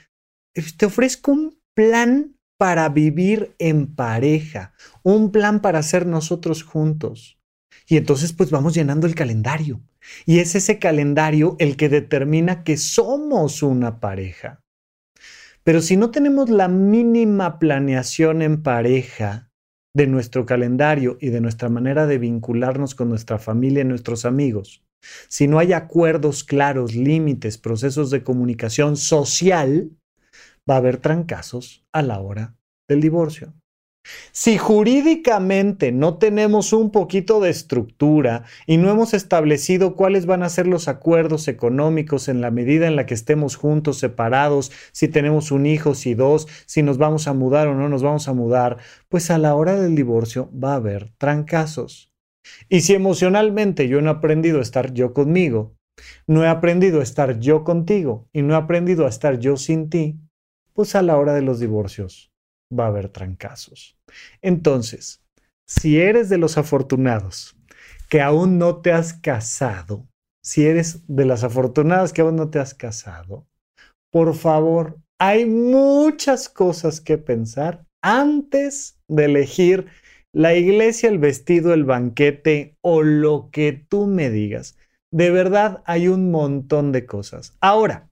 te 0.76 0.86
ofrezco 0.86 1.32
un 1.32 1.58
plan 1.74 2.31
para 2.62 2.88
vivir 2.90 3.56
en 3.58 3.92
pareja, 3.92 4.72
un 5.02 5.32
plan 5.32 5.60
para 5.62 5.82
ser 5.82 6.06
nosotros 6.06 6.62
juntos. 6.62 7.40
Y 7.88 7.96
entonces 7.96 8.32
pues 8.32 8.52
vamos 8.52 8.72
llenando 8.72 9.08
el 9.08 9.16
calendario. 9.16 9.80
Y 10.26 10.38
es 10.38 10.54
ese 10.54 10.78
calendario 10.78 11.56
el 11.58 11.76
que 11.76 11.88
determina 11.88 12.62
que 12.62 12.76
somos 12.76 13.64
una 13.64 13.98
pareja. 13.98 14.60
Pero 15.64 15.80
si 15.80 15.96
no 15.96 16.12
tenemos 16.12 16.50
la 16.50 16.68
mínima 16.68 17.58
planeación 17.58 18.42
en 18.42 18.62
pareja 18.62 19.50
de 19.92 20.06
nuestro 20.06 20.46
calendario 20.46 21.18
y 21.20 21.30
de 21.30 21.40
nuestra 21.40 21.68
manera 21.68 22.06
de 22.06 22.18
vincularnos 22.18 22.94
con 22.94 23.08
nuestra 23.08 23.40
familia 23.40 23.80
y 23.80 23.86
nuestros 23.86 24.24
amigos, 24.24 24.84
si 25.26 25.48
no 25.48 25.58
hay 25.58 25.72
acuerdos 25.72 26.44
claros, 26.44 26.94
límites, 26.94 27.58
procesos 27.58 28.12
de 28.12 28.22
comunicación 28.22 28.96
social, 28.96 29.90
va 30.68 30.74
a 30.74 30.78
haber 30.78 30.98
trancazos 30.98 31.84
a 31.92 32.02
la 32.02 32.20
hora 32.20 32.56
del 32.88 33.00
divorcio. 33.00 33.54
Si 34.32 34.58
jurídicamente 34.58 35.92
no 35.92 36.18
tenemos 36.18 36.72
un 36.72 36.90
poquito 36.90 37.40
de 37.40 37.50
estructura 37.50 38.44
y 38.66 38.76
no 38.76 38.90
hemos 38.90 39.14
establecido 39.14 39.94
cuáles 39.94 40.26
van 40.26 40.42
a 40.42 40.48
ser 40.48 40.66
los 40.66 40.88
acuerdos 40.88 41.46
económicos 41.46 42.28
en 42.28 42.40
la 42.40 42.50
medida 42.50 42.88
en 42.88 42.96
la 42.96 43.06
que 43.06 43.14
estemos 43.14 43.54
juntos, 43.54 43.98
separados, 43.98 44.72
si 44.90 45.06
tenemos 45.06 45.52
un 45.52 45.66
hijo, 45.66 45.94
si 45.94 46.14
dos, 46.14 46.48
si 46.66 46.82
nos 46.82 46.98
vamos 46.98 47.28
a 47.28 47.32
mudar 47.32 47.68
o 47.68 47.74
no 47.76 47.88
nos 47.88 48.02
vamos 48.02 48.26
a 48.26 48.32
mudar, 48.32 48.78
pues 49.08 49.30
a 49.30 49.38
la 49.38 49.54
hora 49.54 49.80
del 49.80 49.94
divorcio 49.94 50.50
va 50.52 50.72
a 50.72 50.76
haber 50.76 51.12
trancazos. 51.18 52.12
Y 52.68 52.80
si 52.80 52.94
emocionalmente 52.94 53.86
yo 53.86 54.00
no 54.00 54.10
he 54.10 54.14
aprendido 54.14 54.58
a 54.58 54.62
estar 54.62 54.92
yo 54.92 55.12
conmigo, 55.12 55.76
no 56.26 56.42
he 56.42 56.48
aprendido 56.48 56.98
a 56.98 57.04
estar 57.04 57.38
yo 57.38 57.62
contigo 57.62 58.28
y 58.32 58.42
no 58.42 58.54
he 58.54 58.56
aprendido 58.56 59.06
a 59.06 59.08
estar 59.08 59.38
yo 59.38 59.56
sin 59.56 59.90
ti, 59.90 60.18
pues 60.74 60.94
a 60.94 61.02
la 61.02 61.16
hora 61.16 61.34
de 61.34 61.42
los 61.42 61.60
divorcios 61.60 62.32
va 62.76 62.84
a 62.84 62.88
haber 62.88 63.08
trancazos. 63.08 63.96
Entonces, 64.40 65.22
si 65.66 66.00
eres 66.00 66.28
de 66.28 66.38
los 66.38 66.58
afortunados 66.58 67.56
que 68.08 68.20
aún 68.20 68.58
no 68.58 68.80
te 68.80 68.92
has 68.92 69.14
casado, 69.14 70.06
si 70.42 70.66
eres 70.66 71.06
de 71.06 71.24
las 71.24 71.44
afortunadas 71.44 72.12
que 72.12 72.22
aún 72.22 72.36
no 72.36 72.50
te 72.50 72.58
has 72.58 72.74
casado, 72.74 73.46
por 74.10 74.34
favor, 74.34 74.98
hay 75.18 75.46
muchas 75.46 76.48
cosas 76.48 77.00
que 77.00 77.16
pensar 77.16 77.86
antes 78.02 78.98
de 79.08 79.26
elegir 79.26 79.86
la 80.34 80.54
iglesia, 80.54 81.08
el 81.08 81.18
vestido, 81.18 81.72
el 81.72 81.84
banquete 81.84 82.76
o 82.80 83.02
lo 83.02 83.50
que 83.52 83.72
tú 83.72 84.06
me 84.06 84.30
digas. 84.30 84.76
De 85.12 85.30
verdad 85.30 85.82
hay 85.86 86.08
un 86.08 86.30
montón 86.30 86.90
de 86.90 87.06
cosas. 87.06 87.56
Ahora, 87.60 88.10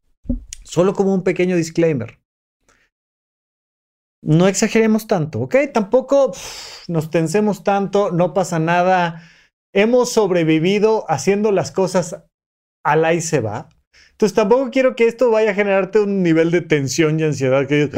solo 0.63 0.93
como 0.93 1.15
un 1.15 1.25
pequeño 1.25 1.57
disclaimer. 1.57 2.20
No 4.23 4.49
exageremos 4.49 5.07
tanto, 5.07 5.41
¿ok? 5.41 5.57
Tampoco 5.73 6.33
nos 6.89 7.11
tensemos 7.11 7.65
tanto, 7.65 8.11
no 8.11 8.35
pasa 8.35 8.59
nada. 8.59 9.23
Hemos 9.73 10.13
sobrevivido 10.13 11.05
haciendo 11.09 11.53
las 11.53 11.71
cosas 11.71 12.23
al 12.85 13.05
ahí 13.05 13.21
se 13.21 13.41
va. 13.41 13.69
Entonces 14.13 14.37
tampoco 14.37 14.71
quiero 14.71 14.95
que 14.95 15.07
esto 15.07 15.31
vaya 15.31 15.53
a 15.53 15.55
generarte 15.55 16.01
un 16.01 16.23
nivel 16.23 16.51
de 16.51 16.61
tensión 16.61 17.19
y 17.19 17.23
ansiedad 17.25 17.67
que 17.67 17.91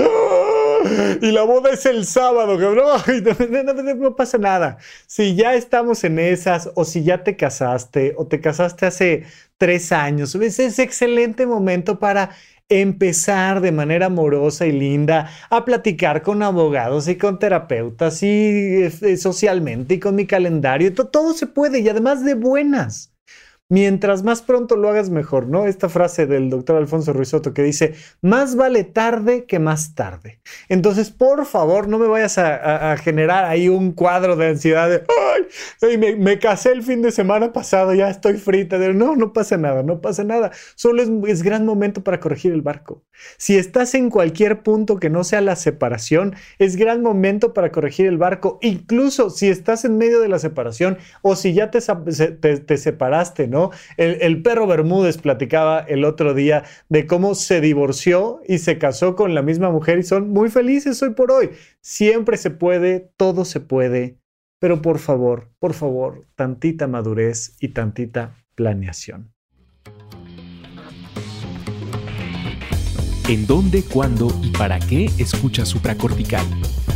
y 1.20 1.30
la 1.30 1.42
boda 1.42 1.70
es 1.70 1.86
el 1.86 2.06
sábado, 2.06 2.58
No, 2.58 3.94
no, 3.94 4.16
pasa 4.16 4.38
nada. 4.38 4.78
Si 5.06 5.34
ya 5.34 5.54
estamos 5.54 6.04
en 6.04 6.18
esas, 6.18 6.70
o 6.74 6.84
si 6.84 7.04
ya 7.04 7.22
te 7.22 7.36
casaste, 7.36 8.14
o 8.16 8.26
te 8.26 8.40
casaste 8.40 8.86
hace 8.86 9.24
tres 9.58 9.92
años, 9.92 10.34
es 10.34 10.78
excelente 10.78 11.46
momento 11.46 11.98
para 11.98 12.30
empezar 12.80 13.60
de 13.60 13.72
manera 13.72 14.06
amorosa 14.06 14.66
y 14.66 14.72
linda 14.72 15.30
a 15.50 15.64
platicar 15.64 16.22
con 16.22 16.42
abogados 16.42 17.06
y 17.08 17.16
con 17.16 17.38
terapeutas 17.38 18.22
y 18.22 18.82
este, 18.82 19.16
socialmente 19.16 19.94
y 19.94 20.00
con 20.00 20.14
mi 20.14 20.26
calendario. 20.26 20.92
todo 20.94 21.34
se 21.34 21.46
puede 21.46 21.80
y 21.80 21.88
además 21.88 22.24
de 22.24 22.34
buenas 22.34 23.11
mientras 23.72 24.22
más 24.22 24.42
pronto 24.42 24.76
lo 24.76 24.90
hagas 24.90 25.08
mejor, 25.08 25.48
¿no? 25.48 25.64
Esta 25.64 25.88
frase 25.88 26.26
del 26.26 26.50
doctor 26.50 26.76
Alfonso 26.76 27.14
Ruizotto 27.14 27.54
que 27.54 27.62
dice, 27.62 27.94
más 28.20 28.54
vale 28.54 28.84
tarde 28.84 29.46
que 29.46 29.58
más 29.58 29.94
tarde. 29.94 30.40
Entonces, 30.68 31.08
por 31.10 31.46
favor, 31.46 31.88
no 31.88 31.98
me 31.98 32.06
vayas 32.06 32.36
a, 32.36 32.94
generar 32.98 33.46
ahí 33.46 33.70
un 33.70 33.92
cuadro 33.92 34.36
de 34.36 34.48
ansiedad 34.48 34.90
de, 34.90 35.02
ay, 35.80 35.96
me, 36.18 36.38
casé 36.38 36.72
el 36.72 36.82
fin 36.82 37.00
de 37.00 37.12
semana 37.12 37.54
pasado, 37.54 37.94
ya 37.94 38.10
estoy 38.10 38.34
frita. 38.34 38.78
De, 38.78 38.92
no, 38.92 39.16
no 39.16 39.32
pasa 39.32 39.56
nada, 39.56 39.82
no 39.82 40.02
pasa 40.02 40.22
nada. 40.22 40.50
Solo 40.74 41.02
es, 41.02 41.08
es 41.26 41.42
gran 41.42 41.64
momento 41.64 42.04
para 42.04 42.20
corregir 42.20 42.52
el 42.52 42.60
barco. 42.60 43.02
Si 43.38 43.56
estás 43.56 43.94
en 43.94 44.10
cualquier 44.10 44.62
punto 44.62 44.98
que 44.98 45.08
no 45.08 45.24
sea 45.24 45.40
la 45.40 45.56
separación, 45.56 46.34
es 46.58 46.76
gran 46.76 47.00
momento 47.00 47.54
para 47.54 47.72
corregir 47.72 48.04
el 48.04 48.18
barco. 48.18 48.58
Incluso 48.60 49.30
si 49.30 49.48
estás 49.48 49.86
en 49.86 49.96
medio 49.96 50.20
de 50.20 50.28
la 50.28 50.38
separación 50.38 50.98
o 51.22 51.36
si 51.36 51.54
ya 51.54 51.70
te, 51.70 51.80
te 51.80 52.76
separaste, 52.76 53.48
¿no? 53.48 53.61
El, 53.96 54.42
perro 54.42 54.66
Bermúdez 54.66 55.18
platicaba 55.18 55.80
el 55.80 56.04
otro 56.04 56.34
día 56.34 56.64
de 56.88 57.06
cómo 57.06 57.34
se 57.34 57.60
divorció 57.60 58.40
y 58.48 58.58
se 58.58 58.78
casó 58.78 59.14
con 59.14 59.34
la 59.34 59.42
misma 59.42 59.70
mujer 59.70 59.98
y 59.98 60.02
son 60.02 60.30
muy 60.30 60.50
felices 60.50 61.02
hoy 61.02 61.10
por 61.10 61.30
hoy. 61.30 61.50
Siempre 61.80 62.36
se 62.36 62.50
puede, 62.50 63.12
todo 63.16 63.44
se 63.44 63.60
puede, 63.60 64.18
pero 64.58 64.82
por 64.82 64.98
favor, 64.98 65.50
por 65.58 65.74
favor, 65.74 66.26
tantita 66.34 66.86
madurez 66.86 67.56
y 67.60 67.68
tantita 67.68 68.36
planeación. 68.54 69.32
¿En 73.28 73.46
dónde, 73.46 73.84
cuándo 73.84 74.28
y 74.42 74.50
para 74.50 74.80
qué 74.80 75.06
escucha 75.16 75.64
supracortical? 75.64 76.44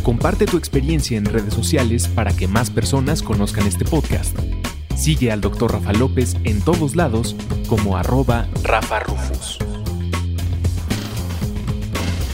Comparte 0.03 0.45
tu 0.45 0.57
experiencia 0.57 1.17
en 1.17 1.25
redes 1.25 1.53
sociales 1.53 2.07
para 2.09 2.35
que 2.35 2.47
más 2.47 2.69
personas 2.69 3.23
conozcan 3.23 3.65
este 3.65 3.85
podcast. 3.85 4.37
Sigue 4.97 5.31
al 5.31 5.41
Dr. 5.41 5.71
Rafa 5.71 5.93
López 5.93 6.35
en 6.43 6.59
todos 6.59 6.95
lados 6.95 7.35
como 7.69 7.97
arroba 7.97 8.47
Rafa 8.63 8.99
Rufus. 9.01 9.59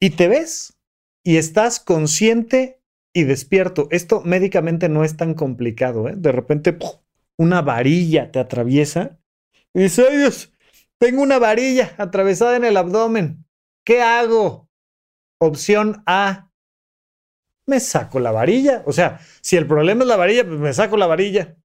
Y 0.00 0.10
te 0.10 0.28
ves 0.28 0.78
y 1.22 1.38
estás 1.38 1.80
consciente 1.80 2.82
y 3.14 3.24
despierto. 3.24 3.88
Esto 3.90 4.20
médicamente 4.22 4.88
no 4.88 5.04
es 5.04 5.16
tan 5.16 5.34
complicado. 5.34 6.08
¿eh? 6.08 6.14
De 6.16 6.32
repente 6.32 6.76
una 7.38 7.62
varilla 7.62 8.30
te 8.30 8.38
atraviesa 8.38 9.18
y 9.72 9.84
dices, 9.84 10.06
¡ay 10.10 10.18
Dios! 10.18 10.52
Tengo 10.98 11.22
una 11.22 11.38
varilla 11.38 11.94
atravesada 11.98 12.56
en 12.56 12.64
el 12.64 12.76
abdomen. 12.76 13.46
¿Qué 13.84 14.02
hago? 14.02 14.68
Opción 15.40 16.02
A. 16.06 16.52
Me 17.66 17.80
saco 17.80 18.20
la 18.20 18.32
varilla. 18.32 18.82
O 18.86 18.92
sea, 18.92 19.20
si 19.40 19.56
el 19.56 19.66
problema 19.66 20.02
es 20.02 20.08
la 20.08 20.16
varilla, 20.16 20.46
pues 20.46 20.58
me 20.58 20.72
saco 20.72 20.96
la 20.96 21.06
varilla. 21.06 21.56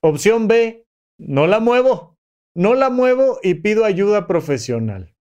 Opción 0.00 0.48
B. 0.48 0.84
No 1.18 1.46
la 1.46 1.60
muevo. 1.60 2.16
No 2.54 2.74
la 2.74 2.90
muevo 2.90 3.38
y 3.42 3.54
pido 3.54 3.84
ayuda 3.84 4.26
profesional. 4.26 5.14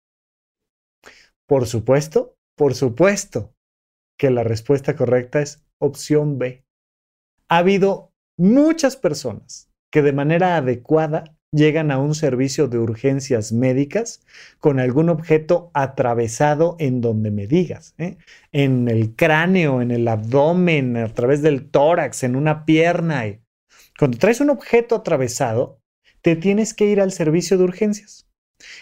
Por 1.46 1.66
supuesto, 1.66 2.36
por 2.56 2.74
supuesto 2.74 3.54
que 4.18 4.30
la 4.30 4.42
respuesta 4.42 4.96
correcta 4.96 5.40
es 5.40 5.64
opción 5.78 6.38
B. 6.38 6.64
Ha 7.48 7.58
habido 7.58 8.12
muchas 8.38 8.96
personas 8.96 9.70
que 9.92 10.02
de 10.02 10.12
manera 10.12 10.56
adecuada 10.56 11.35
llegan 11.52 11.90
a 11.90 11.98
un 11.98 12.14
servicio 12.14 12.68
de 12.68 12.78
urgencias 12.78 13.52
médicas 13.52 14.20
con 14.58 14.80
algún 14.80 15.08
objeto 15.08 15.70
atravesado 15.74 16.76
en 16.78 17.00
donde 17.00 17.30
me 17.30 17.46
digas, 17.46 17.94
¿eh? 17.98 18.16
en 18.52 18.88
el 18.88 19.14
cráneo, 19.14 19.80
en 19.80 19.90
el 19.90 20.08
abdomen, 20.08 20.96
a 20.96 21.08
través 21.08 21.42
del 21.42 21.70
tórax, 21.70 22.24
en 22.24 22.36
una 22.36 22.64
pierna. 22.64 23.24
Cuando 23.98 24.18
traes 24.18 24.40
un 24.40 24.50
objeto 24.50 24.96
atravesado, 24.96 25.80
te 26.22 26.36
tienes 26.36 26.74
que 26.74 26.86
ir 26.86 27.00
al 27.00 27.12
servicio 27.12 27.56
de 27.56 27.64
urgencias. 27.64 28.28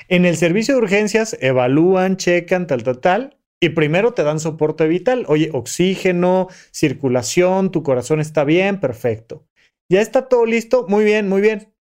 En 0.08 0.24
el 0.24 0.36
servicio 0.36 0.74
de 0.74 0.80
urgencias 0.80 1.36
evalúan, 1.40 2.16
checan, 2.16 2.66
tal, 2.66 2.82
tal, 2.82 3.00
tal, 3.00 3.38
y 3.60 3.70
primero 3.70 4.14
te 4.14 4.22
dan 4.22 4.40
soporte 4.40 4.86
vital. 4.86 5.24
Oye, 5.28 5.50
oxígeno, 5.52 6.48
circulación, 6.70 7.70
tu 7.70 7.82
corazón 7.82 8.20
está 8.20 8.44
bien, 8.44 8.80
perfecto. 8.80 9.46
Ya 9.90 10.00
está 10.00 10.28
todo 10.28 10.46
listo, 10.46 10.86
muy 10.88 11.04
bien, 11.04 11.28
muy 11.28 11.40
bien. 11.40 11.73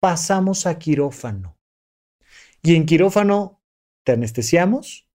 Pasamos 0.00 0.66
a 0.66 0.78
quirófano. 0.78 1.58
Y 2.62 2.74
en 2.74 2.86
quirófano 2.86 3.62
te 4.04 4.12
anestesiamos 4.12 5.06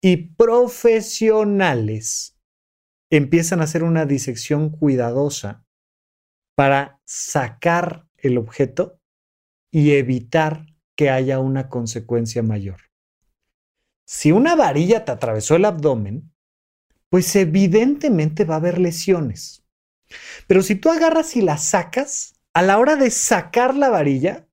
y 0.00 0.34
profesionales 0.34 2.38
empiezan 3.10 3.60
a 3.60 3.64
hacer 3.64 3.84
una 3.84 4.06
disección 4.06 4.70
cuidadosa 4.70 5.66
para 6.56 7.00
sacar 7.04 8.08
el 8.16 8.38
objeto 8.38 8.98
y 9.70 9.92
evitar 9.92 10.66
que 10.96 11.10
haya 11.10 11.38
una 11.38 11.68
consecuencia 11.68 12.42
mayor. 12.42 12.80
Si 14.06 14.32
una 14.32 14.56
varilla 14.56 15.04
te 15.04 15.12
atravesó 15.12 15.56
el 15.56 15.64
abdomen, 15.64 16.32
pues 17.08 17.34
evidentemente 17.36 18.44
va 18.44 18.54
a 18.54 18.58
haber 18.58 18.78
lesiones. 18.78 19.64
Pero 20.46 20.62
si 20.62 20.76
tú 20.76 20.90
agarras 20.90 21.36
y 21.36 21.42
la 21.42 21.58
sacas, 21.58 22.31
a 22.54 22.62
la 22.62 22.78
hora 22.78 22.96
de 22.96 23.10
sacar 23.10 23.74
la 23.74 23.88
varilla, 23.88 24.46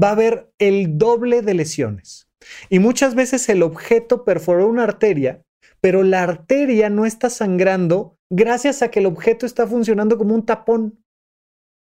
va 0.00 0.08
a 0.08 0.12
haber 0.12 0.52
el 0.58 0.98
doble 0.98 1.42
de 1.42 1.54
lesiones. 1.54 2.28
Y 2.68 2.78
muchas 2.78 3.14
veces 3.14 3.48
el 3.48 3.62
objeto 3.62 4.24
perforó 4.24 4.68
una 4.68 4.84
arteria, 4.84 5.42
pero 5.80 6.02
la 6.02 6.22
arteria 6.22 6.90
no 6.90 7.06
está 7.06 7.30
sangrando 7.30 8.18
gracias 8.30 8.82
a 8.82 8.90
que 8.90 9.00
el 9.00 9.06
objeto 9.06 9.46
está 9.46 9.66
funcionando 9.66 10.18
como 10.18 10.34
un 10.34 10.44
tapón. 10.44 11.02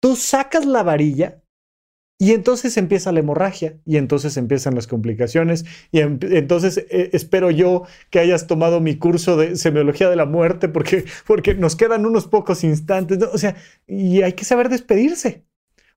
Tú 0.01 0.15
sacas 0.15 0.65
la 0.65 0.83
varilla 0.83 1.40
y 2.21 2.33
entonces 2.33 2.77
empieza 2.77 3.11
la 3.11 3.21
hemorragia 3.21 3.79
y 3.83 3.97
entonces 3.97 4.37
empiezan 4.37 4.75
las 4.75 4.85
complicaciones 4.85 5.65
y 5.91 6.01
em, 6.01 6.19
entonces 6.21 6.77
eh, 6.91 7.09
espero 7.13 7.49
yo 7.49 7.85
que 8.11 8.19
hayas 8.19 8.45
tomado 8.45 8.79
mi 8.79 8.95
curso 8.95 9.37
de 9.37 9.55
semiología 9.55 10.07
de 10.07 10.15
la 10.15 10.27
muerte 10.27 10.69
porque, 10.69 11.05
porque 11.25 11.55
nos 11.55 11.75
quedan 11.75 12.05
unos 12.05 12.27
pocos 12.27 12.63
instantes, 12.63 13.17
o 13.23 13.39
sea, 13.39 13.55
y 13.87 14.21
hay 14.21 14.33
que 14.33 14.45
saber 14.45 14.69
despedirse. 14.69 15.47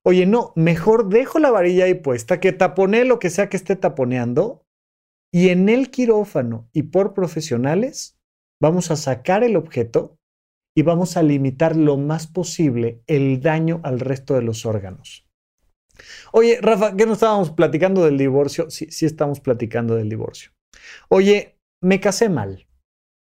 Oye, 0.01 0.25
no, 0.25 0.51
mejor 0.55 1.09
dejo 1.09 1.37
la 1.37 1.51
varilla 1.51 1.85
ahí 1.85 1.93
puesta, 1.93 2.39
que 2.39 2.53
tapone 2.53 3.05
lo 3.05 3.19
que 3.19 3.29
sea 3.29 3.47
que 3.47 3.57
esté 3.57 3.75
taponeando 3.75 4.65
y 5.31 5.49
en 5.49 5.69
el 5.69 5.91
quirófano 5.91 6.67
y 6.73 6.81
por 6.83 7.13
profesionales 7.13 8.17
vamos 8.59 8.89
a 8.89 8.95
sacar 8.95 9.43
el 9.43 9.55
objeto 9.55 10.17
y 10.75 10.81
vamos 10.81 11.17
a 11.17 11.21
limitar 11.21 11.75
lo 11.75 11.97
más 11.97 12.25
posible 12.25 13.03
el 13.05 13.41
daño 13.41 13.79
al 13.83 13.99
resto 13.99 14.33
de 14.33 14.41
los 14.41 14.65
órganos. 14.65 15.24
Oye, 16.31 16.59
Rafa, 16.61 16.95
¿qué 16.95 17.05
no 17.05 17.13
estábamos 17.13 17.51
platicando 17.51 18.05
del 18.05 18.17
divorcio? 18.17 18.69
Sí, 18.69 18.87
sí 18.89 19.05
estamos 19.05 19.39
platicando 19.39 19.95
del 19.95 20.09
divorcio. 20.09 20.51
Oye, 21.09 21.57
me 21.81 21.99
casé 21.99 22.29
mal. 22.29 22.67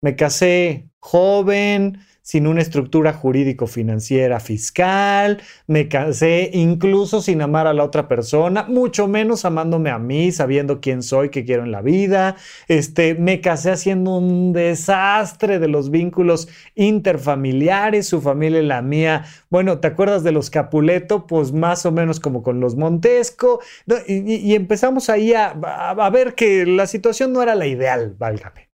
Me 0.02 0.16
casé 0.16 0.90
joven, 1.00 2.00
sin 2.30 2.46
una 2.46 2.62
estructura 2.62 3.12
jurídico-financiera 3.12 4.40
fiscal, 4.40 5.42
me 5.66 5.88
casé 5.88 6.52
incluso 6.54 7.24
sin 7.24 7.42
amar 7.42 7.66
a 7.66 7.74
la 7.74 7.84
otra 7.84 8.08
persona, 8.08 8.66
mucho 8.66 9.08
menos 9.08 9.46
amándome 9.46 9.90
a 9.90 9.98
mí, 9.98 10.32
sabiendo 10.32 10.80
quién 10.80 11.02
soy, 11.02 11.30
qué 11.30 11.44
quiero 11.44 11.64
en 11.64 11.72
la 11.72 11.82
vida. 11.82 12.36
Este, 12.68 13.16
me 13.16 13.42
casé 13.42 13.72
haciendo 13.72 14.16
un 14.16 14.54
desastre 14.54 15.58
de 15.58 15.70
los 15.70 15.90
vínculos 15.90 16.50
interfamiliares, 16.76 18.08
su 18.08 18.22
familia 18.22 18.60
y 18.60 18.68
la 18.68 18.84
mía. 18.84 19.26
Bueno, 19.50 19.80
¿te 19.80 19.88
acuerdas 19.88 20.24
de 20.24 20.32
los 20.32 20.52
Capuleto? 20.52 21.26
Pues 21.26 21.52
más 21.52 21.84
o 21.88 21.92
menos 21.92 22.20
como 22.20 22.44
con 22.44 22.60
los 22.60 22.76
Montesco. 22.76 23.60
Y, 24.08 24.54
empezamos 24.54 25.10
ahí 25.10 25.34
a, 25.34 25.48
a 25.48 26.10
ver 26.12 26.36
que 26.36 26.68
la 26.68 26.86
situación 26.86 27.34
no 27.34 27.42
era 27.42 27.56
la 27.56 27.66
ideal, 27.66 28.16
válgame. 28.20 28.70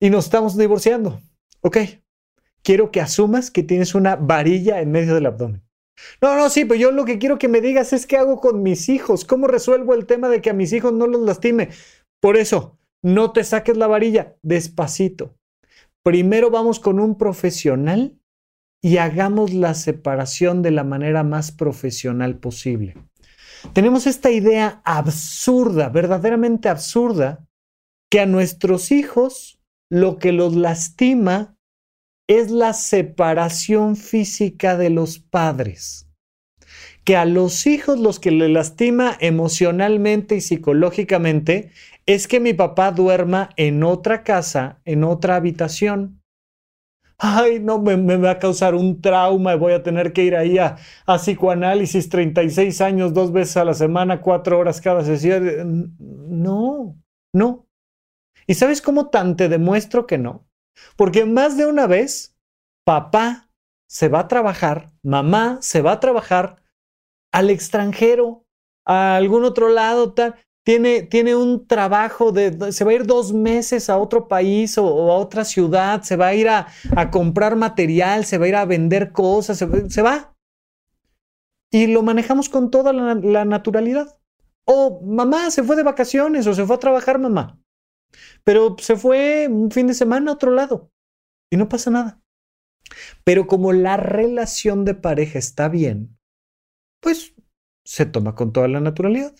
Y 0.00 0.10
nos 0.10 0.24
estamos 0.24 0.58
divorciando. 0.58 1.20
Ok, 1.60 1.78
quiero 2.64 2.90
que 2.90 3.00
asumas 3.00 3.50
que 3.50 3.62
tienes 3.62 3.94
una 3.94 4.16
varilla 4.16 4.80
en 4.80 4.90
medio 4.90 5.14
del 5.14 5.26
abdomen. 5.26 5.62
No, 6.20 6.36
no, 6.36 6.50
sí, 6.50 6.64
pero 6.64 6.80
yo 6.80 6.90
lo 6.90 7.04
que 7.04 7.18
quiero 7.18 7.38
que 7.38 7.48
me 7.48 7.60
digas 7.60 7.92
es 7.92 8.06
qué 8.06 8.16
hago 8.16 8.40
con 8.40 8.62
mis 8.62 8.88
hijos, 8.88 9.24
cómo 9.24 9.46
resuelvo 9.46 9.94
el 9.94 10.06
tema 10.06 10.28
de 10.28 10.40
que 10.40 10.50
a 10.50 10.54
mis 10.54 10.72
hijos 10.72 10.92
no 10.92 11.06
los 11.06 11.22
lastime. 11.22 11.68
Por 12.20 12.36
eso, 12.36 12.78
no 13.02 13.32
te 13.32 13.44
saques 13.44 13.76
la 13.76 13.86
varilla, 13.86 14.36
despacito. 14.42 15.36
Primero 16.02 16.50
vamos 16.50 16.80
con 16.80 16.98
un 16.98 17.16
profesional 17.16 18.18
y 18.82 18.96
hagamos 18.96 19.52
la 19.52 19.74
separación 19.74 20.62
de 20.62 20.70
la 20.70 20.84
manera 20.84 21.22
más 21.22 21.52
profesional 21.52 22.38
posible. 22.38 22.96
Tenemos 23.72 24.06
esta 24.06 24.30
idea 24.30 24.82
absurda, 24.84 25.88
verdaderamente 25.88 26.68
absurda, 26.68 27.46
que 28.10 28.20
a 28.20 28.26
nuestros 28.26 28.90
hijos 28.90 29.58
lo 29.90 30.18
que 30.18 30.32
los 30.32 30.54
lastima 30.54 31.53
es 32.26 32.50
la 32.50 32.72
separación 32.72 33.96
física 33.96 34.76
de 34.76 34.90
los 34.90 35.18
padres. 35.18 36.08
Que 37.04 37.16
a 37.16 37.26
los 37.26 37.66
hijos 37.66 37.98
los 37.98 38.18
que 38.18 38.30
le 38.30 38.48
lastima 38.48 39.16
emocionalmente 39.20 40.36
y 40.36 40.40
psicológicamente 40.40 41.70
es 42.06 42.26
que 42.26 42.40
mi 42.40 42.54
papá 42.54 42.92
duerma 42.92 43.50
en 43.56 43.82
otra 43.82 44.22
casa, 44.22 44.80
en 44.84 45.04
otra 45.04 45.36
habitación. 45.36 46.22
Ay, 47.18 47.60
no, 47.60 47.80
me, 47.80 48.16
va 48.16 48.32
a 48.32 48.38
causar 48.38 48.74
un 48.74 49.00
trauma, 49.00 49.54
voy 49.54 49.72
a 49.72 49.82
tener 49.82 50.12
que 50.12 50.24
ir 50.24 50.34
ahí 50.34 50.58
a, 50.58 50.76
a, 51.06 51.16
psicoanálisis 51.16 52.08
36 52.08 52.80
años, 52.80 53.14
dos 53.14 53.32
veces 53.32 53.56
a 53.56 53.64
la 53.64 53.74
semana, 53.74 54.20
cuatro 54.20 54.58
horas 54.58 54.80
cada 54.80 55.04
sesión. 55.04 55.94
No, 55.98 56.96
no. 57.32 57.66
¿Y 58.46 58.54
sabes 58.54 58.82
cómo 58.82 59.10
tan 59.10 59.36
te 59.36 59.48
demuestro 59.48 60.06
que 60.06 60.18
no? 60.18 60.46
Porque 60.96 61.24
más 61.24 61.56
de 61.56 61.66
una 61.66 61.86
vez, 61.86 62.36
papá 62.84 63.50
se 63.86 64.08
va 64.08 64.20
a 64.20 64.28
trabajar, 64.28 64.92
mamá 65.02 65.58
se 65.60 65.82
va 65.82 65.92
a 65.92 66.00
trabajar 66.00 66.62
al 67.32 67.50
extranjero, 67.50 68.44
a 68.86 69.16
algún 69.16 69.44
otro 69.44 69.68
lado, 69.68 70.12
tal. 70.12 70.34
Tiene, 70.64 71.02
tiene 71.02 71.36
un 71.36 71.66
trabajo 71.66 72.32
de, 72.32 72.72
se 72.72 72.84
va 72.84 72.90
a 72.90 72.94
ir 72.94 73.06
dos 73.06 73.34
meses 73.34 73.90
a 73.90 73.98
otro 73.98 74.28
país 74.28 74.78
o, 74.78 75.12
a 75.12 75.16
otra 75.16 75.44
ciudad, 75.44 76.02
se 76.02 76.16
va 76.16 76.28
a 76.28 76.34
ir 76.34 76.48
a, 76.48 76.66
comprar 77.10 77.54
material, 77.54 78.24
se 78.24 78.38
va 78.38 78.46
a 78.46 78.48
ir 78.48 78.56
a 78.56 78.64
vender 78.64 79.12
cosas, 79.12 79.58
se, 79.58 80.02
va. 80.02 80.34
Y 81.70 81.88
lo 81.88 82.02
manejamos 82.02 82.48
con 82.48 82.70
toda 82.70 82.94
la 82.94 83.44
naturalidad. 83.44 84.18
O 84.64 85.02
mamá 85.02 85.50
se 85.50 85.62
fue 85.62 85.76
de 85.76 85.82
vacaciones 85.82 86.46
o 86.46 86.54
se 86.54 86.64
fue 86.64 86.76
a 86.76 86.80
trabajar 86.80 87.18
mamá. 87.18 87.60
Pero 88.44 88.76
se 88.78 88.96
fue 88.96 89.48
un 89.48 89.70
fin 89.70 89.86
de 89.86 89.94
semana 89.94 90.30
a 90.30 90.34
otro 90.34 90.50
lado 90.50 90.90
y 91.50 91.56
no 91.56 91.68
pasa 91.68 91.90
nada. 91.90 92.20
Pero 93.24 93.46
como 93.46 93.72
la 93.72 93.96
relación 93.96 94.84
de 94.84 94.94
pareja 94.94 95.38
está 95.38 95.68
bien, 95.68 96.18
pues 97.00 97.34
se 97.84 98.06
toma 98.06 98.34
con 98.34 98.52
toda 98.52 98.68
la 98.68 98.80
naturalidad. 98.80 99.34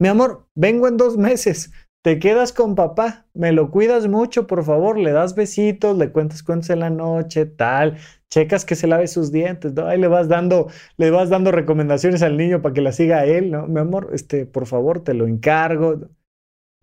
Mi 0.00 0.08
amor, 0.08 0.48
vengo 0.54 0.88
en 0.88 0.96
dos 0.96 1.16
meses. 1.16 1.70
Te 2.02 2.18
quedas 2.18 2.52
con 2.52 2.74
papá, 2.74 3.28
me 3.32 3.52
lo 3.52 3.70
cuidas 3.70 4.08
mucho, 4.08 4.48
por 4.48 4.64
favor, 4.64 4.98
le 4.98 5.12
das 5.12 5.36
besitos, 5.36 5.96
le 5.96 6.10
cuentas 6.10 6.42
cuentos 6.42 6.70
en 6.70 6.80
la 6.80 6.90
noche, 6.90 7.46
tal, 7.46 7.98
checas 8.28 8.64
que 8.64 8.74
se 8.74 8.88
lave 8.88 9.06
sus 9.06 9.30
dientes, 9.30 9.72
¿no? 9.74 9.86
Ahí 9.86 10.00
le 10.00 10.08
vas 10.08 10.26
dando, 10.26 10.68
le 10.96 11.12
vas 11.12 11.30
dando 11.30 11.52
recomendaciones 11.52 12.22
al 12.22 12.36
niño 12.36 12.60
para 12.60 12.72
que 12.72 12.80
la 12.80 12.90
siga 12.90 13.18
a 13.18 13.26
él, 13.26 13.52
¿no? 13.52 13.68
Mi 13.68 13.78
amor, 13.78 14.10
este, 14.12 14.46
por 14.46 14.66
favor, 14.66 15.04
te 15.04 15.14
lo 15.14 15.28
encargo. 15.28 16.08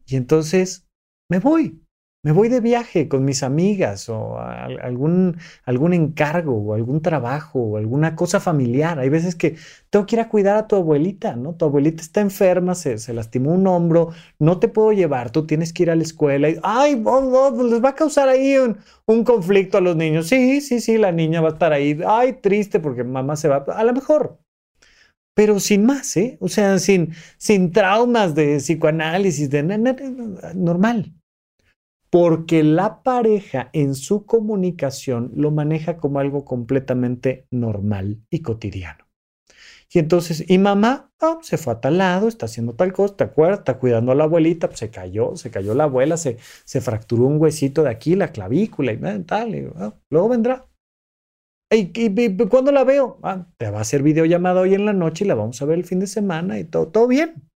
Y 0.06 0.16
entonces 0.16 0.89
me 1.30 1.40
voy, 1.40 1.82
me 2.22 2.34
voy 2.34 2.50
de 2.50 2.60
viaje 2.60 3.08
con 3.08 3.24
mis 3.24 3.44
amigas 3.44 4.10
o 4.10 4.38
algún, 4.40 5.38
algún 5.64 5.94
encargo 5.94 6.58
o 6.58 6.74
algún 6.74 7.02
trabajo 7.02 7.60
o 7.62 7.78
alguna 7.78 8.16
cosa 8.16 8.42
familiar. 8.42 9.00
Hay 9.00 9.08
veces 9.08 9.36
que 9.36 9.56
tengo 9.90 10.06
que 10.06 10.18
ir 10.18 10.20
a 10.20 10.28
cuidar 10.28 10.58
a 10.58 10.68
tu 10.68 10.76
abuelita, 10.76 11.36
¿no? 11.38 11.56
Tu 11.56 11.64
abuelita 11.64 12.02
está 12.02 12.20
enferma, 12.20 12.76
se, 12.76 12.98
se 12.98 13.14
lastimó 13.14 13.54
un 13.54 13.66
hombro, 13.68 14.10
no 14.38 14.60
te 14.60 14.68
puedo 14.68 14.92
llevar, 14.92 15.32
tú 15.32 15.46
tienes 15.48 15.72
que 15.72 15.84
ir 15.84 15.92
a 15.92 15.96
la 15.96 16.04
escuela 16.04 16.50
y, 16.50 16.60
ay, 16.64 16.96
les 16.96 17.84
va 17.84 17.90
a 17.90 17.96
causar 17.96 18.28
ahí 18.28 18.58
un, 18.58 18.78
un 19.06 19.24
conflicto 19.24 19.78
a 19.78 19.82
los 19.82 19.96
niños. 19.96 20.28
Sí, 20.28 20.60
sí, 20.62 20.82
sí, 20.82 20.98
la 20.98 21.12
niña 21.14 21.42
va 21.42 21.50
a 21.50 21.52
estar 21.54 21.72
ahí, 21.72 21.98
ay, 22.06 22.34
triste 22.42 22.80
porque 22.82 23.04
mamá 23.06 23.38
se 23.38 23.48
va, 23.48 23.58
a 23.58 23.84
lo 23.86 23.94
mejor, 23.94 24.40
pero 25.36 25.60
sin 25.62 25.86
más, 25.86 26.18
¿eh? 26.18 26.38
O 26.42 26.50
sea, 26.50 26.80
sin, 26.80 27.14
sin 27.38 27.72
traumas 27.72 28.36
de 28.36 28.58
psicoanálisis, 28.58 29.50
de 29.50 29.64
normal. 30.54 31.14
Porque 32.10 32.64
la 32.64 33.04
pareja 33.04 33.70
en 33.74 33.96
su 33.96 34.26
comunicación 34.26 35.32
lo 35.36 35.52
maneja 35.52 35.98
como 35.98 36.20
algo 36.20 36.44
completamente 36.46 37.46
normal 37.52 38.22
y 38.30 38.42
cotidiano. 38.42 39.06
Y 39.92 39.98
entonces, 39.98 40.46
y 40.48 40.58
mamá 40.60 41.12
oh, 41.22 41.40
se 41.42 41.58
fue 41.58 41.74
a 41.74 41.82
tal 41.82 41.98
lado, 41.98 42.28
está 42.28 42.46
haciendo 42.46 42.74
tal 42.74 42.94
cosa, 42.94 43.16
¿te 43.16 43.24
acuerdas? 43.24 43.60
Está 43.60 43.80
cuidando 43.80 44.12
a 44.12 44.16
la 44.16 44.26
abuelita, 44.26 44.68
pues 44.68 44.80
se 44.80 44.92
cayó, 44.92 45.36
se 45.36 45.50
cayó 45.50 45.74
la 45.74 45.86
abuela, 45.86 46.18
se, 46.18 46.38
se 46.66 46.82
fracturó 46.82 47.26
un 47.26 47.42
huesito 47.42 47.84
de 47.84 47.90
aquí, 47.90 48.16
la 48.16 48.32
clavícula 48.32 48.94
y 48.94 49.24
tal. 49.24 49.56
Y, 49.56 49.66
oh, 49.66 49.94
luego 50.10 50.30
vendrá. 50.30 50.66
¿Y, 51.72 51.92
cuándo 52.48 52.72
la 52.72 52.84
veo? 52.84 53.20
Ah, 53.24 53.48
te 53.58 53.70
va 53.70 53.80
a 53.80 53.82
hacer 53.82 54.02
videollamada 54.02 54.62
hoy 54.62 54.74
en 54.74 54.86
la 54.86 54.94
noche 54.94 55.26
y 55.26 55.28
la 55.28 55.36
vamos 55.36 55.62
a 55.62 55.66
ver 55.66 55.78
el 55.78 55.86
fin 55.86 56.00
de 56.00 56.08
semana 56.08 56.60
y 56.60 56.64
todo, 56.64 56.88
todo 56.88 57.08
bien. 57.08 57.50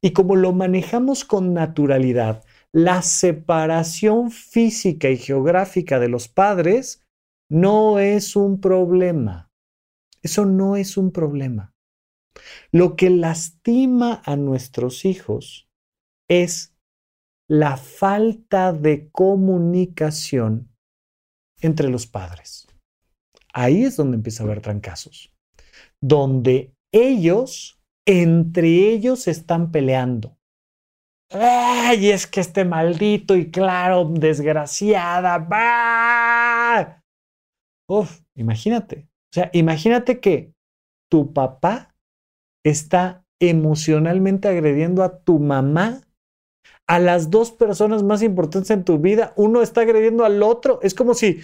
Y 0.00 0.12
como 0.12 0.36
lo 0.36 0.52
manejamos 0.52 1.24
con 1.24 1.52
naturalidad, 1.54 2.44
la 2.72 3.02
separación 3.02 4.30
física 4.30 5.08
y 5.08 5.16
geográfica 5.16 5.98
de 5.98 6.08
los 6.08 6.28
padres 6.28 7.02
no 7.50 7.98
es 7.98 8.36
un 8.36 8.60
problema. 8.60 9.50
Eso 10.22 10.44
no 10.44 10.76
es 10.76 10.96
un 10.96 11.12
problema. 11.12 11.74
Lo 12.70 12.96
que 12.96 13.10
lastima 13.10 14.22
a 14.24 14.36
nuestros 14.36 15.04
hijos 15.04 15.68
es 16.28 16.74
la 17.48 17.76
falta 17.78 18.72
de 18.72 19.08
comunicación 19.10 20.70
entre 21.60 21.88
los 21.88 22.06
padres. 22.06 22.68
Ahí 23.52 23.84
es 23.84 23.96
donde 23.96 24.16
empieza 24.16 24.42
a 24.42 24.46
haber 24.46 24.60
trancazos, 24.60 25.32
donde 26.00 26.74
ellos, 26.92 27.80
entre 28.06 28.92
ellos, 28.92 29.26
están 29.26 29.72
peleando. 29.72 30.37
¡Ay, 31.30 32.10
es 32.10 32.26
que 32.26 32.40
este 32.40 32.64
maldito 32.64 33.36
y 33.36 33.50
claro, 33.50 34.04
desgraciada! 34.06 35.38
¡Bah! 35.38 37.02
Uf, 37.88 38.20
imagínate. 38.34 39.08
O 39.30 39.34
sea, 39.34 39.50
imagínate 39.52 40.20
que 40.20 40.54
tu 41.10 41.32
papá 41.32 41.94
está 42.64 43.24
emocionalmente 43.40 44.48
agrediendo 44.48 45.02
a 45.02 45.18
tu 45.20 45.38
mamá, 45.38 46.02
a 46.86 46.98
las 46.98 47.30
dos 47.30 47.52
personas 47.52 48.02
más 48.02 48.22
importantes 48.22 48.70
en 48.70 48.84
tu 48.84 48.98
vida. 48.98 49.34
Uno 49.36 49.60
está 49.60 49.82
agrediendo 49.82 50.24
al 50.24 50.42
otro. 50.42 50.80
Es 50.82 50.94
como 50.94 51.12
si 51.12 51.40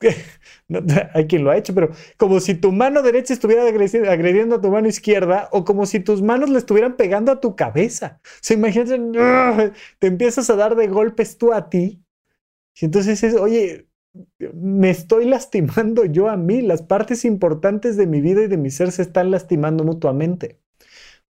hay 1.14 1.26
quien 1.26 1.44
lo 1.44 1.50
ha 1.50 1.56
hecho, 1.56 1.74
pero 1.74 1.90
como 2.16 2.40
si 2.40 2.54
tu 2.54 2.72
mano 2.72 3.02
derecha 3.02 3.34
estuviera 3.34 3.64
agrediendo 3.64 4.56
a 4.56 4.60
tu 4.60 4.70
mano 4.70 4.88
izquierda 4.88 5.48
o 5.52 5.64
como 5.64 5.86
si 5.86 6.00
tus 6.00 6.22
manos 6.22 6.50
le 6.50 6.58
estuvieran 6.58 6.96
pegando 6.96 7.32
a 7.32 7.40
tu 7.40 7.56
cabeza. 7.56 8.20
O 8.24 8.38
sea, 8.40 8.56
imagínate, 8.56 8.98
te 9.98 10.06
empiezas 10.06 10.48
a 10.50 10.56
dar 10.56 10.76
de 10.76 10.86
golpes 10.86 11.38
tú 11.38 11.52
a 11.52 11.68
ti. 11.68 12.02
Y 12.80 12.84
entonces 12.84 13.22
es, 13.22 13.34
oye, 13.34 13.88
me 14.54 14.90
estoy 14.90 15.26
lastimando 15.26 16.04
yo 16.04 16.28
a 16.28 16.36
mí. 16.36 16.62
Las 16.62 16.82
partes 16.82 17.24
importantes 17.24 17.96
de 17.96 18.06
mi 18.06 18.20
vida 18.20 18.42
y 18.42 18.48
de 18.48 18.56
mi 18.56 18.70
ser 18.70 18.92
se 18.92 19.02
están 19.02 19.30
lastimando 19.30 19.84
mutuamente. 19.84 20.60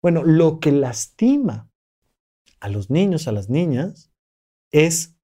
Bueno, 0.01 0.23
lo 0.23 0.59
que 0.59 0.71
lastima 0.71 1.69
a 2.59 2.69
los 2.69 2.89
niños, 2.89 3.27
a 3.27 3.31
las 3.31 3.49
niñas, 3.49 4.11
es 4.71 5.14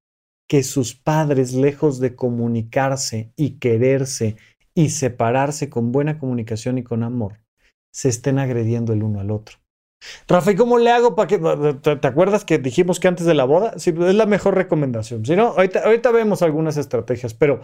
que 0.52 0.64
sus 0.64 0.94
padres, 0.94 1.54
lejos 1.54 2.02
de 2.02 2.14
comunicarse 2.14 3.32
y 3.38 3.52
quererse 3.52 4.36
y 4.76 4.90
separarse 4.90 5.70
con 5.70 5.94
buena 5.94 6.20
comunicación 6.20 6.78
y 6.78 6.84
con 6.84 7.04
amor, 7.04 7.40
se 7.90 8.10
estén 8.10 8.38
agrediendo 8.38 8.92
el 8.92 9.02
uno 9.02 9.22
al 9.22 9.32
otro. 9.32 9.60
Rafa, 10.28 10.52
¿y 10.52 10.56
cómo 10.58 10.78
le 10.78 10.92
hago 10.92 11.16
para 11.16 11.28
que... 11.28 11.40
¿Te, 11.82 12.06
acuerdas 12.06 12.44
que 12.44 12.58
dijimos 12.58 13.00
que 13.00 13.08
antes 13.08 13.26
de 13.26 13.34
la 13.34 13.46
boda? 13.46 13.80
Sí, 13.80 13.92
es 13.92 14.16
la 14.16 14.26
mejor 14.26 14.56
recomendación. 14.56 15.26
Si 15.26 15.38
no, 15.38 15.54
ahorita, 15.56 15.86
ahorita 15.86 16.12
vemos 16.12 16.42
algunas 16.42 16.76
estrategias, 16.76 17.34
pero 17.34 17.62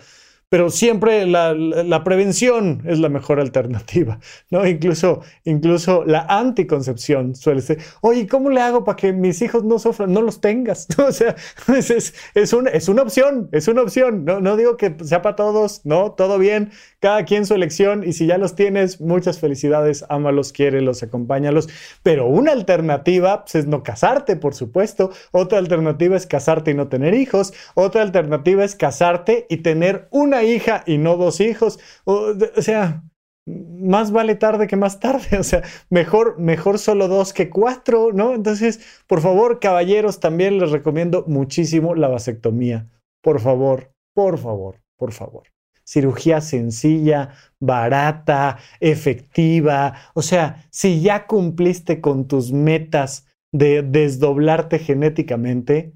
pero 0.50 0.70
siempre 0.70 1.26
la, 1.26 2.04
prevención 2.04 2.82
es 2.86 3.00
la 3.00 3.10
mejor 3.10 3.39
alternativa, 3.39 4.20
¿no? 4.50 4.66
Incluso, 4.66 5.22
incluso 5.43 6.06
la 6.06 6.26
anticoncepción 6.30 7.36
suele 7.36 7.62
ser, 7.62 7.80
oye, 8.02 8.28
¿cómo 8.28 8.50
le 8.50 8.62
hago 8.62 8.86
para 8.86 8.95
que 8.95 9.12
mis 9.12 9.41
hijos 9.41 9.64
no 9.66 9.78
sufran? 9.78 10.14
No 10.14 10.22
los 10.22 10.39
tengas, 10.39 10.88
O 10.98 11.12
sea, 11.12 11.36
es, 11.76 12.14
es, 12.34 12.54
una, 12.54 12.70
es 12.70 12.88
una 12.88 13.02
opción, 13.02 13.50
es 13.52 13.68
una 13.68 13.82
opción, 13.82 14.24
no, 14.24 14.39
no 14.39 14.56
digo 14.56 14.78
que 14.78 14.95
sea 15.04 15.22
para 15.22 15.36
todos, 15.36 15.82
¿no? 15.86 16.12
Todo 16.12 16.38
bien, 16.38 16.72
cada 17.00 17.26
quien 17.26 17.45
su 17.45 17.54
elección 17.54 18.04
y 18.04 18.14
si 18.14 18.26
ya 18.26 18.38
los 18.38 18.56
tienes, 18.56 19.00
muchas 19.02 19.39
felicidades, 19.39 20.06
ámalos, 20.10 20.52
quiérelos, 20.52 21.04
acompáñalos, 21.04 21.70
pero 22.04 22.28
una 22.28 22.52
alternativa 22.52 23.43
pues, 23.43 23.56
es 23.56 23.68
no 23.68 23.84
casarte, 23.84 24.36
por 24.36 24.56
supuesto, 24.56 25.12
otra 25.32 25.60
alternativa 25.60 26.18
es 26.18 26.26
casarte 26.26 26.72
y 26.72 26.74
no 26.74 26.88
tener 26.88 27.14
hijos, 27.14 27.54
otra 27.76 28.02
alternativa 28.02 28.64
es 28.64 28.76
casarte 28.76 29.45
y 29.50 29.58
tener 29.58 30.08
una 30.12 30.43
hija 30.43 30.84
y 30.86 30.98
no 30.98 31.18
dos 31.18 31.39
hijos. 31.39 31.80
O, 32.06 32.34
sea, 32.58 33.04
más 33.45 34.12
vale 34.12 34.36
tarde 34.36 34.68
que 34.68 34.76
más 34.76 35.00
tarde, 35.00 35.38
o 35.39 35.43
sea, 35.43 35.64
mejor, 35.89 36.39
mejor 36.39 36.80
solo 36.80 37.08
dos 37.08 37.34
que 37.34 37.50
cuatro, 37.50 38.12
¿no? 38.12 38.34
Entonces, 38.34 38.80
por 39.08 39.22
favor, 39.22 39.60
caballeros, 39.60 40.20
también 40.20 40.58
les 40.58 40.72
recomiendo 40.72 41.26
muchísimo 41.28 41.95
la 41.95 42.08
vasectomía. 42.08 42.88
Por 43.22 43.39
favor, 43.39 43.91
por 44.16 44.38
favor, 44.38 44.82
por 44.98 45.12
favor. 45.12 45.57
Cirugía 45.88 46.42
sencilla, 46.42 47.30
barata, 47.62 48.58
efectiva. 48.82 49.94
O 50.14 50.22
sea, 50.22 50.66
si 50.70 51.02
ya 51.02 51.28
cumpliste 51.28 52.02
con 52.02 52.28
tus 52.28 52.52
metas 52.52 53.26
de 53.54 53.84
desdoblarte 53.84 54.80
genéticamente, 54.80 55.94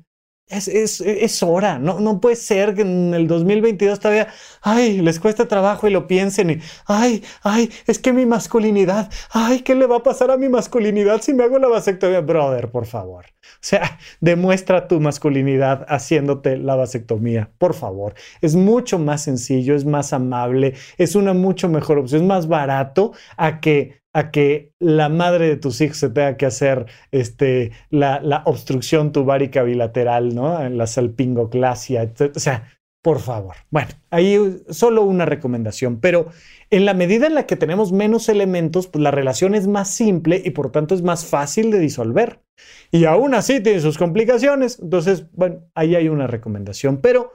es, 0.52 1.02
es, 1.02 1.44
hora, 1.44 1.80
no, 1.80 2.00
no 2.00 2.20
puede 2.20 2.36
ser 2.36 2.76
que 2.76 2.82
en 2.82 3.14
el 3.14 3.28
2022 3.28 4.00
todavía, 4.00 4.28
ay, 4.62 5.02
les 5.02 5.20
cueste 5.20 5.46
trabajo 5.46 5.88
y 5.88 5.92
lo 5.92 6.08
piensen 6.08 6.50
y, 6.50 6.60
ay, 6.86 7.24
ay, 7.44 7.72
es 7.88 8.00
que 8.00 8.14
mi 8.14 8.26
masculinidad, 8.26 9.10
ay, 9.32 9.62
¿qué 9.62 9.76
le 9.76 9.88
va 9.88 9.98
a 9.98 10.04
pasar 10.04 10.30
a 10.32 10.38
mi 10.38 10.50
masculinidad 10.50 11.22
si 11.22 11.34
me 11.34 11.44
hago 11.44 11.58
la 11.58 11.68
vasectomía? 11.68 12.22
Brother, 12.22 12.70
por 12.70 12.86
favor. 12.86 13.26
O 13.26 13.64
sea, 13.64 14.00
demuestra 14.20 14.88
tu 14.88 15.00
masculinidad 15.00 15.86
haciéndote 15.88 16.58
la 16.58 16.76
vasectomía, 16.76 17.52
por 17.58 17.74
favor. 17.74 18.14
Es 18.42 18.56
mucho 18.56 19.00
más 19.00 19.24
sencillo, 19.24 19.76
es 19.76 19.86
más 19.86 20.14
amable, 20.14 20.74
es 20.98 21.16
una 21.16 21.34
mucho 21.34 21.70
mejor 21.70 22.00
opción, 22.00 22.24
es 22.24 22.28
más 22.28 22.48
barato 22.48 23.14
a 23.38 23.60
que 23.60 24.01
a 24.14 24.32
que 24.32 24.74
la 24.80 25.10
madre 25.10 25.48
de 25.48 25.58
tus 25.58 25.80
hijos 25.82 25.98
se 25.98 26.10
tenga 26.10 26.38
que 26.38 26.46
hacer 26.46 26.86
este, 27.12 27.72
la, 27.90 28.44
obstrucción 28.46 29.12
tubárica 29.12 29.64
bilateral, 29.64 30.36
¿no? 30.36 30.68
La 30.70 30.88
salpingoclasia, 30.88 32.12
o 32.36 32.40
sea, 32.40 32.68
por 33.02 33.20
favor. 33.20 33.56
Bueno, 33.70 33.90
ahí 34.12 34.38
solo 34.70 35.04
una 35.04 35.26
recomendación, 35.26 36.00
pero 36.00 36.28
en 36.70 36.86
la 36.86 36.94
medida 36.94 37.26
en 37.26 37.36
la 37.36 37.48
que 37.48 37.56
tenemos 37.56 37.92
menos 37.92 38.30
elementos, 38.30 38.88
pues 38.88 39.02
la 39.02 39.12
relación 39.12 39.56
es 39.56 39.68
más 39.68 39.90
simple 39.90 40.42
y 40.44 40.52
por 40.52 40.72
tanto 40.72 40.94
es 40.94 41.02
más 41.02 41.26
fácil 41.26 41.72
de 41.72 41.80
disolver. 41.80 42.44
Y 42.92 43.06
aún 43.06 43.34
así 43.34 43.62
tiene 43.62 43.80
sus 43.80 43.98
complicaciones. 43.98 44.80
Entonces, 44.80 45.26
bueno, 45.32 45.64
ahí 45.74 45.96
hay 45.96 46.10
una 46.10 46.28
recomendación, 46.28 46.98
pero 46.98 47.34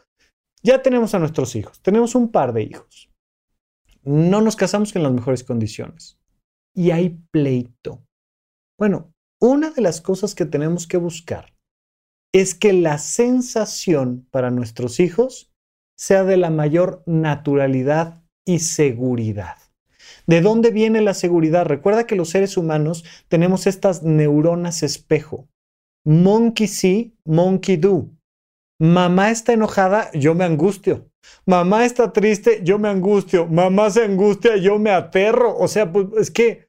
ya 0.62 0.82
tenemos 0.82 1.14
a 1.14 1.18
nuestros 1.18 1.56
hijos, 1.56 1.80
tenemos 1.82 2.14
un 2.14 2.30
par 2.30 2.52
de 2.52 2.62
hijos. 2.62 3.10
No 4.04 4.40
nos 4.40 4.54
casamos 4.54 4.94
en 4.94 5.02
las 5.02 5.12
mejores 5.12 5.42
condiciones 5.42 6.20
y 6.76 6.90
hay 6.90 7.18
pleito. 7.30 8.04
Bueno, 8.78 9.12
una 9.40 9.70
de 9.70 9.82
las 9.82 10.00
cosas 10.00 10.34
que 10.34 10.44
tenemos 10.44 10.86
que 10.86 10.98
buscar 10.98 11.54
es 12.32 12.54
que 12.54 12.74
la 12.74 12.98
sensación 12.98 14.28
para 14.30 14.50
nuestros 14.50 15.00
hijos 15.00 15.50
sea 15.96 16.24
de 16.24 16.36
la 16.36 16.50
mayor 16.50 17.02
naturalidad 17.06 18.22
y 18.44 18.58
seguridad. 18.58 19.56
¿De 20.26 20.42
dónde 20.42 20.70
viene 20.70 21.00
la 21.00 21.14
seguridad? 21.14 21.64
Recuerda 21.64 22.06
que 22.06 22.16
los 22.16 22.28
seres 22.28 22.56
humanos 22.56 23.04
tenemos 23.28 23.66
estas 23.66 24.02
neuronas 24.02 24.82
espejo. 24.82 25.48
Monkey 26.04 26.68
see, 26.68 27.16
monkey 27.24 27.76
do. 27.76 28.10
Mamá 28.78 29.30
está 29.30 29.54
enojada, 29.54 30.10
yo 30.12 30.34
me 30.34 30.44
angustio. 30.44 31.10
Mamá 31.46 31.86
está 31.86 32.12
triste, 32.12 32.60
yo 32.62 32.78
me 32.78 32.88
angustio. 32.88 33.46
Mamá 33.46 33.90
se 33.90 34.04
angustia, 34.04 34.56
yo 34.56 34.78
me 34.78 34.90
aterro. 34.90 35.56
O 35.56 35.66
sea, 35.68 35.90
pues 35.90 36.08
es 36.18 36.30
que 36.30 36.65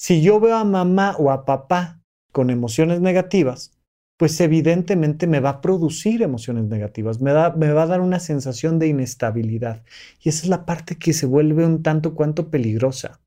si 0.00 0.22
yo 0.22 0.40
veo 0.40 0.56
a 0.56 0.64
mamá 0.64 1.14
o 1.18 1.30
a 1.30 1.44
papá 1.44 2.00
con 2.32 2.48
emociones 2.48 3.02
negativas, 3.02 3.78
pues 4.16 4.40
evidentemente 4.40 5.26
me 5.26 5.40
va 5.40 5.50
a 5.50 5.60
producir 5.60 6.22
emociones 6.22 6.64
negativas, 6.64 7.20
me, 7.20 7.34
me 7.34 7.72
va 7.72 7.82
a 7.82 7.86
dar 7.86 8.00
una 8.00 8.18
sensación 8.18 8.78
de 8.78 8.86
inestabilidad. 8.86 9.82
Y 10.22 10.30
esa 10.30 10.44
es 10.44 10.48
la 10.48 10.64
parte 10.64 10.96
que 10.96 11.12
se 11.12 11.26
vuelve 11.26 11.66
un 11.66 11.82
tanto 11.82 12.14
cuanto 12.14 12.48
peligrosa. 12.48 13.20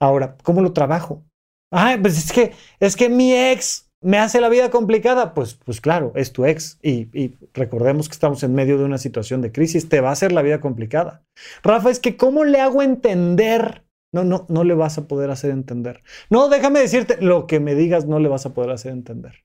Ahora, 0.00 0.36
¿cómo 0.42 0.60
lo 0.60 0.72
trabajo? 0.72 1.22
Ay, 1.70 1.98
pues 1.98 2.18
es 2.18 2.32
que, 2.32 2.50
es 2.80 2.96
que 2.96 3.08
mi 3.08 3.32
ex 3.32 3.88
me 4.00 4.18
hace 4.18 4.40
la 4.40 4.48
vida 4.48 4.70
complicada. 4.70 5.34
Pues, 5.34 5.54
pues 5.54 5.80
claro, 5.80 6.10
es 6.16 6.32
tu 6.32 6.46
ex. 6.46 6.80
Y, 6.82 7.16
y, 7.16 7.36
recordemos 7.54 8.08
que 8.08 8.14
estamos 8.14 8.42
en 8.42 8.56
medio 8.56 8.76
de 8.76 8.84
una 8.84 8.98
situación 8.98 9.40
de 9.40 9.52
crisis, 9.52 9.88
te 9.88 10.00
va 10.00 10.08
a 10.08 10.14
hacer 10.14 10.32
la 10.32 10.42
vida 10.42 10.60
complicada. 10.60 11.22
Rafa, 11.62 11.90
es 11.90 12.00
que 12.00 12.16
¿cómo 12.16 12.42
le 12.42 12.60
hago 12.60 12.82
entender 12.82 13.84
no, 14.12 14.24
no, 14.24 14.46
no 14.48 14.64
le 14.64 14.74
vas 14.74 14.98
a 14.98 15.08
poder 15.08 15.30
hacer 15.30 15.50
entender. 15.50 16.02
No, 16.30 16.48
déjame 16.48 16.80
decirte, 16.80 17.20
lo 17.20 17.46
que 17.46 17.60
me 17.60 17.74
digas 17.74 18.06
no 18.06 18.18
le 18.18 18.28
vas 18.28 18.46
a 18.46 18.54
poder 18.54 18.70
hacer 18.70 18.92
entender. 18.92 19.44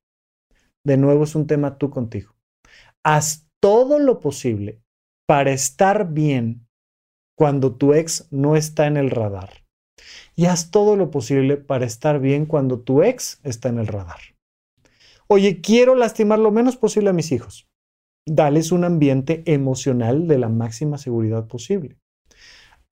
De 0.86 0.98
nuevo 0.98 1.24
es 1.24 1.36
un 1.36 1.48
tema 1.48 1.78
tú 1.78 1.90
contigo. 1.90 2.36
Haz 3.04 3.48
todo 3.62 4.00
lo 4.00 4.20
posible 4.20 4.82
para 5.28 5.52
estar 5.52 6.12
bien 6.12 6.68
cuando 7.38 7.76
tu 7.76 7.94
ex 7.94 8.28
no 8.32 8.56
está 8.56 8.88
en 8.88 8.98
el 8.98 9.10
radar. 9.10 9.66
Y 10.36 10.46
haz 10.46 10.72
todo 10.72 10.96
lo 10.96 11.12
posible 11.12 11.58
para 11.58 11.86
estar 11.86 12.20
bien 12.20 12.46
cuando 12.46 12.80
tu 12.80 13.04
ex 13.04 13.40
está 13.44 13.70
en 13.70 13.80
el 13.80 13.88
radar. 13.88 14.20
Oye, 15.28 15.62
quiero 15.62 15.96
lastimar 15.96 16.40
lo 16.40 16.52
menos 16.52 16.78
posible 16.78 17.10
a 17.10 17.14
mis 17.14 17.32
hijos. 17.32 17.68
Dales 18.26 18.72
un 18.72 18.84
ambiente 18.84 19.44
emocional 19.46 20.28
de 20.28 20.38
la 20.38 20.50
máxima 20.50 20.98
seguridad 20.98 21.48
posible. 21.48 21.98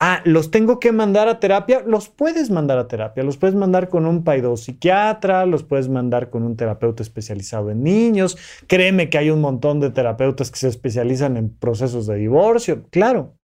Ah, 0.02 0.22
los 0.26 0.52
tengo 0.52 0.80
que 0.80 0.92
mandar 0.92 1.30
a 1.30 1.40
terapia. 1.40 1.82
Los 1.86 2.10
puedes 2.10 2.50
mandar 2.50 2.78
a 2.78 2.88
terapia. 2.88 3.24
Los 3.24 3.38
puedes 3.38 3.56
mandar 3.56 3.88
con 3.88 4.06
un 4.06 4.26
psiquiatra, 4.58 5.46
los 5.46 5.64
puedes 5.64 5.88
mandar 5.88 6.30
con 6.30 6.44
un 6.44 6.58
terapeuta 6.58 7.02
especializado 7.02 7.72
en 7.72 7.84
niños. 7.84 8.38
Créeme 8.68 9.10
que 9.10 9.18
hay 9.18 9.30
un 9.30 9.40
montón 9.40 9.80
de 9.80 9.92
terapeutas 9.92 10.52
que 10.52 10.60
se 10.60 10.68
especializan 10.68 11.38
en 11.38 11.56
procesos 11.56 12.08
de 12.08 12.16
divorcio, 12.16 12.84
claro. 12.90 13.38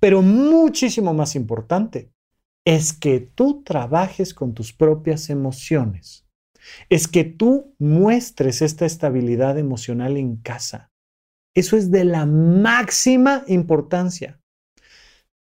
Pero 0.00 0.22
muchísimo 0.22 1.12
más 1.12 1.36
importante 1.36 2.10
es 2.64 2.94
que 2.94 3.20
tú 3.20 3.62
trabajes 3.62 4.32
con 4.32 4.54
tus 4.54 4.72
propias 4.72 5.28
emociones. 5.28 6.26
Es 6.88 7.08
que 7.08 7.24
tú 7.24 7.74
muestres 7.78 8.62
esta 8.62 8.86
estabilidad 8.86 9.58
emocional 9.58 10.16
en 10.16 10.36
casa. 10.36 10.90
Eso 11.54 11.76
es 11.76 11.90
de 11.90 12.04
la 12.04 12.24
máxima 12.24 13.44
importancia 13.48 14.40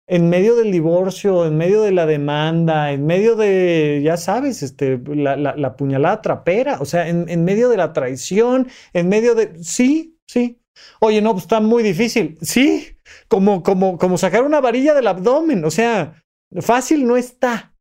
en 0.07 0.29
medio 0.29 0.55
del 0.55 0.71
divorcio, 0.71 1.45
en 1.45 1.57
medio 1.57 1.81
de 1.81 1.91
la 1.91 2.05
demanda, 2.05 2.91
en 2.91 3.05
medio 3.05 3.35
de, 3.35 4.01
ya 4.03 4.15
sabes, 4.15 4.63
este, 4.63 4.99
la, 5.05 5.75
puñalada 5.75 6.21
trapera, 6.21 6.79
o 6.79 6.85
sea, 6.85 7.07
en, 7.09 7.43
medio 7.43 7.67
de 7.69 7.77
la 7.77 7.91
traición, 7.91 8.69
en 8.93 9.09
medio 9.09 9.35
de, 9.35 9.61
sí, 9.63 10.17
sí. 10.25 10.61
Oye, 11.01 11.21
no, 11.21 11.33
pues 11.33 11.43
está 11.43 11.59
muy 11.59 11.83
difícil. 11.83 12.37
Sí, 12.41 12.97
como, 13.27 13.63
como, 13.63 13.97
como 13.97 14.17
sacar 14.17 14.43
una 14.43 14.61
varilla 14.61 14.93
del 14.93 15.07
abdomen, 15.07 15.65
o 15.65 15.71
sea, 15.71 16.23
fácil 16.61 17.05
no 17.05 17.17
está, 17.17 17.75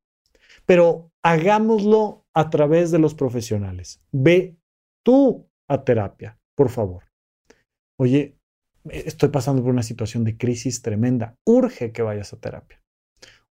pero 0.64 1.12
hagámoslo 1.22 2.24
a 2.34 2.50
través 2.50 2.90
de 2.90 2.98
los 2.98 3.14
profesionales. 3.14 4.00
Ve 4.12 4.56
tú 5.04 5.48
a 5.68 5.84
terapia, 5.84 6.38
por 6.56 6.70
favor. 6.70 7.04
Oye, 7.98 8.36
estoy 8.90 9.28
pasando 9.30 9.62
por 9.62 9.72
una 9.72 9.82
situación 9.82 10.24
de 10.24 10.36
crisis 10.36 10.82
tremenda. 10.82 11.36
Urge 11.44 11.92
que 11.92 12.02
vayas 12.02 12.32
a 12.32 12.38
terapia. 12.38 12.82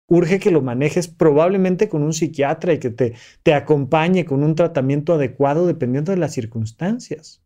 Urge 0.07 0.39
que 0.39 0.51
lo 0.51 0.61
manejes 0.61 1.07
probablemente 1.07 1.89
con 1.89 2.03
un 2.03 2.13
psiquiatra 2.13 2.73
y 2.73 2.79
que 2.79 2.91
te, 2.91 3.15
te 3.43 3.53
acompañe 3.53 4.25
con 4.25 4.43
un 4.43 4.55
tratamiento 4.55 5.13
adecuado 5.13 5.65
dependiendo 5.65 6.11
de 6.11 6.17
las 6.17 6.33
circunstancias. 6.33 7.43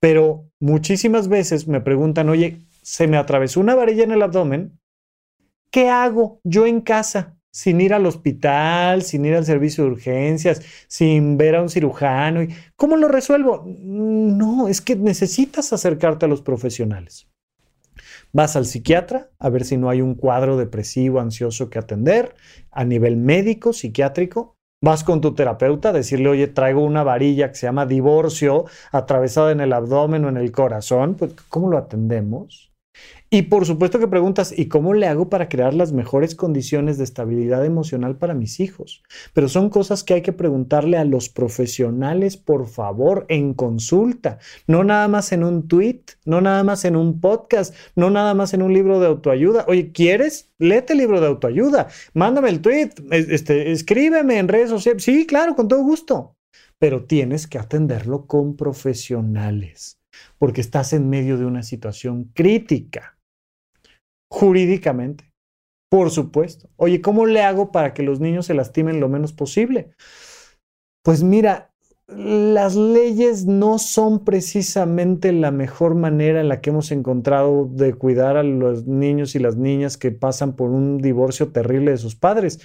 Pero 0.00 0.48
muchísimas 0.58 1.28
veces 1.28 1.68
me 1.68 1.80
preguntan, 1.80 2.28
oye, 2.28 2.60
se 2.82 3.06
me 3.06 3.16
atravesó 3.16 3.60
una 3.60 3.74
varilla 3.74 4.04
en 4.04 4.12
el 4.12 4.22
abdomen, 4.22 4.78
¿qué 5.70 5.88
hago 5.88 6.40
yo 6.44 6.66
en 6.66 6.80
casa? 6.80 7.36
Sin 7.52 7.80
ir 7.82 7.92
al 7.92 8.06
hospital, 8.06 9.02
sin 9.02 9.26
ir 9.26 9.34
al 9.34 9.44
servicio 9.44 9.84
de 9.84 9.90
urgencias, 9.90 10.62
sin 10.88 11.36
ver 11.36 11.56
a 11.56 11.62
un 11.62 11.68
cirujano. 11.68 12.40
¿Cómo 12.76 12.96
lo 12.96 13.08
resuelvo? 13.08 13.64
No, 13.66 14.68
es 14.68 14.80
que 14.80 14.96
necesitas 14.96 15.72
acercarte 15.72 16.24
a 16.24 16.28
los 16.28 16.40
profesionales. 16.40 17.28
Vas 18.32 18.56
al 18.56 18.64
psiquiatra 18.64 19.30
a 19.38 19.50
ver 19.50 19.64
si 19.64 19.76
no 19.76 19.90
hay 19.90 20.00
un 20.00 20.14
cuadro 20.14 20.56
depresivo, 20.56 21.20
ansioso 21.20 21.68
que 21.68 21.78
atender 21.78 22.34
a 22.70 22.84
nivel 22.84 23.18
médico, 23.18 23.74
psiquiátrico. 23.74 24.56
Vas 24.82 25.04
con 25.04 25.20
tu 25.20 25.34
terapeuta 25.34 25.90
a 25.90 25.92
decirle, 25.92 26.30
oye, 26.30 26.48
traigo 26.48 26.82
una 26.82 27.04
varilla 27.04 27.50
que 27.50 27.54
se 27.54 27.66
llama 27.66 27.86
divorcio 27.86 28.64
atravesada 28.90 29.52
en 29.52 29.60
el 29.60 29.74
abdomen 29.74 30.24
o 30.24 30.28
en 30.30 30.38
el 30.38 30.50
corazón. 30.50 31.14
Pues, 31.14 31.34
¿cómo 31.50 31.68
lo 31.68 31.76
atendemos? 31.76 32.71
Y 33.34 33.44
por 33.44 33.64
supuesto 33.64 33.98
que 33.98 34.08
preguntas, 34.08 34.52
¿y 34.54 34.66
cómo 34.66 34.92
le 34.92 35.06
hago 35.06 35.30
para 35.30 35.48
crear 35.48 35.72
las 35.72 35.94
mejores 35.94 36.34
condiciones 36.34 36.98
de 36.98 37.04
estabilidad 37.04 37.64
emocional 37.64 38.18
para 38.18 38.34
mis 38.34 38.60
hijos? 38.60 39.02
Pero 39.32 39.48
son 39.48 39.70
cosas 39.70 40.04
que 40.04 40.12
hay 40.12 40.20
que 40.20 40.34
preguntarle 40.34 40.98
a 40.98 41.06
los 41.06 41.30
profesionales, 41.30 42.36
por 42.36 42.66
favor, 42.66 43.24
en 43.30 43.54
consulta, 43.54 44.38
no 44.66 44.84
nada 44.84 45.08
más 45.08 45.32
en 45.32 45.44
un 45.44 45.66
tweet, 45.66 46.02
no 46.26 46.42
nada 46.42 46.62
más 46.62 46.84
en 46.84 46.94
un 46.94 47.22
podcast, 47.22 47.74
no 47.96 48.10
nada 48.10 48.34
más 48.34 48.52
en 48.52 48.60
un 48.60 48.74
libro 48.74 49.00
de 49.00 49.06
autoayuda. 49.06 49.64
Oye, 49.66 49.92
¿quieres? 49.92 50.52
Léete 50.58 50.92
el 50.92 50.98
libro 50.98 51.18
de 51.18 51.28
autoayuda, 51.28 51.88
mándame 52.12 52.50
el 52.50 52.60
tweet, 52.60 52.90
este, 53.12 53.72
escríbeme 53.72 54.40
en 54.40 54.48
redes 54.48 54.68
sociales. 54.68 55.04
Sí, 55.04 55.24
claro, 55.24 55.56
con 55.56 55.68
todo 55.68 55.82
gusto. 55.82 56.36
Pero 56.78 57.06
tienes 57.06 57.46
que 57.46 57.58
atenderlo 57.58 58.26
con 58.26 58.56
profesionales 58.56 60.02
porque 60.36 60.60
estás 60.60 60.92
en 60.92 61.08
medio 61.08 61.38
de 61.38 61.46
una 61.46 61.62
situación 61.62 62.30
crítica 62.34 63.16
jurídicamente. 64.32 65.30
Por 65.90 66.10
supuesto. 66.10 66.70
Oye, 66.76 67.02
¿cómo 67.02 67.26
le 67.26 67.42
hago 67.42 67.70
para 67.70 67.92
que 67.92 68.02
los 68.02 68.18
niños 68.18 68.46
se 68.46 68.54
lastimen 68.54 68.98
lo 68.98 69.10
menos 69.10 69.34
posible? 69.34 69.90
Pues 71.04 71.22
mira, 71.22 71.74
las 72.06 72.74
leyes 72.74 73.44
no 73.44 73.78
son 73.78 74.24
precisamente 74.24 75.32
la 75.32 75.50
mejor 75.50 75.94
manera 75.94 76.40
en 76.40 76.48
la 76.48 76.62
que 76.62 76.70
hemos 76.70 76.92
encontrado 76.92 77.68
de 77.70 77.92
cuidar 77.92 78.38
a 78.38 78.42
los 78.42 78.86
niños 78.86 79.34
y 79.34 79.38
las 79.38 79.56
niñas 79.56 79.98
que 79.98 80.12
pasan 80.12 80.56
por 80.56 80.70
un 80.70 80.96
divorcio 80.96 81.52
terrible 81.52 81.90
de 81.90 81.98
sus 81.98 82.16
padres, 82.16 82.58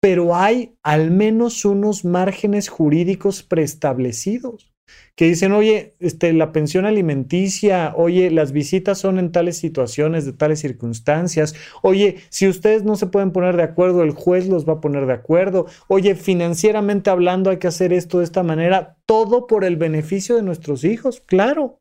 pero 0.00 0.36
hay 0.36 0.76
al 0.84 1.10
menos 1.10 1.64
unos 1.64 2.04
márgenes 2.04 2.68
jurídicos 2.68 3.42
preestablecidos. 3.42 4.72
Que 5.14 5.26
dicen, 5.26 5.52
oye, 5.52 5.94
este, 5.98 6.32
la 6.32 6.52
pensión 6.52 6.86
alimenticia, 6.86 7.92
oye, 7.96 8.30
las 8.30 8.52
visitas 8.52 8.98
son 8.98 9.18
en 9.18 9.32
tales 9.32 9.58
situaciones, 9.58 10.24
de 10.24 10.32
tales 10.32 10.60
circunstancias, 10.60 11.54
oye, 11.82 12.18
si 12.28 12.48
ustedes 12.48 12.84
no 12.84 12.96
se 12.96 13.06
pueden 13.06 13.32
poner 13.32 13.56
de 13.56 13.64
acuerdo, 13.64 14.02
el 14.02 14.12
juez 14.12 14.48
los 14.48 14.68
va 14.68 14.74
a 14.74 14.80
poner 14.80 15.06
de 15.06 15.14
acuerdo, 15.14 15.66
oye, 15.88 16.14
financieramente 16.14 17.10
hablando 17.10 17.50
hay 17.50 17.58
que 17.58 17.68
hacer 17.68 17.92
esto 17.92 18.18
de 18.18 18.24
esta 18.24 18.42
manera, 18.42 18.96
todo 19.06 19.46
por 19.46 19.64
el 19.64 19.76
beneficio 19.76 20.36
de 20.36 20.42
nuestros 20.42 20.84
hijos, 20.84 21.20
claro, 21.26 21.80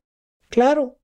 claro. 0.49 0.97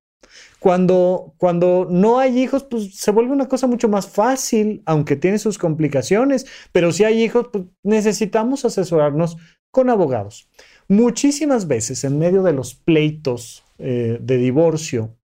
Cuando, 0.59 1.33
cuando 1.37 1.87
no 1.89 2.19
hay 2.19 2.39
hijos, 2.39 2.63
pues 2.63 2.95
se 2.95 3.11
vuelve 3.11 3.33
una 3.33 3.47
cosa 3.47 3.67
mucho 3.67 3.89
más 3.89 4.07
fácil, 4.07 4.81
aunque 4.85 5.15
tiene 5.15 5.37
sus 5.37 5.57
complicaciones, 5.57 6.45
pero 6.71 6.91
si 6.91 7.03
hay 7.03 7.21
hijos, 7.21 7.49
pues 7.51 7.65
necesitamos 7.83 8.63
asesorarnos 8.63 9.37
con 9.71 9.89
abogados. 9.89 10.47
Muchísimas 10.89 11.67
veces 11.67 12.03
en 12.03 12.19
medio 12.19 12.43
de 12.43 12.53
los 12.53 12.75
pleitos 12.75 13.63
eh, 13.77 14.17
de 14.21 14.37
divorcio, 14.37 15.15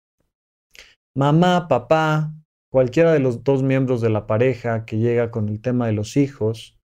mamá, 1.16 1.68
papá, 1.68 2.34
cualquiera 2.72 3.12
de 3.14 3.20
los 3.20 3.44
dos 3.44 3.64
miembros 3.64 4.02
de 4.02 4.10
la 4.10 4.28
pareja 4.28 4.86
que 4.86 4.98
llega 4.98 5.32
con 5.32 5.50
el 5.50 5.62
tema 5.62 5.88
de 5.88 5.94
los 5.94 6.18
hijos, 6.18 6.78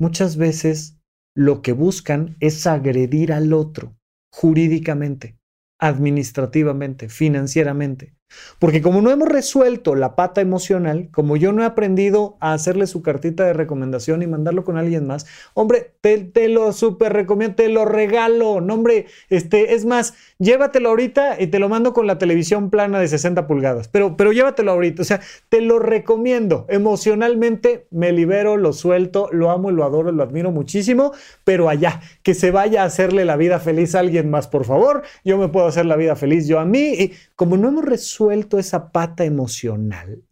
muchas 0.00 0.36
veces 0.36 0.98
lo 1.34 1.62
que 1.62 1.72
buscan 1.72 2.36
es 2.40 2.66
agredir 2.66 3.32
al 3.32 3.52
otro 3.52 3.96
jurídicamente 4.32 5.36
administrativamente, 5.80 7.08
financieramente. 7.08 8.14
Porque 8.58 8.82
como 8.82 9.02
no 9.02 9.10
hemos 9.10 9.28
resuelto 9.28 9.94
la 9.94 10.14
pata 10.14 10.40
emocional, 10.40 11.08
como 11.12 11.36
yo 11.36 11.52
no 11.52 11.62
he 11.62 11.66
aprendido 11.66 12.36
a 12.40 12.52
hacerle 12.52 12.86
su 12.86 13.02
cartita 13.02 13.44
de 13.44 13.52
recomendación 13.52 14.22
y 14.22 14.26
mandarlo 14.26 14.64
con 14.64 14.76
alguien 14.76 15.06
más, 15.06 15.26
hombre, 15.54 15.92
te, 16.00 16.48
lo 16.48 16.72
súper 16.72 17.12
recomiendo, 17.12 17.56
te 17.56 17.68
lo 17.68 17.84
regalo, 17.84 18.60
no, 18.60 18.74
hombre, 18.74 19.06
este, 19.30 19.74
es 19.74 19.84
más, 19.84 20.14
llévatelo 20.38 20.90
ahorita 20.90 21.40
y 21.40 21.48
te 21.48 21.58
lo 21.58 21.68
mando 21.68 21.92
con 21.92 22.06
la 22.06 22.18
televisión 22.18 22.70
plana 22.70 23.00
de 23.00 23.08
60 23.08 23.46
pulgadas, 23.46 23.88
pero, 23.88 24.16
pero 24.16 24.32
llévatelo 24.32 24.72
ahorita, 24.72 25.02
o 25.02 25.04
sea, 25.04 25.20
te 25.48 25.60
lo 25.60 25.78
recomiendo, 25.78 26.66
emocionalmente 26.68 27.86
me 27.90 28.12
libero, 28.12 28.56
lo 28.56 28.72
suelto, 28.72 29.28
lo 29.32 29.50
amo 29.50 29.70
y 29.70 29.74
lo 29.74 29.84
adoro, 29.84 30.12
lo 30.12 30.22
admiro 30.22 30.50
muchísimo, 30.50 31.12
pero 31.44 31.68
allá, 31.68 32.00
que 32.22 32.34
se 32.34 32.50
vaya 32.50 32.82
a 32.82 32.86
hacerle 32.86 33.24
la 33.24 33.36
vida 33.36 33.58
feliz 33.58 33.94
a 33.94 34.00
alguien 34.00 34.30
más, 34.30 34.48
por 34.48 34.64
favor, 34.64 35.02
yo 35.24 35.38
me 35.38 35.48
puedo 35.48 35.66
hacer 35.66 35.86
la 35.86 35.96
vida 35.96 36.16
feliz 36.16 36.46
yo 36.46 36.58
a 36.58 36.64
mí, 36.64 36.94
y 36.94 37.12
como 37.36 37.56
no 37.56 37.68
hemos 37.68 37.84
resuelto 37.84 38.21
suelto 38.22 38.60
esa 38.60 38.92
pata 38.92 39.24
emocional, 39.24 40.22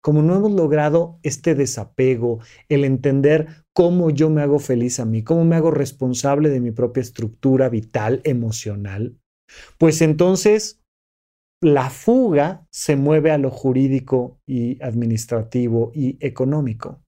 como 0.00 0.22
no 0.22 0.36
hemos 0.36 0.52
logrado 0.52 1.18
este 1.24 1.56
desapego, 1.56 2.38
el 2.68 2.84
entender 2.84 3.48
cómo 3.74 4.10
yo 4.10 4.30
me 4.30 4.42
hago 4.42 4.60
feliz 4.60 5.00
a 5.00 5.04
mí, 5.04 5.24
cómo 5.24 5.44
me 5.44 5.56
hago 5.56 5.72
responsable 5.72 6.50
de 6.50 6.60
mi 6.60 6.70
propia 6.70 7.00
estructura 7.00 7.68
vital, 7.68 8.20
emocional, 8.22 9.18
pues 9.76 10.02
entonces 10.02 10.80
la 11.60 11.90
fuga 11.90 12.64
se 12.70 12.94
mueve 12.94 13.32
a 13.32 13.38
lo 13.38 13.50
jurídico 13.50 14.38
y 14.46 14.80
administrativo 14.80 15.90
y 15.92 16.24
económico. 16.24 17.02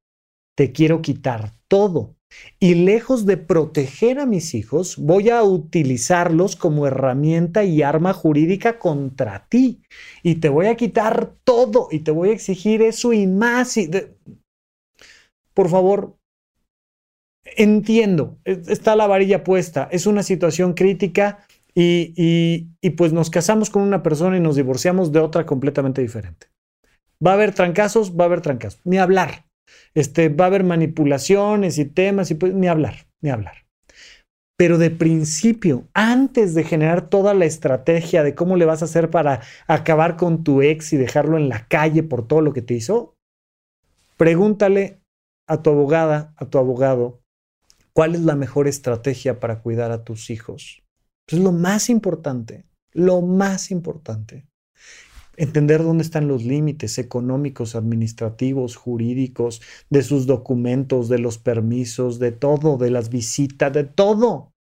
Te 0.57 0.73
quiero 0.73 1.01
quitar 1.01 1.53
todo. 1.69 2.17
Y 2.59 2.75
lejos 2.75 3.27
de 3.27 3.37
proteger 3.37 4.19
a 4.19 4.27
mis 4.27 4.55
hijos, 4.55 4.97
voy 4.97 5.31
a 5.31 5.43
utilizarlos 5.43 6.57
como 6.57 6.87
herramienta 6.87 7.65
y 7.65 7.83
arma 7.83 8.13
jurídica 8.13 8.79
contra 8.79 9.47
ti. 9.49 9.83
Y 10.23 10.37
te 10.37 10.49
voy 10.49 10.67
a 10.67 10.77
quitar 10.77 11.35
todo 11.45 11.89
y 11.91 12.01
te 12.01 12.11
voy 12.11 12.31
a 12.31 12.33
exigir 12.33 12.83
eso 12.83 13.13
y 13.13 13.27
más. 13.27 13.77
Por 15.53 15.69
favor, 15.69 16.17
entiendo, 17.57 18.39
está 18.45 18.97
la 18.97 19.07
varilla 19.07 19.45
puesta, 19.45 19.89
es 19.93 20.07
una 20.07 20.23
situación 20.23 20.75
crítica 20.75 21.47
y, 21.75 22.69
y 22.81 22.91
pues 22.91 23.13
nos 23.13 23.31
casamos 23.31 23.71
con 23.71 23.83
una 23.83 24.03
persona 24.03 24.37
y 24.37 24.41
nos 24.41 24.57
divorciamos 24.57 25.13
de 25.13 25.21
otra 25.21 25.45
completamente 25.45 26.03
diferente. 26.03 26.49
Va 27.25 27.33
a 27.33 27.35
haber 27.35 27.55
trancazos, 27.55 28.17
va 28.19 28.25
a 28.25 28.27
haber 28.27 28.41
trancazos, 28.41 28.81
ni 28.85 28.99
hablar. 28.99 29.45
Este, 29.95 30.29
va 30.29 30.45
a 30.45 30.49
haber 30.49 30.65
manipulaciones 30.65 31.79
y 31.79 31.85
temas 31.85 32.31
y 32.31 32.35
pues 32.35 32.55
ni 32.55 32.69
hablar, 32.69 33.07
ni 33.23 33.31
hablar. 33.31 33.65
Pero 34.57 34.79
de 34.79 34.91
principio, 34.91 35.89
antes 35.95 36.55
de 36.55 36.65
generar 36.65 37.09
toda 37.09 37.35
la 37.35 37.45
estrategia 37.45 38.23
de 38.23 38.35
cómo 38.35 38.57
le 38.57 38.67
vas 38.67 38.83
a 38.83 38.85
hacer 38.85 39.11
para 39.11 39.41
acabar 39.67 40.17
con 40.17 40.45
tu 40.45 40.63
ex 40.63 40.93
y 40.93 40.97
dejarlo 40.97 41.37
en 41.37 41.49
la 41.49 41.67
calle 41.67 42.03
por 42.03 42.27
todo 42.27 42.41
lo 42.41 42.53
que 42.53 42.63
te 42.63 42.75
hizo, 42.75 43.15
pregúntale 44.17 45.01
a 45.49 45.63
tu 45.63 45.71
abogada, 45.71 46.33
a 46.37 46.47
tu 46.47 46.59
abogado, 46.59 47.21
cuál 47.93 48.15
es 48.15 48.21
la 48.21 48.37
mejor 48.37 48.69
estrategia 48.69 49.41
para 49.41 49.61
cuidar 49.61 49.91
a 49.91 50.05
tus 50.05 50.31
hijos. 50.31 50.83
Es 51.29 51.39
lo 51.39 51.51
más 51.51 51.91
importante, 51.91 52.65
lo 52.93 53.23
más 53.23 53.71
importante 53.71 54.47
entender 55.37 55.83
dónde 55.83 56.03
están 56.03 56.29
los 56.29 56.45
límites 56.45 56.99
económicos, 56.99 57.75
administrativos, 57.75 58.77
jurídicos, 58.77 59.63
de 59.91 60.03
sus 60.03 60.27
documentos, 60.27 61.09
de 61.09 61.19
los 61.19 61.39
permisos, 61.39 62.19
de 62.19 62.33
todo, 62.33 62.77
de 62.77 62.91
las 62.91 63.09
visitas, 63.11 63.73
de 63.73 63.85
todo. 63.85 64.53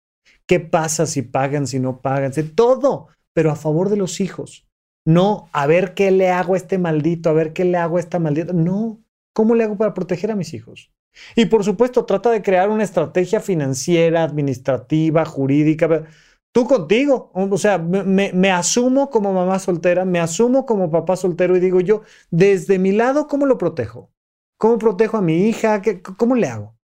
¿Qué 0.46 0.60
pasa 0.60 1.06
si 1.06 1.22
pagan, 1.22 1.66
si 1.66 1.80
no 1.80 2.00
pagan? 2.00 2.32
De 2.32 2.42
todo, 2.42 3.08
pero 3.34 3.50
a 3.50 3.56
favor 3.56 3.88
de 3.88 3.96
los 3.96 4.20
hijos. 4.20 4.66
No, 5.04 5.48
a 5.52 5.66
ver 5.66 5.94
qué 5.94 6.10
le 6.10 6.30
hago 6.30 6.54
a 6.54 6.56
este 6.56 6.78
maldito, 6.78 7.30
a 7.30 7.32
ver 7.32 7.52
qué 7.52 7.64
le 7.64 7.78
hago 7.78 7.96
a 7.96 8.00
esta 8.00 8.18
maldita. 8.18 8.52
No, 8.52 9.02
¿cómo 9.34 9.54
le 9.54 9.64
hago 9.64 9.76
para 9.76 9.94
proteger 9.94 10.30
a 10.30 10.36
mis 10.36 10.54
hijos? 10.54 10.92
Y 11.36 11.46
por 11.46 11.64
supuesto, 11.64 12.04
trata 12.04 12.30
de 12.30 12.42
crear 12.42 12.70
una 12.70 12.84
estrategia 12.84 13.40
financiera, 13.40 14.22
administrativa, 14.22 15.24
jurídica 15.24 16.04
Tú 16.52 16.66
contigo, 16.66 17.30
o 17.32 17.56
sea, 17.56 17.78
me, 17.78 18.50
asumo 18.50 19.08
como 19.08 19.32
mamá 19.32 19.58
soltera, 19.58 20.04
me 20.04 20.20
asumo 20.20 20.66
como 20.66 20.90
papá 20.90 21.16
soltero 21.16 21.56
y 21.56 21.60
digo 21.60 21.80
yo, 21.80 22.02
desde 22.30 22.78
mi 22.78 22.92
lado, 22.92 23.26
¿cómo 23.26 23.46
lo 23.46 23.56
protejo? 23.56 24.12
¿Cómo 24.58 24.76
protejo 24.78 25.16
a 25.16 25.22
mi 25.22 25.48
hija? 25.48 25.80
¿Cómo 26.18 26.34
le 26.36 26.48
hago? 26.48 26.76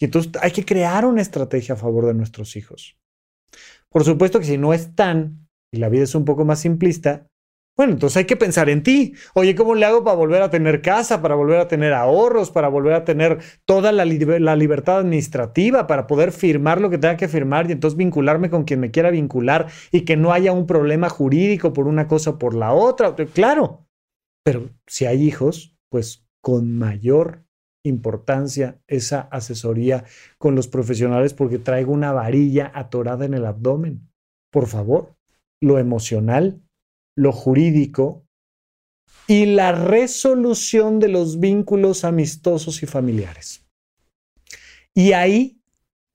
Y 0.00 0.04
entonces 0.04 0.32
hay 0.40 0.52
que 0.52 0.64
crear 0.64 1.04
una 1.04 1.20
estrategia 1.20 1.74
a 1.74 1.78
favor 1.78 2.06
de 2.06 2.14
nuestros 2.14 2.54
hijos. 2.54 2.96
Por 3.88 4.04
supuesto 4.04 4.38
que 4.38 4.46
si 4.46 4.56
no 4.56 4.72
están, 4.72 5.48
y 5.72 5.78
la 5.78 5.88
vida 5.88 6.04
es 6.04 6.14
un 6.14 6.24
poco 6.24 6.44
más 6.44 6.60
simplista, 6.60 7.26
bueno, 7.78 7.92
entonces 7.92 8.16
hay 8.16 8.24
que 8.24 8.34
pensar 8.34 8.68
en 8.68 8.82
ti. 8.82 9.14
Oye, 9.34 9.54
¿cómo 9.54 9.76
le 9.76 9.86
hago 9.86 10.02
para 10.02 10.16
volver 10.16 10.42
a 10.42 10.50
tener 10.50 10.82
casa, 10.82 11.22
para 11.22 11.36
volver 11.36 11.60
a 11.60 11.68
tener 11.68 11.92
ahorros, 11.92 12.50
para 12.50 12.66
volver 12.66 12.92
a 12.92 13.04
tener 13.04 13.38
toda 13.66 13.92
la, 13.92 14.04
libertad 14.04 14.98
administrativa, 14.98 15.86
para 15.86 16.08
poder 16.08 16.32
firmar 16.32 16.80
lo 16.80 16.90
que 16.90 16.98
tenga 16.98 17.16
que 17.16 17.28
firmar 17.28 17.68
y 17.68 17.72
entonces 17.72 17.96
vincularme 17.96 18.50
con 18.50 18.64
quien 18.64 18.80
me 18.80 18.90
quiera 18.90 19.10
vincular 19.10 19.68
y 19.92 20.00
que 20.00 20.16
no 20.16 20.32
haya 20.32 20.50
un 20.50 20.66
problema 20.66 21.08
jurídico 21.08 21.72
por 21.72 21.86
una 21.86 22.08
cosa 22.08 22.30
o 22.30 22.38
por 22.40 22.54
la 22.54 22.72
otra? 22.72 23.14
Claro, 23.14 23.86
pero 24.44 24.70
si 24.88 25.06
hay 25.06 25.22
hijos, 25.22 25.76
pues 25.88 26.26
con 26.42 26.76
mayor 26.76 27.44
importancia 27.84 28.80
esa 28.88 29.20
asesoría 29.20 30.02
con 30.36 30.56
los 30.56 30.66
profesionales 30.66 31.32
porque 31.32 31.60
traigo 31.60 31.92
una 31.92 32.10
varilla 32.10 32.72
atorada 32.74 33.24
en 33.24 33.34
el 33.34 33.46
abdomen. 33.46 34.10
Por 34.50 34.66
favor, 34.66 35.14
lo 35.60 35.78
emocional 35.78 36.60
lo 37.18 37.32
jurídico 37.32 38.24
y 39.26 39.46
la 39.46 39.72
resolución 39.72 41.00
de 41.00 41.08
los 41.08 41.40
vínculos 41.40 42.04
amistosos 42.04 42.82
y 42.84 42.86
familiares. 42.86 43.66
Y 44.94 45.12
ahí 45.12 45.60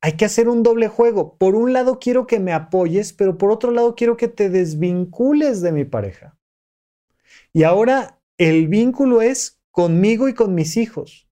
hay 0.01 0.13
que 0.13 0.23
hacer 0.25 0.47
un 0.47 0.63
doble 0.63 0.87
juego. 0.87 1.37
Por 1.37 1.55
un 1.55 1.73
lado 1.73 1.99
quiero 1.99 2.25
que 2.25 2.39
me 2.39 2.53
apoyes, 2.53 3.11
pero 3.11 3.37
por 3.37 3.51
otro 3.51 3.71
lado 3.71 3.95
quiero 3.95 4.15
que 4.15 4.29
te 4.29 4.49
desvincules 4.49 5.61
de 5.61 5.73
mi 5.73 5.83
pareja. 5.83 6.37
Y 7.51 7.63
ahora 7.63 8.21
el 8.37 8.69
vínculo 8.69 9.21
es 9.21 9.61
conmigo 9.71 10.29
y 10.29 10.33
con 10.33 10.55
mis 10.55 10.77
hijos 10.77 11.27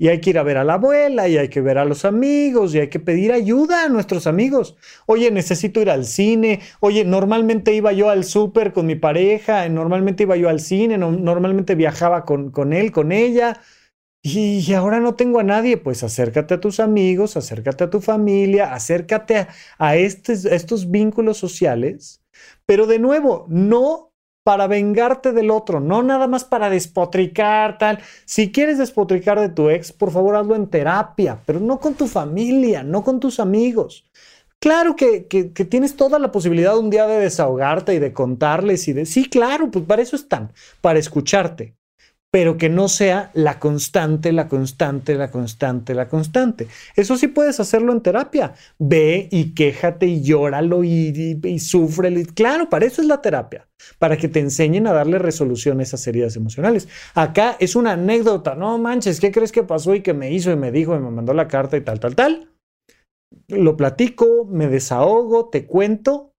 y 0.00 0.08
hay 0.08 0.18
que 0.22 0.30
ir 0.30 0.38
a 0.38 0.42
ver 0.42 0.56
a 0.56 0.64
la 0.64 0.74
abuela 0.74 1.28
y 1.28 1.36
hay 1.36 1.48
que 1.48 1.60
ver 1.60 1.76
a 1.76 1.84
los 1.84 2.06
amigos 2.06 2.74
y 2.74 2.78
hay 2.78 2.88
que 2.88 3.00
pedir 3.00 3.32
ayuda 3.32 3.84
a 3.84 3.88
nuestros 3.90 4.26
amigos. 4.26 4.74
Oye, 5.04 5.30
necesito 5.30 5.78
ir 5.82 5.90
al 5.90 6.06
cine. 6.06 6.60
Oye, 6.80 7.04
normalmente 7.04 7.74
iba 7.74 7.92
yo 7.92 8.08
al 8.08 8.24
súper 8.24 8.72
con 8.72 8.86
mi 8.86 8.94
pareja, 8.94 9.68
normalmente 9.68 10.22
iba 10.22 10.36
yo 10.36 10.48
al 10.48 10.60
cine, 10.60 10.96
normalmente 10.96 11.74
viajaba 11.74 12.24
con, 12.24 12.50
con 12.50 12.72
él, 12.72 12.92
con 12.92 13.12
ella. 13.12 13.60
Y, 14.22 14.72
ahora 14.72 15.00
no 15.00 15.16
tengo 15.16 15.38
a 15.38 15.42
nadie, 15.44 15.76
pues 15.76 16.02
acércate 16.02 16.54
a 16.54 16.60
tus 16.60 16.80
amigos, 16.80 17.36
acércate 17.36 17.84
a 17.84 17.90
tu 17.90 18.00
familia, 18.00 18.72
acércate 18.72 19.36
a, 19.36 19.48
a 19.78 19.96
estos 19.96 20.90
vínculos 20.90 21.36
sociales. 21.36 22.22
Pero 22.64 22.86
de 22.86 22.98
nuevo, 22.98 23.44
no 23.50 24.09
para 24.42 24.66
vengarte 24.66 25.32
del 25.32 25.50
otro, 25.50 25.80
no 25.80 26.02
nada 26.02 26.26
más 26.26 26.44
para 26.44 26.70
despotricar, 26.70 27.78
tal. 27.78 28.00
Si 28.24 28.50
quieres 28.52 28.78
despotricar 28.78 29.38
de 29.38 29.48
tu 29.48 29.68
ex, 29.68 29.92
por 29.92 30.10
favor 30.10 30.36
hazlo 30.36 30.56
en 30.56 30.68
terapia, 30.68 31.40
pero 31.46 31.60
no 31.60 31.78
con 31.78 31.94
tu 31.94 32.06
familia, 32.06 32.82
no 32.82 33.04
con 33.04 33.20
tus 33.20 33.40
amigos. 33.40 34.04
Claro 34.58 34.94
que, 34.94 35.26
que, 35.26 35.44
tienes 35.64 35.96
toda 35.96 36.18
la 36.18 36.32
posibilidad 36.32 36.76
un 36.76 36.90
día 36.90 37.06
de 37.06 37.18
desahogarte 37.18 37.94
y 37.94 37.98
de 37.98 38.12
contarles 38.12 38.88
y 38.88 38.92
de... 38.92 39.06
Sí, 39.06 39.28
claro, 39.28 39.70
pues 39.70 39.86
para 39.86 40.02
eso 40.02 40.16
están, 40.16 40.52
para 40.82 40.98
escucharte. 40.98 41.79
Pero 42.30 42.56
que 42.56 42.68
no 42.68 42.88
sea 42.88 43.30
la 43.34 43.58
constante, 43.58 44.32
la 44.32 44.48
constante, 44.48 45.16
la 45.16 45.30
constante, 45.30 45.94
la 45.94 46.08
constante. 46.08 46.68
Eso 46.94 47.16
sí 47.16 47.26
puedes 47.26 47.58
hacerlo 47.58 47.92
en 47.92 48.02
terapia. 48.02 48.54
Ve 48.78 49.28
y 49.32 49.52
quéjate 49.52 50.06
y 50.06 50.22
llóralo 50.22 50.84
y, 50.84 51.40
y, 51.42 51.58
sufre. 51.58 52.24
Claro, 52.26 52.68
para 52.70 52.86
eso 52.86 53.02
es 53.02 53.08
la 53.08 53.20
terapia, 53.20 53.66
para 53.98 54.16
que 54.16 54.28
te 54.28 54.38
enseñen 54.38 54.86
a 54.86 54.92
darle 54.92 55.18
resolución 55.18 55.80
a 55.80 55.82
esas 55.82 56.06
heridas 56.06 56.36
emocionales. 56.36 56.88
Acá 57.14 57.56
es 57.58 57.74
una 57.74 57.92
anécdota, 57.92 58.54
no 58.54 58.78
manches, 58.78 59.18
¿qué 59.18 59.32
crees 59.32 59.50
que 59.50 59.64
pasó 59.64 59.94
y 59.94 60.02
que 60.02 60.14
me 60.14 60.30
hizo 60.30 60.52
y 60.52 60.56
me 60.56 60.70
dijo 60.70 60.94
y 60.94 61.00
me 61.00 61.10
mandó 61.10 61.34
la 61.34 61.48
carta 61.48 61.76
y 61.76 61.80
tal, 61.80 61.98
tal, 61.98 62.14
tal? 62.14 62.48
Lo 63.48 63.76
platico, 63.76 64.46
me 64.48 64.68
desahogo, 64.68 65.48
te 65.48 65.66
cuento 65.66 66.32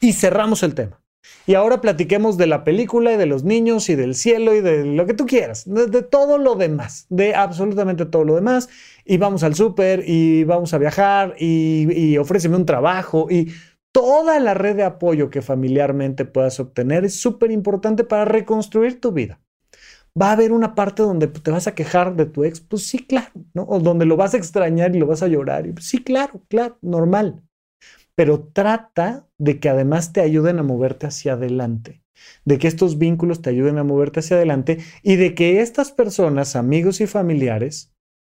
y 0.00 0.12
cerramos 0.12 0.64
el 0.64 0.74
tema. 0.74 1.00
Y 1.46 1.54
ahora 1.54 1.80
platiquemos 1.80 2.36
de 2.36 2.48
la 2.48 2.64
película 2.64 3.12
y 3.12 3.16
de 3.16 3.26
los 3.26 3.44
niños 3.44 3.88
y 3.88 3.94
del 3.94 4.14
cielo 4.14 4.54
y 4.54 4.60
de 4.60 4.84
lo 4.84 5.06
que 5.06 5.14
tú 5.14 5.26
quieras, 5.26 5.64
de, 5.66 6.02
todo 6.02 6.38
lo 6.38 6.56
demás, 6.56 7.06
de 7.08 7.34
absolutamente 7.34 8.04
todo 8.04 8.24
lo 8.24 8.34
demás. 8.34 8.68
Y 9.04 9.18
vamos 9.18 9.44
al 9.44 9.54
súper 9.54 10.02
y 10.06 10.42
vamos 10.44 10.74
a 10.74 10.78
viajar 10.78 11.36
y, 11.38 11.86
y 11.92 12.18
ofréceme 12.18 12.56
un 12.56 12.66
trabajo 12.66 13.28
y 13.30 13.52
toda 13.92 14.40
la 14.40 14.54
red 14.54 14.76
de 14.76 14.82
apoyo 14.82 15.30
que 15.30 15.40
familiarmente 15.40 16.24
puedas 16.24 16.58
obtener 16.58 17.04
es 17.04 17.20
súper 17.20 17.52
importante 17.52 18.02
para 18.02 18.24
reconstruir 18.24 19.00
tu 19.00 19.12
vida. 19.12 19.40
Va 20.20 20.30
a 20.30 20.32
haber 20.32 20.50
una 20.50 20.74
parte 20.74 21.02
donde 21.02 21.28
te 21.28 21.50
vas 21.50 21.66
a 21.66 21.74
quejar 21.74 22.16
de 22.16 22.26
tu 22.26 22.42
ex, 22.44 22.60
pues 22.60 22.88
sí, 22.88 23.06
claro, 23.06 23.30
¿no? 23.54 23.64
O 23.64 23.78
donde 23.78 24.06
lo 24.06 24.16
vas 24.16 24.34
a 24.34 24.38
extrañar 24.38 24.96
y 24.96 24.98
lo 24.98 25.06
vas 25.06 25.22
a 25.22 25.28
llorar, 25.28 25.66
y, 25.66 25.72
pues 25.72 25.86
sí, 25.86 26.02
claro, 26.02 26.42
claro, 26.48 26.78
normal 26.80 27.45
pero 28.16 28.48
trata 28.48 29.28
de 29.38 29.60
que 29.60 29.68
además 29.68 30.12
te 30.12 30.22
ayuden 30.22 30.58
a 30.58 30.64
moverte 30.64 31.06
hacia 31.06 31.34
adelante, 31.34 32.02
de 32.44 32.58
que 32.58 32.66
estos 32.66 32.98
vínculos 32.98 33.42
te 33.42 33.50
ayuden 33.50 33.78
a 33.78 33.84
moverte 33.84 34.20
hacia 34.20 34.36
adelante 34.36 34.78
y 35.02 35.16
de 35.16 35.34
que 35.34 35.60
estas 35.60 35.92
personas, 35.92 36.56
amigos 36.56 37.00
y 37.00 37.06
familiares, 37.06 37.94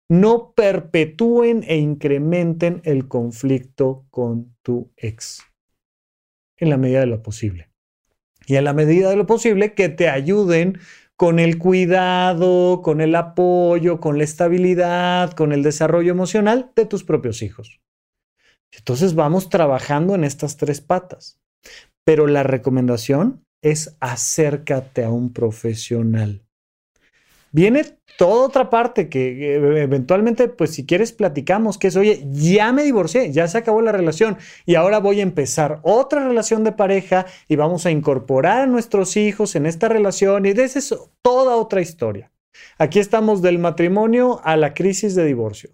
no 0.09 0.53
perpetúen 0.55 1.65
e 1.67 1.79
incrementen 1.79 2.83
el 2.85 3.09
conflicto 3.09 4.05
con 4.11 4.55
tu 4.63 4.93
ex 4.97 5.43
en 6.59 6.69
la 6.69 6.77
medida 6.77 7.01
de 7.01 7.07
lo 7.07 7.23
posible. 7.23 7.71
Y 8.47 8.57
en 8.57 8.65
la 8.65 8.73
medida 8.75 9.09
de 9.09 9.17
lo 9.17 9.27
posible 9.27 9.75
que 9.75 9.89
te 9.89 10.09
ayuden 10.09 10.79
con 11.17 11.39
el 11.39 11.59
cuidado, 11.59 12.83
con 12.83 13.01
el 13.01 13.15
apoyo, 13.15 14.01
con 14.01 14.19
la 14.19 14.25
estabilidad, 14.25 15.33
con 15.33 15.53
el 15.53 15.63
desarrollo 15.63 16.11
emocional 16.11 16.73
de 16.75 16.87
tus 16.87 17.05
propios 17.05 17.43
hijos. 17.43 17.81
Entonces 18.77 19.15
vamos 19.15 19.49
trabajando 19.49 20.15
en 20.15 20.25
estas 20.25 20.57
tres 20.57 20.81
patas. 20.81 21.39
Pero 22.05 22.27
la 22.27 22.43
recomendación 22.43 23.45
es 23.63 23.97
acércate 24.01 25.05
a 25.05 25.11
un 25.11 25.33
profesional. 25.33 26.43
Viene 27.53 27.85
toda 28.17 28.47
otra 28.47 28.71
parte 28.71 29.09
que 29.09 29.55
eventualmente, 29.55 30.49
pues 30.49 30.71
si 30.71 30.87
quieres, 30.87 31.13
platicamos, 31.13 31.79
que 31.79 31.89
es, 31.89 31.97
oye, 31.97 32.25
ya 32.31 32.73
me 32.73 32.85
divorcié, 32.85 33.33
ya 33.33 33.49
se 33.49 33.59
acabó 33.59 33.83
la 33.83 33.93
relación 33.93 34.39
y 34.67 34.77
ahora 34.77 35.01
voy 35.01 35.19
a 35.19 35.25
empezar 35.25 35.81
otra 35.83 36.27
relación 36.27 36.63
de 36.63 36.73
pareja 36.73 37.27
y 37.49 37.57
vamos 37.57 37.87
a 37.87 37.91
incorporar 37.91 38.63
a 38.63 38.67
nuestros 38.67 39.17
hijos 39.17 39.57
en 39.57 39.67
esta 39.67 39.89
relación 39.89 40.47
y 40.47 40.53
de 40.53 40.65
eso 40.65 41.11
toda 41.23 41.57
otra 41.57 41.81
historia. 41.81 42.31
Aquí 42.79 42.99
estamos 42.99 43.43
del 43.43 43.59
matrimonio 43.59 44.41
a 44.45 44.57
la 44.57 44.73
crisis 44.75 45.15
de 45.15 45.25
divorcio. 45.25 45.71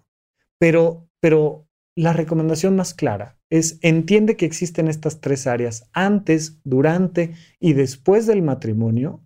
Pero, 0.59 1.07
pero 1.19 1.66
la 1.97 2.13
recomendación 2.13 2.75
más 2.75 2.93
clara 2.93 3.39
es 3.49 3.79
entiende 3.81 4.37
que 4.37 4.45
existen 4.45 4.87
estas 4.87 5.19
tres 5.19 5.47
áreas 5.47 5.89
antes, 5.93 6.59
durante 6.63 7.33
y 7.59 7.73
después 7.73 8.27
del 8.27 8.43
matrimonio. 8.43 9.23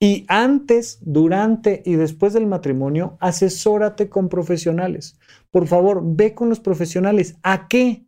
Y 0.00 0.24
antes, 0.28 0.98
durante 1.02 1.82
y 1.84 1.96
después 1.96 2.32
del 2.32 2.46
matrimonio, 2.46 3.18
asesórate 3.20 4.08
con 4.08 4.30
profesionales. 4.30 5.18
Por 5.50 5.66
favor, 5.66 6.02
ve 6.04 6.34
con 6.34 6.48
los 6.48 6.60
profesionales. 6.60 7.36
¿A 7.42 7.68
qué? 7.68 8.05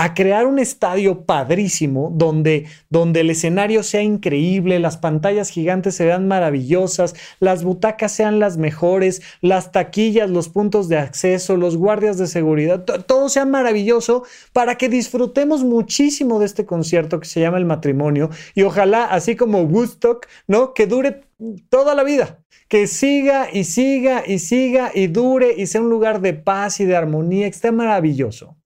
A 0.00 0.14
crear 0.14 0.46
un 0.46 0.58
estadio 0.58 1.26
padrísimo 1.26 2.10
donde, 2.14 2.64
donde 2.88 3.20
el 3.20 3.28
escenario 3.28 3.82
sea 3.82 4.00
increíble, 4.00 4.78
las 4.78 4.96
pantallas 4.96 5.50
gigantes 5.50 5.94
se 5.94 6.06
vean 6.06 6.26
maravillosas, 6.26 7.14
las 7.38 7.64
butacas 7.64 8.10
sean 8.10 8.38
las 8.38 8.56
mejores, 8.56 9.20
las 9.42 9.72
taquillas, 9.72 10.30
los 10.30 10.48
puntos 10.48 10.88
de 10.88 10.96
acceso, 10.96 11.58
los 11.58 11.76
guardias 11.76 12.16
de 12.16 12.28
seguridad, 12.28 12.82
todo 12.82 13.28
sea 13.28 13.44
maravilloso 13.44 14.22
para 14.54 14.76
que 14.76 14.88
disfrutemos 14.88 15.64
muchísimo 15.64 16.38
de 16.38 16.46
este 16.46 16.64
concierto 16.64 17.20
que 17.20 17.28
se 17.28 17.40
llama 17.40 17.58
El 17.58 17.66
Matrimonio 17.66 18.30
y 18.54 18.62
ojalá, 18.62 19.04
así 19.04 19.36
como 19.36 19.60
Woodstock, 19.64 20.26
¿no? 20.46 20.72
Que 20.72 20.86
dure 20.86 21.24
toda 21.68 21.94
la 21.94 22.04
vida 22.04 22.38
que 22.68 22.86
siga 22.86 23.48
y 23.52 23.64
siga 23.64 24.22
y 24.26 24.38
siga 24.38 24.92
y 24.94 25.08
dure 25.08 25.56
y 25.58 25.66
sea 25.66 25.82
un 25.82 25.90
lugar 25.90 26.22
de 26.22 26.32
paz 26.32 26.80
y 26.80 26.86
de 26.86 26.96
armonía, 26.96 27.44
que 27.44 27.54
esté 27.54 27.70
maravilloso 27.70 28.56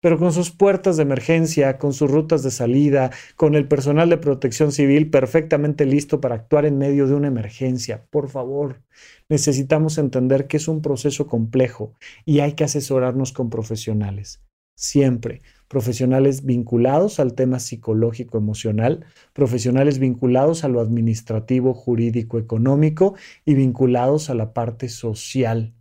pero 0.00 0.18
con 0.18 0.32
sus 0.32 0.50
puertas 0.50 0.96
de 0.96 1.02
emergencia, 1.02 1.78
con 1.78 1.92
sus 1.92 2.10
rutas 2.10 2.42
de 2.42 2.50
salida, 2.50 3.10
con 3.36 3.54
el 3.54 3.68
personal 3.68 4.08
de 4.08 4.18
protección 4.18 4.72
civil 4.72 5.10
perfectamente 5.10 5.84
listo 5.84 6.20
para 6.20 6.36
actuar 6.36 6.64
en 6.64 6.78
medio 6.78 7.06
de 7.06 7.14
una 7.14 7.28
emergencia. 7.28 8.06
Por 8.10 8.28
favor, 8.28 8.82
necesitamos 9.28 9.98
entender 9.98 10.46
que 10.46 10.56
es 10.56 10.68
un 10.68 10.82
proceso 10.82 11.26
complejo 11.26 11.94
y 12.24 12.40
hay 12.40 12.54
que 12.54 12.64
asesorarnos 12.64 13.32
con 13.32 13.50
profesionales. 13.50 14.42
Siempre, 14.74 15.42
profesionales 15.68 16.46
vinculados 16.46 17.20
al 17.20 17.34
tema 17.34 17.60
psicológico 17.60 18.38
emocional, 18.38 19.04
profesionales 19.34 19.98
vinculados 19.98 20.64
a 20.64 20.68
lo 20.68 20.80
administrativo, 20.80 21.74
jurídico, 21.74 22.38
económico 22.38 23.14
y 23.44 23.54
vinculados 23.54 24.30
a 24.30 24.34
la 24.34 24.54
parte 24.54 24.88
social 24.88 25.74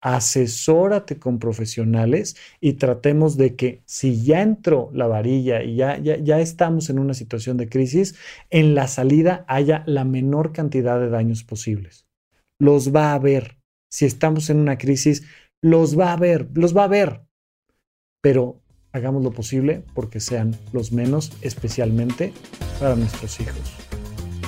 asesórate 0.00 1.18
con 1.18 1.38
profesionales 1.38 2.36
y 2.60 2.74
tratemos 2.74 3.36
de 3.36 3.56
que 3.56 3.82
si 3.84 4.22
ya 4.22 4.42
entró 4.42 4.90
la 4.92 5.06
varilla 5.06 5.62
y 5.62 5.76
ya, 5.76 5.98
ya, 5.98 6.16
ya, 6.16 6.40
estamos 6.40 6.88
en 6.90 6.98
una 6.98 7.14
situación 7.14 7.56
de 7.56 7.68
crisis, 7.68 8.14
en 8.50 8.74
la 8.74 8.86
salida 8.86 9.44
haya 9.48 9.82
la 9.86 10.04
menor 10.04 10.52
cantidad 10.52 11.00
de 11.00 11.08
daños 11.08 11.42
posibles. 11.44 12.06
Los 12.58 12.94
va 12.94 13.10
a 13.10 13.14
haber. 13.14 13.58
Si 13.90 14.04
estamos 14.04 14.50
en 14.50 14.58
una 14.58 14.78
crisis, 14.78 15.24
los 15.62 15.98
va 15.98 16.10
a 16.10 16.12
haber, 16.12 16.48
los 16.54 16.76
va 16.76 16.82
a 16.82 16.86
haber. 16.86 17.22
Pero 18.20 18.60
hagamos 18.92 19.22
lo 19.22 19.32
posible 19.32 19.84
porque 19.94 20.20
sean 20.20 20.56
los 20.72 20.92
menos, 20.92 21.32
especialmente 21.42 22.32
para 22.78 22.96
nuestros 22.96 23.40
hijos. 23.40 23.87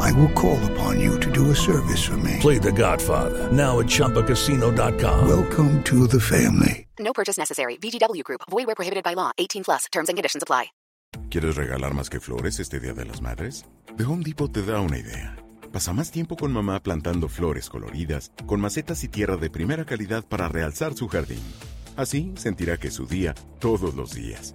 I 0.00 0.12
will 0.12 0.32
call 0.32 0.58
upon 0.72 1.00
you 1.00 1.18
to 1.20 1.30
do 1.30 1.50
a 1.50 1.54
service 1.54 2.02
for 2.04 2.16
me. 2.16 2.38
Play 2.40 2.58
The 2.58 2.72
Godfather 2.72 3.50
now 3.52 3.80
at 3.80 3.86
Choppacasino.com. 3.86 5.28
Welcome 5.28 5.82
to 5.84 6.06
the 6.06 6.20
family. 6.20 6.86
No 6.98 7.12
purchase 7.12 7.38
necessary. 7.38 7.76
VGW 7.76 8.22
Group. 8.24 8.42
Void 8.50 8.66
where 8.66 8.74
prohibited 8.74 9.04
by 9.04 9.14
law. 9.14 9.32
18 9.38 9.64
plus. 9.64 9.86
Terms 9.92 10.08
and 10.08 10.16
conditions 10.16 10.42
apply. 10.42 10.70
¿Quieres 11.30 11.56
regalar 11.56 11.94
más 11.94 12.10
que 12.10 12.20
flores 12.20 12.60
este 12.60 12.80
Día 12.80 12.92
de 12.92 13.04
las 13.04 13.20
Madres? 13.20 13.64
The 13.96 14.04
Home 14.04 14.22
Depot 14.24 14.52
te 14.52 14.62
da 14.62 14.80
una 14.80 14.98
idea. 14.98 15.36
Pasa 15.72 15.92
más 15.92 16.10
tiempo 16.10 16.36
con 16.36 16.52
mamá 16.52 16.82
plantando 16.82 17.28
flores 17.28 17.68
coloridas, 17.68 18.32
con 18.46 18.60
macetas 18.60 19.04
y 19.04 19.08
tierra 19.08 19.36
de 19.36 19.50
primera 19.50 19.84
calidad 19.84 20.24
para 20.24 20.48
realzar 20.48 20.94
su 20.94 21.08
jardín. 21.08 21.42
Así 21.96 22.32
sentirá 22.36 22.78
que 22.78 22.88
es 22.88 22.94
su 22.94 23.06
día 23.06 23.34
todos 23.58 23.94
los 23.94 24.14
días 24.14 24.54